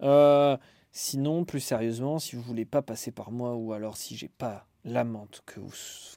Euh, 0.00 0.56
sinon, 0.90 1.44
plus 1.44 1.60
sérieusement, 1.60 2.18
si 2.18 2.34
vous 2.34 2.42
voulez 2.42 2.64
pas 2.64 2.82
passer 2.82 3.12
par 3.12 3.30
moi, 3.30 3.54
ou 3.54 3.74
alors 3.74 3.96
si 3.96 4.16
j'ai 4.16 4.26
pas 4.26 4.66
la 4.84 5.04
menthe 5.04 5.40
que 5.46 5.60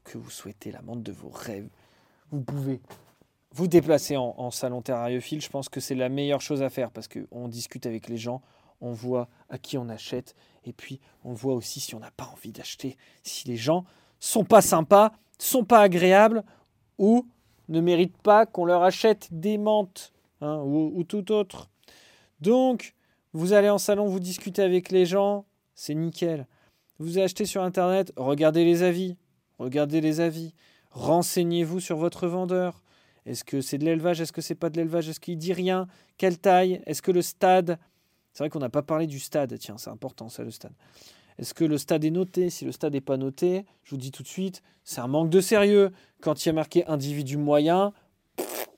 que 0.03 0.17
vous 0.17 0.31
souhaitez, 0.31 0.71
la 0.71 0.81
menthe 0.81 1.03
de 1.03 1.11
vos 1.11 1.29
rêves, 1.29 1.69
vous 2.31 2.41
pouvez 2.41 2.81
vous 3.55 3.67
déplacer 3.67 4.17
en, 4.17 4.51
salon 4.51 4.81
terrariophile. 4.81 5.41
Je 5.41 5.49
pense 5.49 5.69
que 5.69 5.79
c'est 5.79 5.95
la 5.95 6.09
meilleure 6.09 6.41
chose 6.41 6.61
à 6.61 6.69
faire 6.69 6.91
parce 6.91 7.07
qu'on 7.07 7.47
discute 7.47 7.85
avec 7.85 8.09
les 8.09 8.17
gens, 8.17 8.41
on 8.81 8.91
voit 8.91 9.29
à 9.47 9.57
qui 9.57 9.77
on 9.77 9.87
achète, 9.87 10.35
et 10.65 10.73
puis 10.73 10.99
on 11.23 11.31
voit 11.31 11.53
aussi 11.53 11.79
si 11.79 11.95
on 11.95 11.99
n'a 11.99 12.11
pas 12.11 12.25
envie 12.25 12.51
d'acheter, 12.51 12.97
si 13.23 13.47
les 13.47 13.55
gens 13.55 13.85
sont 14.19 14.43
pas 14.43 14.61
sympas, 14.61 15.13
sont 15.39 15.63
pas 15.63 15.79
agréables 15.79 16.43
ou 16.97 17.25
ne 17.69 17.79
méritent 17.79 18.21
pas 18.21 18.45
qu'on 18.45 18.65
leur 18.65 18.83
achète 18.83 19.29
des 19.31 19.57
menthes 19.57 20.11
hein, 20.41 20.57
ou, 20.57 20.91
ou 20.93 21.05
tout 21.05 21.31
autre. 21.31 21.69
Donc, 22.41 22.93
vous 23.31 23.53
allez 23.53 23.69
en 23.69 23.77
salon, 23.77 24.07
vous 24.07 24.19
discutez 24.19 24.63
avec 24.63 24.91
les 24.91 25.05
gens, 25.05 25.45
c'est 25.75 25.95
nickel. 25.95 26.45
Vous 26.99 27.19
achetez 27.19 27.45
sur 27.45 27.63
Internet, 27.63 28.11
regardez 28.17 28.65
les 28.65 28.83
avis. 28.83 29.15
Regardez 29.59 30.01
les 30.01 30.19
avis. 30.19 30.53
Renseignez-vous 30.91 31.79
sur 31.79 31.95
votre 31.95 32.27
vendeur. 32.27 32.81
Est-ce 33.25 33.43
que 33.43 33.61
c'est 33.61 33.77
de 33.77 33.85
l'élevage? 33.85 34.21
Est-ce 34.21 34.31
que 34.31 34.41
c'est 34.41 34.55
pas 34.55 34.69
de 34.69 34.77
l'élevage? 34.77 35.09
Est-ce 35.09 35.19
qu'il 35.19 35.37
dit 35.37 35.53
rien? 35.53 35.87
Quelle 36.17 36.37
taille? 36.37 36.81
Est-ce 36.85 37.01
que 37.01 37.11
le 37.11 37.21
stade? 37.21 37.79
C'est 38.33 38.43
vrai 38.43 38.49
qu'on 38.49 38.59
n'a 38.59 38.69
pas 38.69 38.83
parlé 38.83 39.07
du 39.07 39.19
stade. 39.19 39.57
Tiens, 39.57 39.77
c'est 39.77 39.89
important 39.89 40.29
ça, 40.29 40.43
le 40.43 40.51
stade. 40.51 40.73
Est-ce 41.37 41.53
que 41.53 41.65
le 41.65 41.77
stade 41.77 42.05
est 42.05 42.11
noté? 42.11 42.49
Si 42.49 42.65
le 42.65 42.71
stade 42.71 42.93
n'est 42.93 43.01
pas 43.01 43.17
noté, 43.17 43.65
je 43.83 43.91
vous 43.91 43.97
dis 43.97 44.11
tout 44.11 44.23
de 44.23 44.27
suite, 44.27 44.61
c'est 44.83 45.01
un 45.01 45.07
manque 45.07 45.29
de 45.29 45.41
sérieux. 45.41 45.91
Quand 46.21 46.45
il 46.45 46.49
y 46.49 46.51
a 46.51 46.53
marqué 46.53 46.85
individu 46.85 47.37
moyen, 47.37 47.93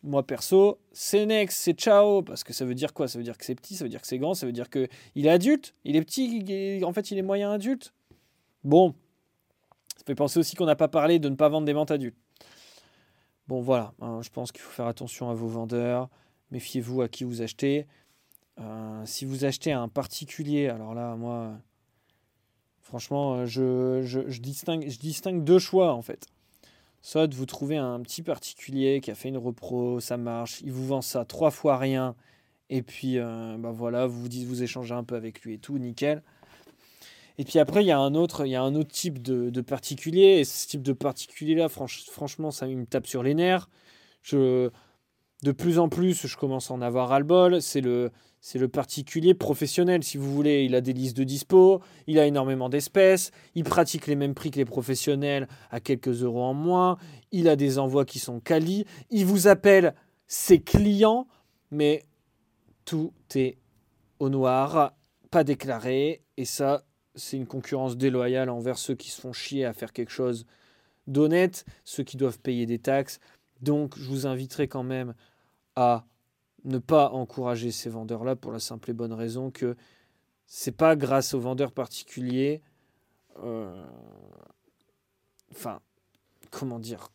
moi 0.02 0.26
perso, 0.26 0.80
c'est 0.92 1.26
next, 1.26 1.58
c'est 1.58 1.74
ciao. 1.74 2.22
Parce 2.24 2.44
que 2.44 2.54
ça 2.54 2.66
veut 2.66 2.76
dire 2.76 2.94
quoi? 2.94 3.08
Ça 3.08 3.20
veut 3.20 3.24
dire 3.24 3.38
que 3.38 3.46
c'est 3.46 3.56
petit, 3.56 3.76
ça 3.76 3.84
veut 3.84 3.90
dire 3.90 4.02
que 4.02 4.08
c'est 4.08 4.18
grand, 4.18 4.34
ça 4.34 4.46
veut 4.46 4.54
dire 4.54 4.70
qu'il 4.70 4.88
est 5.16 5.30
adulte, 5.30 5.76
il 5.84 5.96
est 5.96 6.02
petit, 6.02 6.84
en 6.84 6.94
fait 6.94 7.12
il 7.12 7.18
est 7.18 7.24
moyen 7.24 7.52
adulte. 7.52 7.94
Bon, 8.64 8.96
ça 9.96 10.04
fait 10.06 10.16
penser 10.16 10.40
aussi 10.40 10.56
qu'on 10.56 10.66
n'a 10.66 10.76
pas 10.76 10.88
parlé 10.88 11.20
de 11.20 11.30
ne 11.30 11.36
pas 11.36 11.50
vendre 11.50 11.66
des 11.66 11.74
ventes 11.74 11.92
adultes. 11.92 12.18
Bon, 13.48 13.62
voilà, 13.62 13.94
hein, 14.02 14.20
je 14.22 14.30
pense 14.30 14.52
qu'il 14.52 14.62
faut 14.62 14.72
faire 14.72 14.88
attention 14.88 15.30
à 15.30 15.34
vos 15.34 15.48
vendeurs. 15.48 16.10
Méfiez-vous 16.52 17.02
à 17.02 17.08
qui 17.08 17.24
vous 17.24 17.42
achetez. 17.42 17.88
Euh, 18.60 19.02
si 19.06 19.26
vous 19.26 19.46
achetez 19.46 19.72
à 19.72 19.82
un 19.82 19.88
particulier, 19.88 20.68
alors 20.68 20.94
là, 20.94 21.16
moi, 21.16 21.54
franchement, 22.82 23.46
distingue, 23.46 24.90
je 24.90 25.00
distingue 25.00 25.44
deux 25.44 25.60
choix 25.60 25.94
en 25.94 26.02
fait. 26.02 26.28
Soit 27.02 27.34
vous 27.34 27.46
trouvez 27.46 27.78
un 27.78 28.02
petit 28.02 28.22
particulier 28.22 29.00
qui 29.02 29.12
a 29.12 29.16
fait 29.16 29.30
une 29.30 29.38
repro, 29.38 30.00
ça 30.00 30.18
marche, 30.18 30.62
il 30.62 30.72
vous 30.72 30.86
vend 30.86 31.02
ça 31.02 31.24
trois 31.24 31.52
fois 31.52 31.78
rien, 31.78 32.16
et 32.70 32.82
puis 32.82 33.18
euh, 33.18 33.56
bah 33.58 33.72
voilà, 33.72 34.08
vous 34.08 34.22
vous 34.22 34.30
dites, 34.30 34.48
vous 34.48 34.64
échangez 34.64 34.94
un 34.94 35.04
peu 35.04 35.16
avec 35.16 35.42
lui 35.42 35.54
et 35.54 35.58
tout, 35.58 35.78
nickel. 35.78 36.24
Et 37.38 37.44
puis 37.44 37.60
après, 37.60 37.84
il 37.84 37.88
y 37.88 37.92
a 37.92 38.00
un 38.00 38.16
autre, 38.16 38.46
il 38.46 38.52
y 38.52 38.56
a 38.56 38.64
un 38.64 38.74
autre 38.76 38.92
type 38.92 39.22
de, 39.22 39.62
particulier. 39.62 40.40
Et 40.40 40.46
ce 40.46 40.68
type 40.68 40.82
de 40.82 40.94
particulier-là, 40.94 41.70
franchement, 41.70 42.52
ça 42.52 42.68
me 42.68 42.86
tape 42.86 43.08
sur 43.08 43.24
les 43.24 43.36
nerfs. 43.36 43.70
Je, 44.24 44.70
de 45.44 45.52
plus 45.52 45.78
en 45.78 45.88
plus, 45.88 46.26
je 46.26 46.38
commence 46.38 46.72
à 46.72 46.74
en 46.74 46.82
avoir 46.82 47.10
ras-le-bol. 47.10 47.62
C'est 47.62 47.82
le, 47.82 48.12
c'est 48.42 48.60
le 48.60 48.68
particulier 48.68 49.34
professionnel, 49.34 50.04
si 50.04 50.18
vous 50.18 50.34
voulez. 50.34 50.64
Il 50.64 50.74
a 50.74 50.82
des 50.82 50.94
listes 50.94 51.18
de 51.18 51.24
dispo, 51.24 51.82
il 52.08 52.18
a 52.18 52.26
énormément 52.26 52.70
d'espèces, 52.70 53.32
il 53.56 53.64
pratique 53.64 54.08
les 54.08 54.16
mêmes 54.16 54.34
prix 54.34 54.52
que 54.52 54.58
les 54.58 54.66
professionnels 54.66 55.48
à 55.70 55.80
quelques 55.80 56.24
euros 56.24 56.44
en 56.44 56.54
moins, 56.54 56.98
il 57.32 57.50
a 57.50 57.56
des 57.56 57.78
envois 57.78 58.06
qui 58.06 58.20
sont 58.20 58.40
quali, 58.40 58.86
il 59.10 59.26
vous 59.26 59.48
appelle 59.48 59.94
ses 60.28 60.62
clients, 60.62 61.28
mais 61.72 62.04
tout 62.86 63.14
est 63.36 63.58
au 64.20 64.30
noir, 64.30 64.94
pas 65.30 65.44
déclaré, 65.44 66.24
et 66.38 66.46
ça, 66.46 66.87
c'est 67.18 67.38
une 67.38 67.48
concurrence 67.48 67.98
déloyale 67.98 68.50
envers 68.50 68.78
ceux 68.78 68.96
qui 68.96 69.10
se 69.10 69.20
font 69.20 69.34
chier 69.34 69.66
à 69.66 69.74
faire 69.74 69.92
quelque 69.92 70.12
chose 70.12 70.46
d'honnête, 71.08 71.66
ceux 71.84 72.04
qui 72.04 72.18
doivent 72.18 72.40
payer 72.40 72.66
des 72.66 72.80
taxes. 72.80 73.20
Donc, 73.62 73.98
je 73.98 74.08
vous 74.08 74.28
inviterai 74.28 74.68
quand 74.68 74.84
même 74.84 75.14
à 75.76 76.06
ne 76.64 76.78
pas 76.78 77.10
encourager 77.10 77.72
ces 77.72 77.90
vendeurs-là 77.90 78.36
pour 78.36 78.52
la 78.52 78.60
simple 78.60 78.92
et 78.92 78.94
bonne 78.94 79.14
raison 79.14 79.52
que 79.52 79.76
c'est 80.46 80.72
pas 80.72 80.96
grâce 80.96 81.34
aux 81.34 81.40
vendeurs 81.40 81.72
particuliers. 81.72 82.62
Euh, 83.44 83.86
enfin, 85.52 85.80
comment 86.52 86.80
dire 86.80 87.12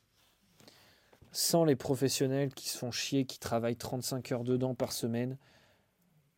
Sans 1.32 1.64
les 1.64 1.76
professionnels 1.76 2.52
qui 2.54 2.68
se 2.68 2.78
font 2.78 2.90
chier, 2.90 3.24
qui 3.24 3.38
travaillent 3.38 3.76
35 3.76 4.32
heures 4.32 4.44
dedans 4.44 4.74
par 4.74 4.92
semaine, 4.92 5.38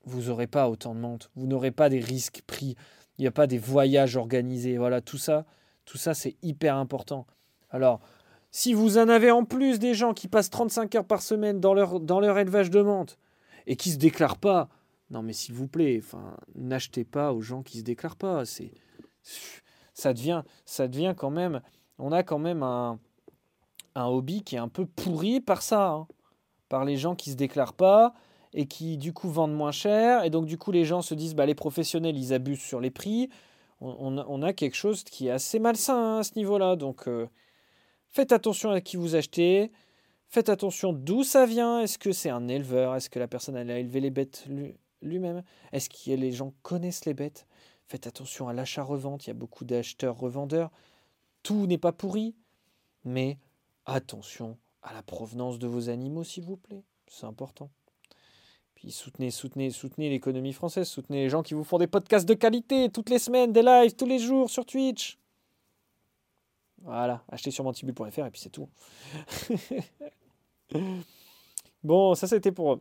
vous 0.05 0.23
n'aurez 0.23 0.47
pas 0.47 0.69
autant 0.69 0.95
de 0.95 1.01
montes. 1.01 1.31
Vous 1.35 1.47
n'aurez 1.47 1.71
pas 1.71 1.89
des 1.89 2.01
risques 2.01 2.43
pris 2.47 2.77
il 3.19 3.23
n'y 3.23 3.29
a 3.29 3.33
pas 3.33 3.47
des 3.47 3.59
voyages 3.59 4.17
organisés. 4.17 4.79
Voilà, 4.79 5.01
tout 5.01 5.19
ça, 5.19 5.45
tout 5.85 5.99
ça, 5.99 6.15
c'est 6.15 6.37
hyper 6.43 6.77
important. 6.77 7.27
Alors, 7.71 8.01
si 8.51 8.73
vous 8.73 8.99
en 8.99 9.09
avez 9.09 9.31
en 9.31 9.45
plus 9.45 9.79
des 9.79 9.95
gens 9.95 10.15
qui 10.15 10.29
passent 10.29 10.51
35 10.51 10.95
heures 10.95 11.05
par 11.05 11.23
semaine 11.23 11.61
dans 11.61 11.75
leur, 11.75 12.01
dans 12.01 12.21
leur 12.21 12.39
élevage 12.39 12.71
de 12.71 12.83
menthe 12.83 13.19
et 13.67 13.77
qui 13.77 13.89
ne 13.91 13.95
se 13.95 13.99
déclarent 13.99 14.39
pas, 14.39 14.69
non 15.11 15.23
mais 15.23 15.33
s'il 15.33 15.55
vous 15.55 15.67
plaît, 15.67 16.01
enfin, 16.03 16.37
n'achetez 16.55 17.05
pas 17.05 17.33
aux 17.33 17.41
gens 17.41 17.62
qui 17.62 17.79
ne 17.79 17.81
se 17.81 17.85
déclarent 17.85 18.17
pas. 18.17 18.45
C'est, 18.45 18.73
ça, 19.93 20.12
devient, 20.12 20.43
ça 20.67 20.89
devient 20.89 21.15
quand 21.17 21.31
même, 21.31 21.61
on 21.99 22.12
a 22.12 22.23
quand 22.23 22.39
même 22.39 22.62
un, 22.62 22.99
un 23.95 24.07
hobby 24.07 24.43
qui 24.43 24.57
est 24.57 24.61
un 24.61 24.69
peu 24.69 24.87
pourri 24.87 25.41
par 25.41 25.62
ça, 25.62 25.89
hein. 25.89 26.07
par 26.69 26.85
les 26.85 26.97
gens 26.97 27.15
qui 27.15 27.31
ne 27.31 27.33
se 27.33 27.37
déclarent 27.37 27.75
pas, 27.75 28.15
et 28.55 28.67
qui 28.67 28.97
du 28.97 29.13
coup 29.13 29.29
vendent 29.29 29.55
moins 29.55 29.73
cher. 29.73 30.25
Et 30.25 30.31
donc 30.31 30.47
du 30.47 30.57
coup 30.57 30.73
les 30.73 30.85
gens 30.85 31.03
se 31.03 31.15
disent 31.15 31.35
bah, 31.35 31.45
les 31.45 31.55
professionnels 31.55 32.17
ils 32.17 32.33
abusent 32.33 32.63
sur 32.63 32.81
les 32.81 32.91
prix. 32.91 33.29
On, 33.81 34.43
a 34.43 34.53
quelque 34.55 34.77
chose 34.77 35.05
qui 35.05 35.27
est 35.27 35.31
assez 35.31 35.59
malsain 35.59 35.97
hein, 35.97 36.19
à 36.21 36.23
ce 36.23 36.37
niveau-là. 36.37 36.77
Donc 36.77 37.07
euh, 37.07 37.29
faites 38.09 38.33
attention 38.33 38.71
à 38.71 38.81
qui 38.81 38.97
vous 38.97 39.15
achetez. 39.15 39.73
Faites 40.29 40.49
attention 40.49 40.93
d'où 40.95 41.23
ça 41.23 41.45
vient. 41.45 41.81
Est-ce 41.81 41.99
que 41.99 42.13
c'est 42.13 42.31
un 42.31 42.49
éleveur? 42.49 42.95
Est-ce 42.95 43.11
que 43.11 43.19
la 43.19 43.29
personne 43.29 43.57
a 43.57 43.79
élevé 43.79 44.01
les 44.01 44.11
bêtes 44.11 44.47
lui-même? 45.03 45.43
Est-ce 45.73 45.91
que 45.91 46.13
les 46.13 46.33
gens 46.33 46.55
connaissent 46.63 47.05
les 47.05 47.13
bêtes? 47.13 47.47
Faites 47.87 48.07
attention 48.07 48.49
à 48.49 48.55
l'achat-revente. 48.55 49.27
Il 49.27 49.31
y 49.31 49.33
a 49.33 49.35
beaucoup 49.35 49.67
d'acheteurs-revendeurs. 49.67 50.71
Tout 51.43 51.67
n'est 51.67 51.77
pas 51.77 51.93
pourri. 51.93 52.35
Mais 53.05 53.39
attention 53.85 54.57
à 54.83 54.95
la 54.95 55.03
provenance 55.03 55.59
de 55.59 55.67
vos 55.67 55.91
animaux, 55.91 56.25
s'il 56.25 56.45
vous 56.45 56.57
plaît. 56.57 56.85
C'est 57.07 57.27
important 57.27 57.71
soutenez, 58.91 59.30
soutenez, 59.30 59.70
soutenez 59.70 60.11
l'économie 60.11 60.53
française, 60.53 60.89
soutenez 60.89 61.24
les 61.24 61.28
gens 61.28 61.43
qui 61.43 61.55
vous 61.55 61.64
font 61.64 61.78
des 61.78 61.87
podcasts 61.87 62.28
de 62.28 62.35
qualité 62.35 62.91
toutes 62.91 63.11
les 63.11 63.18
semaines, 63.18 63.53
des 63.53 63.62
lives 63.62 63.95
tous 63.95 64.07
les 64.07 64.18
jours 64.18 64.51
sur 64.51 64.66
Twitch. 64.66 65.18
Voilà, 66.82 67.22
achetez 67.28 67.51
sur 67.51 67.64
mantibule.fr 67.64 68.26
et 68.26 68.30
puis 68.30 68.41
c'est 68.41 68.51
tout. 68.51 68.68
bon, 71.82 72.14
ça 72.14 72.26
c'était 72.26 72.53
pour, 72.53 72.80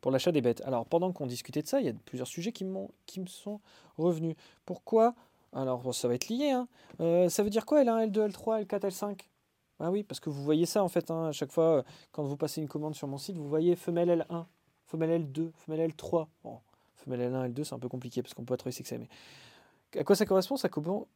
pour 0.00 0.10
l'achat 0.10 0.30
des 0.30 0.40
bêtes. 0.40 0.62
Alors 0.62 0.86
pendant 0.86 1.12
qu'on 1.12 1.26
discutait 1.26 1.62
de 1.62 1.68
ça, 1.68 1.80
il 1.80 1.86
y 1.86 1.90
a 1.90 1.94
plusieurs 2.04 2.28
sujets 2.28 2.52
qui, 2.52 2.64
me 2.64 2.86
sont 3.26 3.60
revenus. 3.96 4.36
Pourquoi 4.64 5.14
Alors 5.52 5.94
ça 5.94 6.06
va 6.06 6.14
être 6.14 6.28
lié. 6.28 6.50
Hein. 6.50 6.68
Euh, 7.00 7.28
ça 7.28 7.42
veut 7.42 7.50
dire 7.50 7.66
quoi 7.66 7.82
L1, 7.82 8.10
L2, 8.10 8.30
L3, 8.30 8.64
L4, 8.64 8.88
L5 8.88 9.18
ah 9.80 9.90
oui, 9.90 10.02
parce 10.02 10.18
que 10.18 10.28
vous 10.28 10.42
voyez 10.42 10.66
ça 10.66 10.82
en 10.82 10.88
fait, 10.88 11.10
hein, 11.10 11.26
à 11.26 11.32
chaque 11.32 11.52
fois, 11.52 11.84
quand 12.10 12.24
vous 12.24 12.36
passez 12.36 12.60
une 12.60 12.68
commande 12.68 12.96
sur 12.96 13.06
mon 13.06 13.16
site, 13.18 13.36
vous 13.36 13.48
voyez 13.48 13.76
femelle 13.76 14.26
L1, 14.28 14.44
femelle 14.88 15.22
L2, 15.22 15.50
femelle 15.54 15.90
L3. 15.90 16.26
Bon, 16.42 16.58
femelle 16.96 17.32
L1, 17.32 17.52
L2, 17.52 17.64
c'est 17.64 17.74
un 17.74 17.78
peu 17.78 17.88
compliqué 17.88 18.22
parce 18.22 18.34
qu'on 18.34 18.42
peut 18.42 18.54
pas 18.54 18.56
trouver 18.56 18.72
c'est 18.72 18.98
mais 18.98 19.08
à 19.96 20.04
quoi 20.04 20.14
ça 20.14 20.26
correspond? 20.26 20.56
Ça, 20.56 20.68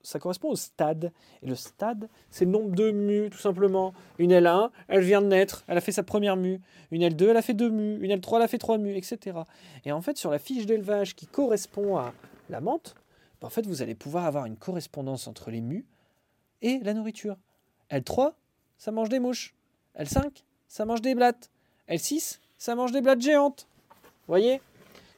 ça 0.03 0.18
correspond 0.18 0.49
au 0.49 0.57
stade. 0.57 1.12
Et 1.43 1.47
le 1.47 1.55
stade, 1.55 2.09
c'est 2.31 2.47
le 2.47 2.51
nombre 2.51 2.75
de 2.75 2.91
mues, 2.91 3.29
tout 3.31 3.39
simplement. 3.39 3.93
Une 4.18 4.33
L1, 4.33 4.70
elle 4.89 5.03
vient 5.03 5.20
de 5.20 5.27
naître, 5.27 5.64
elle 5.66 5.77
a 5.77 5.81
fait 5.81 5.93
sa 5.93 6.03
première 6.03 6.37
mue. 6.37 6.61
Une 6.91 7.03
L2, 7.03 7.29
elle 7.29 7.37
a 7.37 7.43
fait 7.43 7.55
deux 7.55 7.68
mues. 7.68 7.99
Une 8.03 8.11
L3, 8.12 8.37
elle 8.37 8.43
a 8.43 8.49
fait 8.49 8.59
trois 8.59 8.79
mues, 8.79 8.97
etc. 8.97 9.41
Et 9.85 9.93
en 9.93 10.01
fait, 10.01 10.16
sur 10.16 10.31
la 10.31 10.39
fiche 10.39 10.64
d'élevage 10.64 11.14
qui 11.14 11.27
correspond 11.27 11.99
à 11.99 12.14
la 12.49 12.61
menthe, 12.61 12.95
ben, 13.41 13.49
en 13.49 13.51
fait, 13.51 13.66
vous 13.66 13.83
allez 13.83 13.95
pouvoir 13.95 14.25
avoir 14.25 14.47
une 14.47 14.57
correspondance 14.57 15.27
entre 15.27 15.51
les 15.51 15.61
mues 15.61 15.85
et 16.62 16.79
la 16.79 16.95
nourriture. 16.95 17.37
L3, 17.91 18.33
ça 18.79 18.91
mange 18.91 19.11
des 19.11 19.18
mouches. 19.18 19.55
L5, 19.99 20.45
ça 20.68 20.87
mange 20.87 21.03
des 21.03 21.14
blattes. 21.14 21.51
L6, 21.91 22.39
ça 22.63 22.77
mange 22.77 22.93
des 22.93 23.01
blattes 23.01 23.21
géantes. 23.21 23.67
Voyez? 24.29 24.61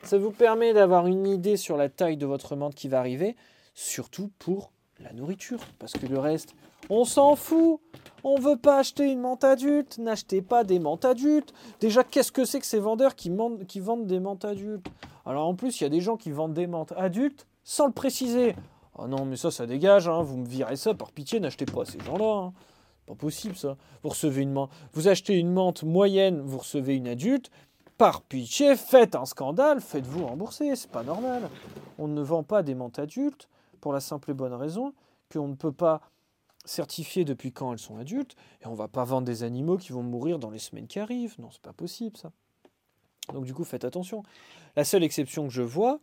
Ça 0.03 0.17
vous 0.17 0.31
permet 0.31 0.73
d'avoir 0.73 1.07
une 1.07 1.27
idée 1.27 1.59
sur 1.59 1.77
la 1.77 1.91
taille 1.91 2.17
de 2.17 2.25
votre 2.25 2.57
menthe 2.57 2.75
qui 2.75 2.89
va 2.89 2.99
arriver, 2.99 3.37
surtout 3.75 4.31
pour 4.39 4.73
la 4.99 5.13
nourriture. 5.13 5.61
Parce 5.79 5.93
que 5.93 6.07
le 6.07 6.19
reste, 6.19 6.55
on 6.89 7.05
s'en 7.05 7.37
fout. 7.37 7.81
On 8.23 8.41
veut 8.41 8.57
pas 8.57 8.79
acheter 8.79 9.13
une 9.13 9.21
menthe 9.21 9.45
adulte. 9.45 9.99
N'achetez 9.99 10.41
pas 10.41 10.65
des 10.65 10.79
menthes 10.79 11.05
adultes. 11.05 11.53
Déjà, 11.81 12.03
qu'est-ce 12.03 12.33
que 12.33 12.47
c'est 12.47 12.61
que 12.61 12.67
ces 12.67 12.79
vendeurs 12.79 13.15
qui, 13.15 13.29
vendent 13.29 14.07
des 14.07 14.21
menthes 14.21 14.47
adultes? 14.47 14.87
Alors 15.27 15.47
en 15.47 15.55
plus, 15.55 15.79
il 15.79 15.85
y 15.85 15.87
a 15.87 15.91
des 15.91 16.01
gens 16.01 16.17
qui 16.17 16.31
vendent 16.31 16.55
des 16.55 16.67
menthes 16.67 16.95
adultes 16.97 17.47
sans 17.63 17.85
le 17.85 17.93
préciser. 17.93 18.57
Oh 18.97 19.07
non, 19.07 19.27
mais 19.27 19.37
ça, 19.37 19.51
ça 19.51 19.67
dégage. 19.67 20.09
Hein. 20.09 20.23
Vous 20.23 20.39
me 20.39 20.47
virez 20.47 20.77
ça. 20.77 20.95
Par 20.95 21.13
pitié, 21.13 21.41
n'achetez 21.41 21.67
pas 21.67 21.85
ces 21.85 22.01
gens-là. 22.01 22.47
Hein. 22.47 22.53
Pas 23.07 23.15
possible 23.15 23.57
ça. 23.57 23.77
Vous 24.03 24.11
recevez 24.11 24.43
une 24.43 24.53
menthe. 24.53 24.71
Vous 24.93 25.09
achetez 25.09 25.35
une 25.35 25.53
menthe 25.53 25.83
moyenne, 25.83 26.41
vous 26.41 26.59
recevez 26.59 26.97
une 26.97 27.09
adulte. 27.09 27.51
Par 27.99 28.23
pitié, 28.23 28.77
faites 28.77 29.15
un 29.15 29.25
scandale, 29.25 29.81
faites-vous 29.81 30.27
rembourser, 30.27 30.75
c'est 30.75 30.91
pas 30.91 31.05
normal. 31.05 31.49
On 31.99 32.09
ne 32.09 32.23
vend 32.23 32.43
pas 32.43 32.63
des 32.63 32.75
menthes 32.75 32.99
adultes 32.99 33.49
pour 33.81 33.93
la 33.93 34.01
simple 34.01 34.31
et 34.31 34.35
bonne 34.35 34.55
raison 34.55 34.95
qu'on 35.33 35.49
ne 35.49 35.55
peut 35.55 35.73
pas 35.73 36.01
certifier 36.65 37.25
depuis 37.25 37.53
quand 37.53 37.73
elles 37.73 37.79
sont 37.79 37.97
adultes 37.97 38.37
et 38.63 38.67
on 38.67 38.75
va 38.75 38.89
pas 38.89 39.05
vendre 39.05 39.27
des 39.27 39.43
animaux 39.43 39.77
qui 39.77 39.93
vont 39.93 40.03
mourir 40.03 40.39
dans 40.39 40.51
les 40.51 40.59
semaines 40.59 40.87
qui 40.87 40.99
arrivent. 40.99 41.35
Non, 41.39 41.51
c'est 41.53 41.63
pas 41.63 41.73
possible 41.73 42.17
ça. 42.17 42.33
Donc 43.33 43.45
du 43.45 43.55
coup, 43.55 43.65
faites 43.65 43.85
attention. 43.85 44.23
La 44.77 44.85
seule 44.85 45.05
exception 45.05 45.47
que 45.47 45.53
je 45.53 45.63
vois 45.63 46.01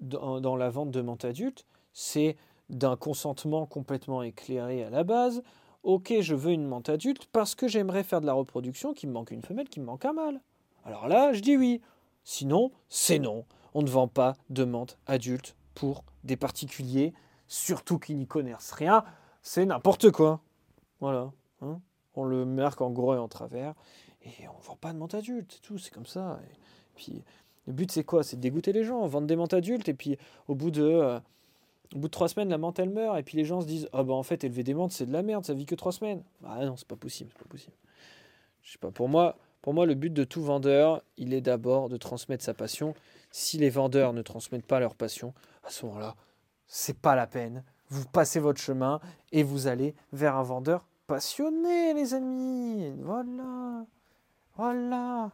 dans, 0.00 0.56
la 0.56 0.70
vente 0.70 0.90
de 0.90 1.00
menthes 1.00 1.24
adultes, 1.24 1.64
c'est 1.92 2.36
d'un 2.68 2.96
consentement 2.96 3.66
complètement 3.66 4.22
éclairé 4.22 4.84
à 4.84 4.90
la 4.90 5.04
base. 5.04 5.42
Ok, 5.82 6.14
je 6.20 6.34
veux 6.36 6.52
une 6.52 6.66
menthe 6.66 6.88
adulte 6.88 7.26
parce 7.32 7.56
que 7.56 7.66
j'aimerais 7.66 8.04
faire 8.04 8.20
de 8.20 8.26
la 8.26 8.34
reproduction, 8.34 8.92
qui 8.92 9.08
me 9.08 9.12
manque 9.12 9.32
une 9.32 9.42
femelle, 9.42 9.68
qui 9.68 9.80
me 9.80 9.84
manque 9.84 10.04
un 10.04 10.12
mâle. 10.12 10.40
Alors 10.84 11.08
là, 11.08 11.32
je 11.32 11.40
dis 11.40 11.56
oui. 11.56 11.80
Sinon, 12.24 12.70
c'est 12.88 13.18
non. 13.18 13.44
On 13.74 13.82
ne 13.82 13.88
vend 13.88 14.06
pas 14.06 14.36
de 14.48 14.64
menthe 14.64 14.96
adulte 15.06 15.56
pour 15.74 16.04
des 16.22 16.36
particuliers, 16.36 17.12
surtout 17.48 17.98
qui 17.98 18.14
n'y 18.14 18.28
connaissent 18.28 18.72
rien. 18.72 19.04
C'est 19.42 19.66
n'importe 19.66 20.12
quoi. 20.12 20.40
Voilà. 21.00 21.32
Hein. 21.62 21.80
on 22.14 22.24
le 22.24 22.44
marque 22.44 22.80
en 22.80 22.90
gros 22.90 23.14
et 23.14 23.18
en 23.18 23.28
travers. 23.28 23.74
Et 24.22 24.46
on 24.48 24.58
ne 24.58 24.62
vend 24.62 24.76
pas 24.76 24.92
de 24.92 24.98
menthe 24.98 25.14
adulte, 25.14 25.60
tout, 25.62 25.78
c'est 25.78 25.92
comme 25.92 26.06
ça. 26.06 26.38
Puis, 26.94 27.24
le 27.66 27.72
but, 27.72 27.90
c'est 27.90 28.04
quoi? 28.04 28.22
C'est 28.22 28.36
de 28.36 28.40
dégoûter 28.40 28.72
les 28.72 28.84
gens, 28.84 29.04
vendre 29.06 29.26
des 29.26 29.34
menthes 29.34 29.54
adultes, 29.54 29.88
et 29.88 29.94
puis 29.94 30.16
au 30.46 30.54
bout 30.54 30.70
de, 30.70 30.82
euh, 30.82 31.18
au 31.94 31.98
bout 31.98 32.08
de 32.08 32.12
trois 32.12 32.28
semaines, 32.28 32.48
la 32.48 32.58
menthe, 32.58 32.78
elle 32.78 32.90
meurt, 32.90 33.18
et 33.18 33.22
puis 33.22 33.36
les 33.36 33.44
gens 33.44 33.60
se 33.60 33.66
disent 33.66 33.88
Ah, 33.92 34.02
bah 34.02 34.14
en 34.14 34.22
fait, 34.22 34.44
élever 34.44 34.62
des 34.62 34.74
menthes, 34.74 34.92
c'est 34.92 35.06
de 35.06 35.12
la 35.12 35.22
merde, 35.22 35.44
ça 35.44 35.54
vit 35.54 35.66
que 35.66 35.74
trois 35.74 35.92
semaines. 35.92 36.22
Ah 36.44 36.64
non, 36.64 36.76
c'est 36.76 36.88
pas 36.88 36.96
possible, 36.96 37.30
c'est 37.32 37.42
pas 37.42 37.48
possible. 37.48 37.76
Je 38.62 38.72
sais 38.72 38.78
pas, 38.78 38.90
pour 38.90 39.08
moi, 39.08 39.36
pour 39.60 39.74
moi, 39.74 39.86
le 39.86 39.94
but 39.94 40.12
de 40.12 40.24
tout 40.24 40.42
vendeur, 40.42 41.02
il 41.16 41.32
est 41.34 41.40
d'abord 41.40 41.88
de 41.88 41.96
transmettre 41.96 42.44
sa 42.44 42.54
passion. 42.54 42.94
Si 43.30 43.58
les 43.58 43.70
vendeurs 43.70 44.12
ne 44.12 44.22
transmettent 44.22 44.66
pas 44.66 44.80
leur 44.80 44.94
passion, 44.94 45.34
à 45.64 45.70
ce 45.70 45.86
moment-là, 45.86 46.16
c'est 46.66 46.98
pas 46.98 47.14
la 47.14 47.26
peine. 47.26 47.64
Vous 47.88 48.06
passez 48.06 48.40
votre 48.40 48.60
chemin 48.60 49.00
et 49.30 49.42
vous 49.42 49.66
allez 49.68 49.94
vers 50.12 50.36
un 50.36 50.42
vendeur 50.42 50.84
passionné, 51.06 51.94
les 51.94 52.14
amis. 52.14 52.92
Voilà. 53.00 53.84
Voilà. 54.56 55.30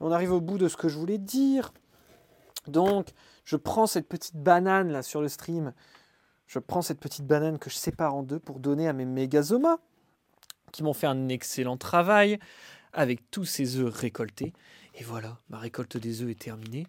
On 0.00 0.10
arrive 0.10 0.32
au 0.32 0.40
bout 0.40 0.58
de 0.58 0.68
ce 0.68 0.76
que 0.76 0.88
je 0.88 0.98
voulais 0.98 1.18
dire. 1.18 1.72
Donc, 2.66 3.08
je 3.44 3.56
prends 3.56 3.86
cette 3.86 4.08
petite 4.08 4.36
banane 4.36 4.90
là 4.90 5.02
sur 5.02 5.20
le 5.20 5.28
stream. 5.28 5.72
Je 6.46 6.58
prends 6.58 6.82
cette 6.82 7.00
petite 7.00 7.26
banane 7.26 7.58
que 7.58 7.70
je 7.70 7.76
sépare 7.76 8.14
en 8.14 8.22
deux 8.22 8.38
pour 8.38 8.60
donner 8.60 8.88
à 8.88 8.92
mes 8.92 9.04
mégazomas 9.04 9.78
qui 10.70 10.82
m'ont 10.82 10.94
fait 10.94 11.06
un 11.06 11.28
excellent 11.28 11.76
travail 11.76 12.38
avec 12.92 13.30
tous 13.30 13.44
ces 13.44 13.76
œufs 13.76 13.94
récoltés. 13.94 14.52
Et 14.94 15.04
voilà, 15.04 15.38
ma 15.48 15.58
récolte 15.58 15.96
des 15.96 16.22
œufs 16.22 16.30
est 16.30 16.38
terminée. 16.38 16.86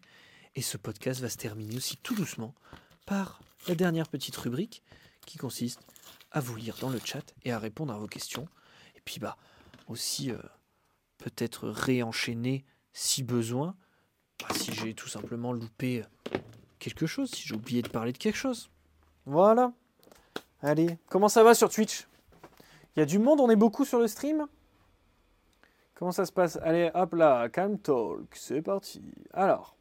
Et 0.55 0.61
ce 0.61 0.77
podcast 0.77 1.21
va 1.21 1.29
se 1.29 1.37
terminer 1.37 1.75
aussi 1.77 1.97
tout 1.97 2.15
doucement 2.15 2.53
par 3.05 3.41
la 3.67 3.75
dernière 3.75 4.07
petite 4.07 4.35
rubrique 4.35 4.83
qui 5.25 5.37
consiste 5.37 5.79
à 6.31 6.39
vous 6.39 6.55
lire 6.55 6.77
dans 6.79 6.89
le 6.89 6.99
chat 7.03 7.33
et 7.43 7.51
à 7.51 7.59
répondre 7.59 7.93
à 7.93 7.97
vos 7.97 8.07
questions. 8.07 8.47
Et 8.95 9.01
puis 9.03 9.19
bah 9.19 9.37
aussi 9.87 10.31
euh, 10.31 10.37
peut-être 11.17 11.69
réenchaîner 11.69 12.65
si 12.91 13.23
besoin, 13.23 13.75
bah, 14.47 14.55
si 14.55 14.73
j'ai 14.73 14.93
tout 14.93 15.07
simplement 15.07 15.53
loupé 15.53 16.03
quelque 16.79 17.05
chose, 17.05 17.31
si 17.31 17.47
j'ai 17.47 17.55
oublié 17.55 17.81
de 17.81 17.89
parler 17.89 18.11
de 18.11 18.17
quelque 18.17 18.35
chose. 18.35 18.69
Voilà. 19.25 19.71
Allez, 20.61 20.97
comment 21.07 21.29
ça 21.29 21.43
va 21.43 21.53
sur 21.53 21.69
Twitch? 21.69 22.07
Il 22.95 22.99
y 22.99 23.01
a 23.01 23.05
du 23.05 23.19
monde, 23.19 23.39
on 23.39 23.49
est 23.49 23.55
beaucoup 23.55 23.85
sur 23.85 23.99
le 23.99 24.07
stream? 24.07 24.47
Comment 25.95 26.11
ça 26.11 26.25
se 26.25 26.31
passe? 26.31 26.57
Allez, 26.61 26.91
hop 26.93 27.13
là, 27.13 27.47
calm 27.49 27.79
talk, 27.79 28.35
c'est 28.35 28.61
parti. 28.61 29.01
Alors. 29.33 29.75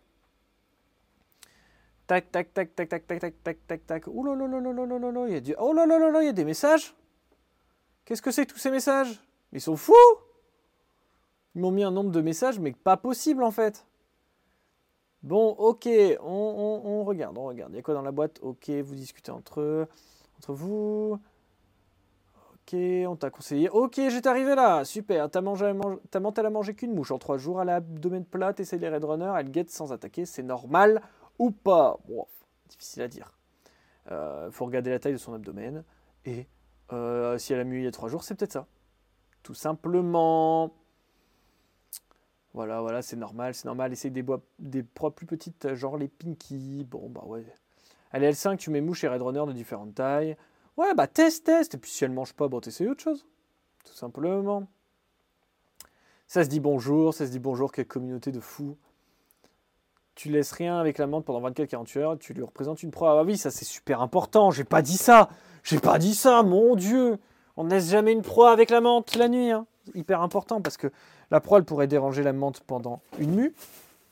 Tac, 2.06 2.30
tac, 2.30 2.52
tac, 2.52 2.74
tac, 2.74 2.88
tac, 2.88 3.06
tac, 3.06 3.20
tac, 3.20 3.34
tac, 3.42 3.66
tac, 3.66 3.86
tac. 3.86 4.06
Ouh 4.06 4.24
là 4.24 4.34
là 4.34 4.46
là 4.46 4.60
là 4.60 4.98
là 4.98 5.10
là 5.10 5.24
il 5.26 5.32
y 5.32 5.36
a 5.36 5.40
du... 5.40 5.54
Oh 5.58 5.72
là 5.72 5.86
là 5.86 5.98
là 5.98 6.10
là, 6.10 6.22
il 6.22 6.26
y 6.26 6.28
a 6.28 6.32
des 6.32 6.44
messages? 6.44 6.94
Qu'est-ce 8.04 8.22
que 8.22 8.30
c'est 8.30 8.46
tous 8.46 8.58
ces 8.58 8.70
messages? 8.70 9.20
Ils 9.52 9.60
sont 9.60 9.76
fous 9.76 9.94
Ils 11.54 11.62
m'ont 11.62 11.70
mis 11.70 11.84
un 11.84 11.90
nombre 11.90 12.10
de 12.10 12.20
messages, 12.20 12.58
mais 12.58 12.72
pas 12.72 12.96
possible 12.96 13.42
en 13.42 13.50
fait. 13.50 13.86
Bon, 15.22 15.50
ok, 15.50 15.88
on, 16.20 17.04
regarde, 17.04 17.38
on 17.38 17.46
regarde. 17.46 17.72
Il 17.72 17.76
y 17.76 17.78
a 17.78 17.82
quoi 17.82 17.94
dans 17.94 18.02
la 18.02 18.10
boîte? 18.10 18.40
Ok, 18.42 18.70
vous 18.70 18.94
discutez 18.94 19.30
entre, 19.30 19.86
vous. 20.48 21.20
Ok, 22.36 22.74
on 23.06 23.16
t'a 23.16 23.30
conseillé. 23.30 23.68
Ok, 23.70 23.94
j'étais 23.96 24.28
arrivé 24.28 24.54
là. 24.54 24.84
Super. 24.84 25.30
Ta 25.30 25.40
elle 25.40 26.46
a 26.46 26.50
mangé 26.50 26.74
qu'une 26.74 26.94
mouche 26.94 27.12
en 27.12 27.18
trois 27.18 27.38
jours. 27.38 27.62
Elle 27.62 27.68
a 27.68 27.74
l'abdomen 27.74 28.24
plat. 28.24 28.52
T'essayes 28.52 28.80
les 28.80 28.88
Red 28.88 29.04
Runner. 29.04 29.32
Elle 29.36 29.50
guette 29.50 29.70
sans 29.70 29.92
attaquer. 29.92 30.26
C'est 30.26 30.42
normal 30.42 31.00
ou 31.38 31.50
pas? 31.50 31.98
Difficile 32.68 33.02
à 33.02 33.08
dire. 33.08 33.32
Euh, 34.10 34.50
faut 34.50 34.64
regarder 34.64 34.90
la 34.90 34.98
taille 34.98 35.12
de 35.12 35.18
son 35.18 35.34
abdomen. 35.34 35.84
Et 36.24 36.46
euh, 36.92 37.38
si 37.38 37.52
elle 37.52 37.60
a 37.60 37.64
mieux 37.64 37.78
il 37.78 37.84
y 37.84 37.86
a 37.86 37.92
trois 37.92 38.08
jours, 38.08 38.24
c'est 38.24 38.34
peut-être 38.34 38.52
ça. 38.52 38.66
Tout 39.42 39.54
simplement. 39.54 40.72
Voilà, 42.54 42.80
voilà, 42.80 43.00
c'est 43.02 43.16
normal, 43.16 43.54
c'est 43.54 43.64
normal. 43.64 43.92
Essaye 43.92 44.10
des, 44.10 44.24
des 44.58 44.82
proies 44.82 45.14
plus 45.14 45.26
petites, 45.26 45.74
genre 45.74 45.96
les 45.96 46.08
Pinky. 46.08 46.86
Bon, 46.88 47.08
bah 47.08 47.22
ouais. 47.24 47.46
Allez, 48.12 48.30
L5, 48.32 48.58
tu 48.58 48.70
mets 48.70 48.82
mouche 48.82 49.04
et 49.04 49.08
Red 49.08 49.22
Runner 49.22 49.44
de 49.46 49.52
différentes 49.52 49.94
tailles. 49.94 50.36
Ouais, 50.76 50.94
bah 50.94 51.06
teste, 51.06 51.44
teste. 51.44 51.74
Et 51.74 51.78
puis 51.78 51.90
si 51.90 52.04
elle 52.04 52.12
mange 52.12 52.34
pas, 52.34 52.48
bon, 52.48 52.60
t'essayes 52.60 52.88
autre 52.88 53.02
chose. 53.02 53.26
Tout 53.84 53.94
simplement. 53.94 54.68
Ça 56.26 56.44
se 56.44 56.48
dit 56.48 56.60
bonjour, 56.60 57.12
ça 57.12 57.26
se 57.26 57.30
dit 57.30 57.38
bonjour, 57.38 57.72
quelle 57.72 57.86
communauté 57.86 58.32
de 58.32 58.40
fous. 58.40 58.76
Tu 60.14 60.30
laisses 60.30 60.52
rien 60.52 60.78
avec 60.78 60.98
la 60.98 61.06
menthe 61.06 61.24
pendant 61.24 61.46
24-48 61.50 61.98
heures, 61.98 62.18
tu 62.18 62.32
lui 62.32 62.42
représentes 62.42 62.82
une 62.82 62.90
proie. 62.90 63.12
Ah 63.12 63.14
bah 63.16 63.24
oui, 63.26 63.36
ça 63.36 63.50
c'est 63.50 63.64
super 63.64 64.00
important, 64.00 64.50
j'ai 64.50 64.64
pas 64.64 64.82
dit 64.82 64.96
ça. 64.96 65.28
J'ai 65.62 65.78
pas 65.78 65.98
dit 65.98 66.14
ça, 66.14 66.42
mon 66.42 66.74
Dieu. 66.74 67.18
On 67.56 67.64
ne 67.64 67.70
laisse 67.70 67.90
jamais 67.90 68.12
une 68.12 68.22
proie 68.22 68.50
avec 68.50 68.70
la 68.70 68.80
menthe 68.80 69.14
la 69.14 69.28
nuit. 69.28 69.50
Hein. 69.50 69.66
Hyper 69.94 70.20
important 70.20 70.60
parce 70.60 70.76
que 70.76 70.92
la 71.30 71.40
proie, 71.40 71.62
pourrait 71.62 71.88
déranger 71.88 72.22
la 72.22 72.32
menthe 72.32 72.60
pendant 72.60 73.00
une 73.18 73.34
mue. 73.34 73.54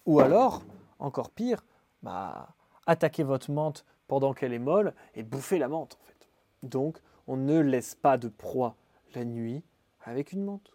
Ou 0.07 0.21
alors, 0.21 0.63
encore 0.99 1.31
pire, 1.31 1.65
bah, 2.03 2.49
attaquer 2.87 3.23
votre 3.23 3.51
menthe 3.51 3.85
pendant 4.09 4.35
qu'elle 4.35 4.53
est 4.53 4.59
molle 4.59 4.95
et 5.15 5.23
bouffer 5.23 5.59
la 5.59 5.69
menthe. 5.69 5.99
Donc, 6.63 6.99
on 7.27 7.37
ne 7.37 7.61
laisse 7.61 7.95
pas 7.95 8.19
de 8.19 8.29
proie 8.29 8.75
la 9.15 9.25
nuit 9.25 9.63
avec 10.03 10.33
une 10.33 10.45
menthe. 10.45 10.73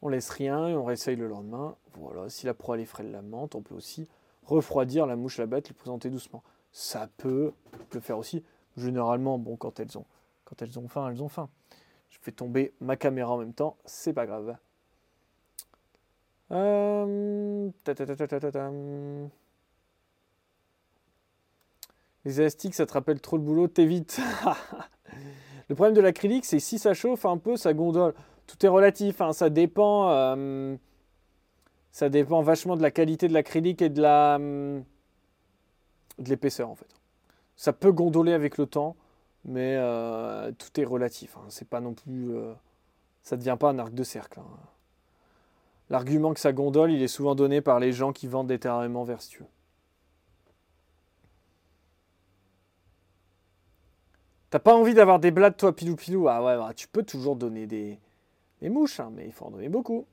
On 0.00 0.08
laisse 0.08 0.30
rien 0.30 0.68
et 0.68 0.76
on 0.76 0.84
réessaye 0.84 1.16
le 1.16 1.26
lendemain. 1.26 1.74
Voilà, 1.94 2.28
si 2.28 2.46
la 2.46 2.54
proie 2.54 2.76
elle 2.76 2.82
effraie 2.82 3.02
la 3.02 3.22
menthe, 3.22 3.56
on 3.56 3.62
peut 3.62 3.74
aussi 3.74 4.06
refroidir 4.44 5.06
la 5.06 5.16
mouche, 5.16 5.38
la 5.38 5.46
bête, 5.46 5.68
les 5.68 5.74
présenter 5.74 6.08
doucement. 6.08 6.42
Ça 6.70 7.08
peut 7.16 7.52
le 7.92 8.00
faire 8.00 8.18
aussi. 8.18 8.44
Généralement, 8.76 9.38
bon, 9.38 9.56
quand 9.56 9.80
elles 9.80 9.98
ont, 9.98 10.04
quand 10.48 10.62
elles 10.62 10.78
ont 10.78 10.88
faim, 10.88 11.10
elles 11.10 11.22
ont 11.22 11.28
faim. 11.28 11.50
Je 12.08 12.16
fais 12.22 12.32
tomber 12.32 12.72
ma 12.80 12.96
caméra 12.96 13.32
en 13.32 13.38
même 13.38 13.52
temps, 13.52 13.76
c'est 13.84 14.14
pas 14.14 14.24
grave. 14.26 14.56
Euh... 16.50 17.68
Les 22.24 22.40
élastiques, 22.40 22.74
ça 22.74 22.86
te 22.86 22.94
rappelle 22.94 23.20
trop 23.20 23.36
le 23.36 23.42
boulot, 23.42 23.68
t'évites. 23.68 24.20
le 25.68 25.74
problème 25.74 25.94
de 25.94 26.00
l'acrylique, 26.00 26.46
c'est 26.46 26.60
si 26.60 26.78
ça 26.78 26.94
chauffe 26.94 27.26
un 27.26 27.36
peu, 27.36 27.56
ça 27.56 27.74
gondole. 27.74 28.14
Tout 28.46 28.64
est 28.64 28.68
relatif, 28.68 29.20
hein, 29.20 29.34
ça 29.34 29.50
dépend. 29.50 30.10
Euh, 30.10 30.76
ça 31.92 32.08
dépend 32.08 32.40
vachement 32.40 32.76
de 32.76 32.82
la 32.82 32.90
qualité 32.90 33.28
de 33.28 33.34
l'acrylique 33.34 33.82
et 33.82 33.90
de 33.90 34.00
la 34.00 34.36
hum, 34.36 34.82
de 36.18 36.28
l'épaisseur 36.28 36.70
en 36.70 36.74
fait. 36.74 36.88
Ça 37.56 37.74
peut 37.74 37.92
gondoler 37.92 38.32
avec 38.32 38.56
le 38.56 38.66
temps, 38.66 38.96
mais 39.44 39.76
euh, 39.76 40.52
tout 40.52 40.80
est 40.80 40.84
relatif. 40.84 41.36
Hein. 41.36 41.46
C'est 41.48 41.68
pas 41.68 41.80
non 41.80 41.94
plus. 41.94 42.34
Euh, 42.34 42.52
ça 43.22 43.36
devient 43.36 43.56
pas 43.58 43.70
un 43.70 43.78
arc 43.78 43.94
de 43.94 44.04
cercle. 44.04 44.40
Hein. 44.40 44.58
L'argument 45.90 46.34
que 46.34 46.40
ça 46.40 46.52
gondole, 46.52 46.92
il 46.92 47.02
est 47.02 47.08
souvent 47.08 47.34
donné 47.34 47.60
par 47.60 47.80
les 47.80 47.92
gens 47.92 48.12
qui 48.12 48.26
vendent 48.26 48.48
des 48.48 48.58
terrains 48.58 48.86
vertueux. 49.04 49.46
T'as 54.50 54.58
pas 54.58 54.74
envie 54.74 54.94
d'avoir 54.94 55.18
des 55.18 55.30
blattes, 55.30 55.58
toi, 55.58 55.74
pilou 55.74 55.94
pilou? 55.96 56.28
Ah 56.28 56.42
ouais, 56.42 56.56
bah, 56.56 56.72
tu 56.74 56.88
peux 56.88 57.02
toujours 57.02 57.36
donner 57.36 57.66
des, 57.66 57.98
mouches, 58.62 59.00
hein, 59.00 59.10
mais 59.14 59.26
il 59.26 59.32
faut 59.32 59.44
en 59.44 59.50
donner 59.50 59.68
beaucoup. 59.68 60.06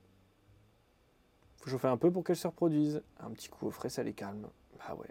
Faut 1.58 1.70
chauffer 1.70 1.88
un 1.88 1.96
peu 1.96 2.10
pour 2.10 2.22
qu'elles 2.22 2.36
se 2.36 2.46
reproduisent. 2.46 3.02
Un 3.20 3.30
petit 3.30 3.48
coup 3.48 3.66
au 3.66 3.70
frais, 3.70 3.88
ça 3.88 4.02
les 4.02 4.12
calme. 4.12 4.46
Bah 4.78 4.94
ouais. 4.94 5.08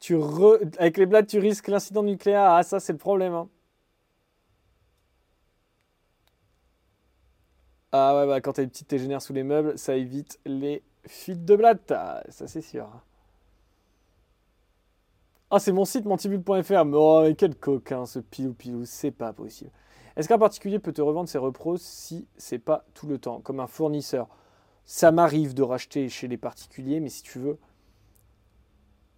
Tu 0.00 0.16
avec 0.78 0.96
les 0.96 1.06
blattes, 1.06 1.28
tu 1.28 1.38
risques 1.38 1.68
l'incident 1.68 2.02
nucléaire. 2.02 2.42
Ah, 2.42 2.62
ça, 2.62 2.80
c'est 2.80 2.92
le 2.92 2.98
problème. 2.98 3.34
Hein. 3.34 3.48
Ah 7.92 8.16
ouais, 8.16 8.26
bah, 8.26 8.40
quand 8.40 8.54
t'as 8.54 8.62
une 8.62 8.70
petite 8.70 8.88
tégénère 8.88 9.20
sous 9.20 9.32
les 9.32 9.42
meubles, 9.42 9.76
ça 9.78 9.96
évite 9.96 10.38
les 10.46 10.82
fuites 11.06 11.44
de 11.44 11.56
blattes. 11.56 11.90
Ah, 11.92 12.22
ça, 12.28 12.46
c'est 12.46 12.62
sûr. 12.62 12.88
Ah, 15.50 15.58
c'est 15.58 15.72
mon 15.72 15.84
site, 15.84 16.04
mantibule.fr. 16.06 16.84
Mais 16.84 16.96
oh, 16.96 17.26
quel 17.36 17.56
coquin, 17.56 18.06
ce 18.06 18.20
pilou-pilou. 18.20 18.84
C'est 18.84 19.10
pas 19.10 19.32
possible. 19.32 19.70
Est-ce 20.16 20.28
qu'un 20.28 20.38
particulier 20.38 20.78
peut 20.78 20.92
te 20.92 21.02
revendre 21.02 21.28
ses 21.28 21.38
repros 21.38 21.76
si 21.76 22.26
c'est 22.36 22.58
pas 22.58 22.84
tout 22.94 23.06
le 23.06 23.18
temps, 23.18 23.40
comme 23.40 23.60
un 23.60 23.66
fournisseur? 23.66 24.28
Ça 24.84 25.12
m'arrive 25.12 25.54
de 25.54 25.62
racheter 25.62 26.08
chez 26.08 26.28
les 26.28 26.36
particuliers, 26.36 27.00
mais 27.00 27.08
si 27.08 27.22
tu 27.22 27.38
veux, 27.38 27.58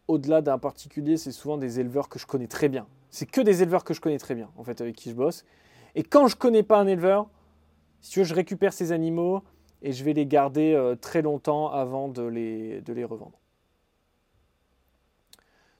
au-delà 0.08 0.42
d'un 0.42 0.58
particulier, 0.58 1.16
c'est 1.16 1.32
souvent 1.32 1.58
des 1.58 1.80
éleveurs 1.80 2.08
que 2.08 2.18
je 2.18 2.26
connais 2.26 2.48
très 2.48 2.68
bien. 2.68 2.86
C'est 3.10 3.26
que 3.26 3.40
des 3.40 3.62
éleveurs 3.62 3.84
que 3.84 3.94
je 3.94 4.00
connais 4.00 4.18
très 4.18 4.34
bien, 4.34 4.50
en 4.56 4.64
fait, 4.64 4.80
avec 4.80 4.96
qui 4.96 5.10
je 5.10 5.14
bosse. 5.14 5.44
Et 5.94 6.02
quand 6.02 6.26
je 6.26 6.36
connais 6.36 6.62
pas 6.62 6.78
un 6.78 6.86
éleveur, 6.86 7.28
si 8.00 8.12
tu 8.12 8.18
veux, 8.20 8.24
je 8.24 8.34
récupère 8.34 8.72
ces 8.72 8.92
animaux 8.92 9.42
et 9.82 9.92
je 9.92 10.04
vais 10.04 10.12
les 10.12 10.26
garder 10.26 10.74
euh, 10.74 10.96
très 10.96 11.22
longtemps 11.22 11.70
avant 11.70 12.08
de 12.08 12.22
les, 12.22 12.80
de 12.80 12.92
les 12.92 13.04
revendre. 13.04 13.38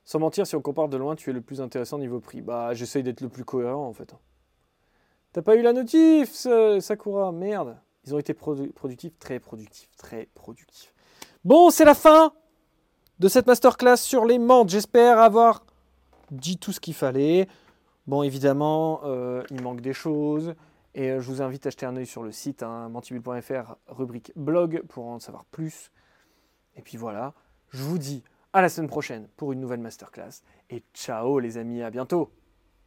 Sans 0.04 0.18
mentir, 0.18 0.46
si 0.46 0.56
on 0.56 0.60
compare 0.60 0.88
de 0.88 0.96
loin, 0.96 1.14
tu 1.16 1.30
es 1.30 1.32
le 1.32 1.40
plus 1.40 1.60
intéressant 1.60 1.98
niveau 1.98 2.20
prix. 2.20 2.42
Bah, 2.42 2.74
j'essaye 2.74 3.02
d'être 3.02 3.20
le 3.20 3.28
plus 3.28 3.44
cohérent 3.44 3.86
en 3.86 3.92
fait. 3.92 4.14
T'as 5.32 5.42
pas 5.42 5.56
eu 5.56 5.62
la 5.62 5.72
notif, 5.72 6.32
Sakura? 6.80 7.32
Merde. 7.32 7.78
Ils 8.04 8.14
ont 8.14 8.18
été 8.18 8.34
productifs, 8.34 9.16
très 9.18 9.38
productifs, 9.38 9.96
très 9.96 10.28
productifs. 10.34 10.92
Bon, 11.44 11.70
c'est 11.70 11.84
la 11.84 11.94
fin 11.94 12.32
de 13.22 13.28
cette 13.28 13.46
masterclass 13.46 13.98
sur 13.98 14.24
les 14.24 14.40
menthes. 14.40 14.70
J'espère 14.70 15.20
avoir 15.20 15.64
dit 16.32 16.58
tout 16.58 16.72
ce 16.72 16.80
qu'il 16.80 16.92
fallait. 16.92 17.46
Bon, 18.08 18.24
évidemment, 18.24 19.00
euh, 19.04 19.44
il 19.50 19.62
manque 19.62 19.80
des 19.80 19.92
choses. 19.92 20.56
Et 20.96 21.08
euh, 21.08 21.20
je 21.20 21.28
vous 21.28 21.40
invite 21.40 21.64
à 21.64 21.70
jeter 21.70 21.86
un 21.86 21.94
œil 21.94 22.04
sur 22.04 22.24
le 22.24 22.32
site 22.32 22.64
hein, 22.64 22.90
rubrique 23.86 24.32
blog, 24.34 24.82
pour 24.88 25.06
en 25.06 25.20
savoir 25.20 25.44
plus. 25.44 25.92
Et 26.74 26.82
puis 26.82 26.96
voilà, 26.96 27.32
je 27.70 27.84
vous 27.84 27.98
dis 27.98 28.24
à 28.52 28.60
la 28.60 28.68
semaine 28.68 28.90
prochaine 28.90 29.28
pour 29.36 29.52
une 29.52 29.60
nouvelle 29.60 29.78
masterclass. 29.78 30.42
Et 30.68 30.82
ciao 30.92 31.38
les 31.38 31.58
amis, 31.58 31.80
à 31.80 31.90
bientôt 31.90 32.28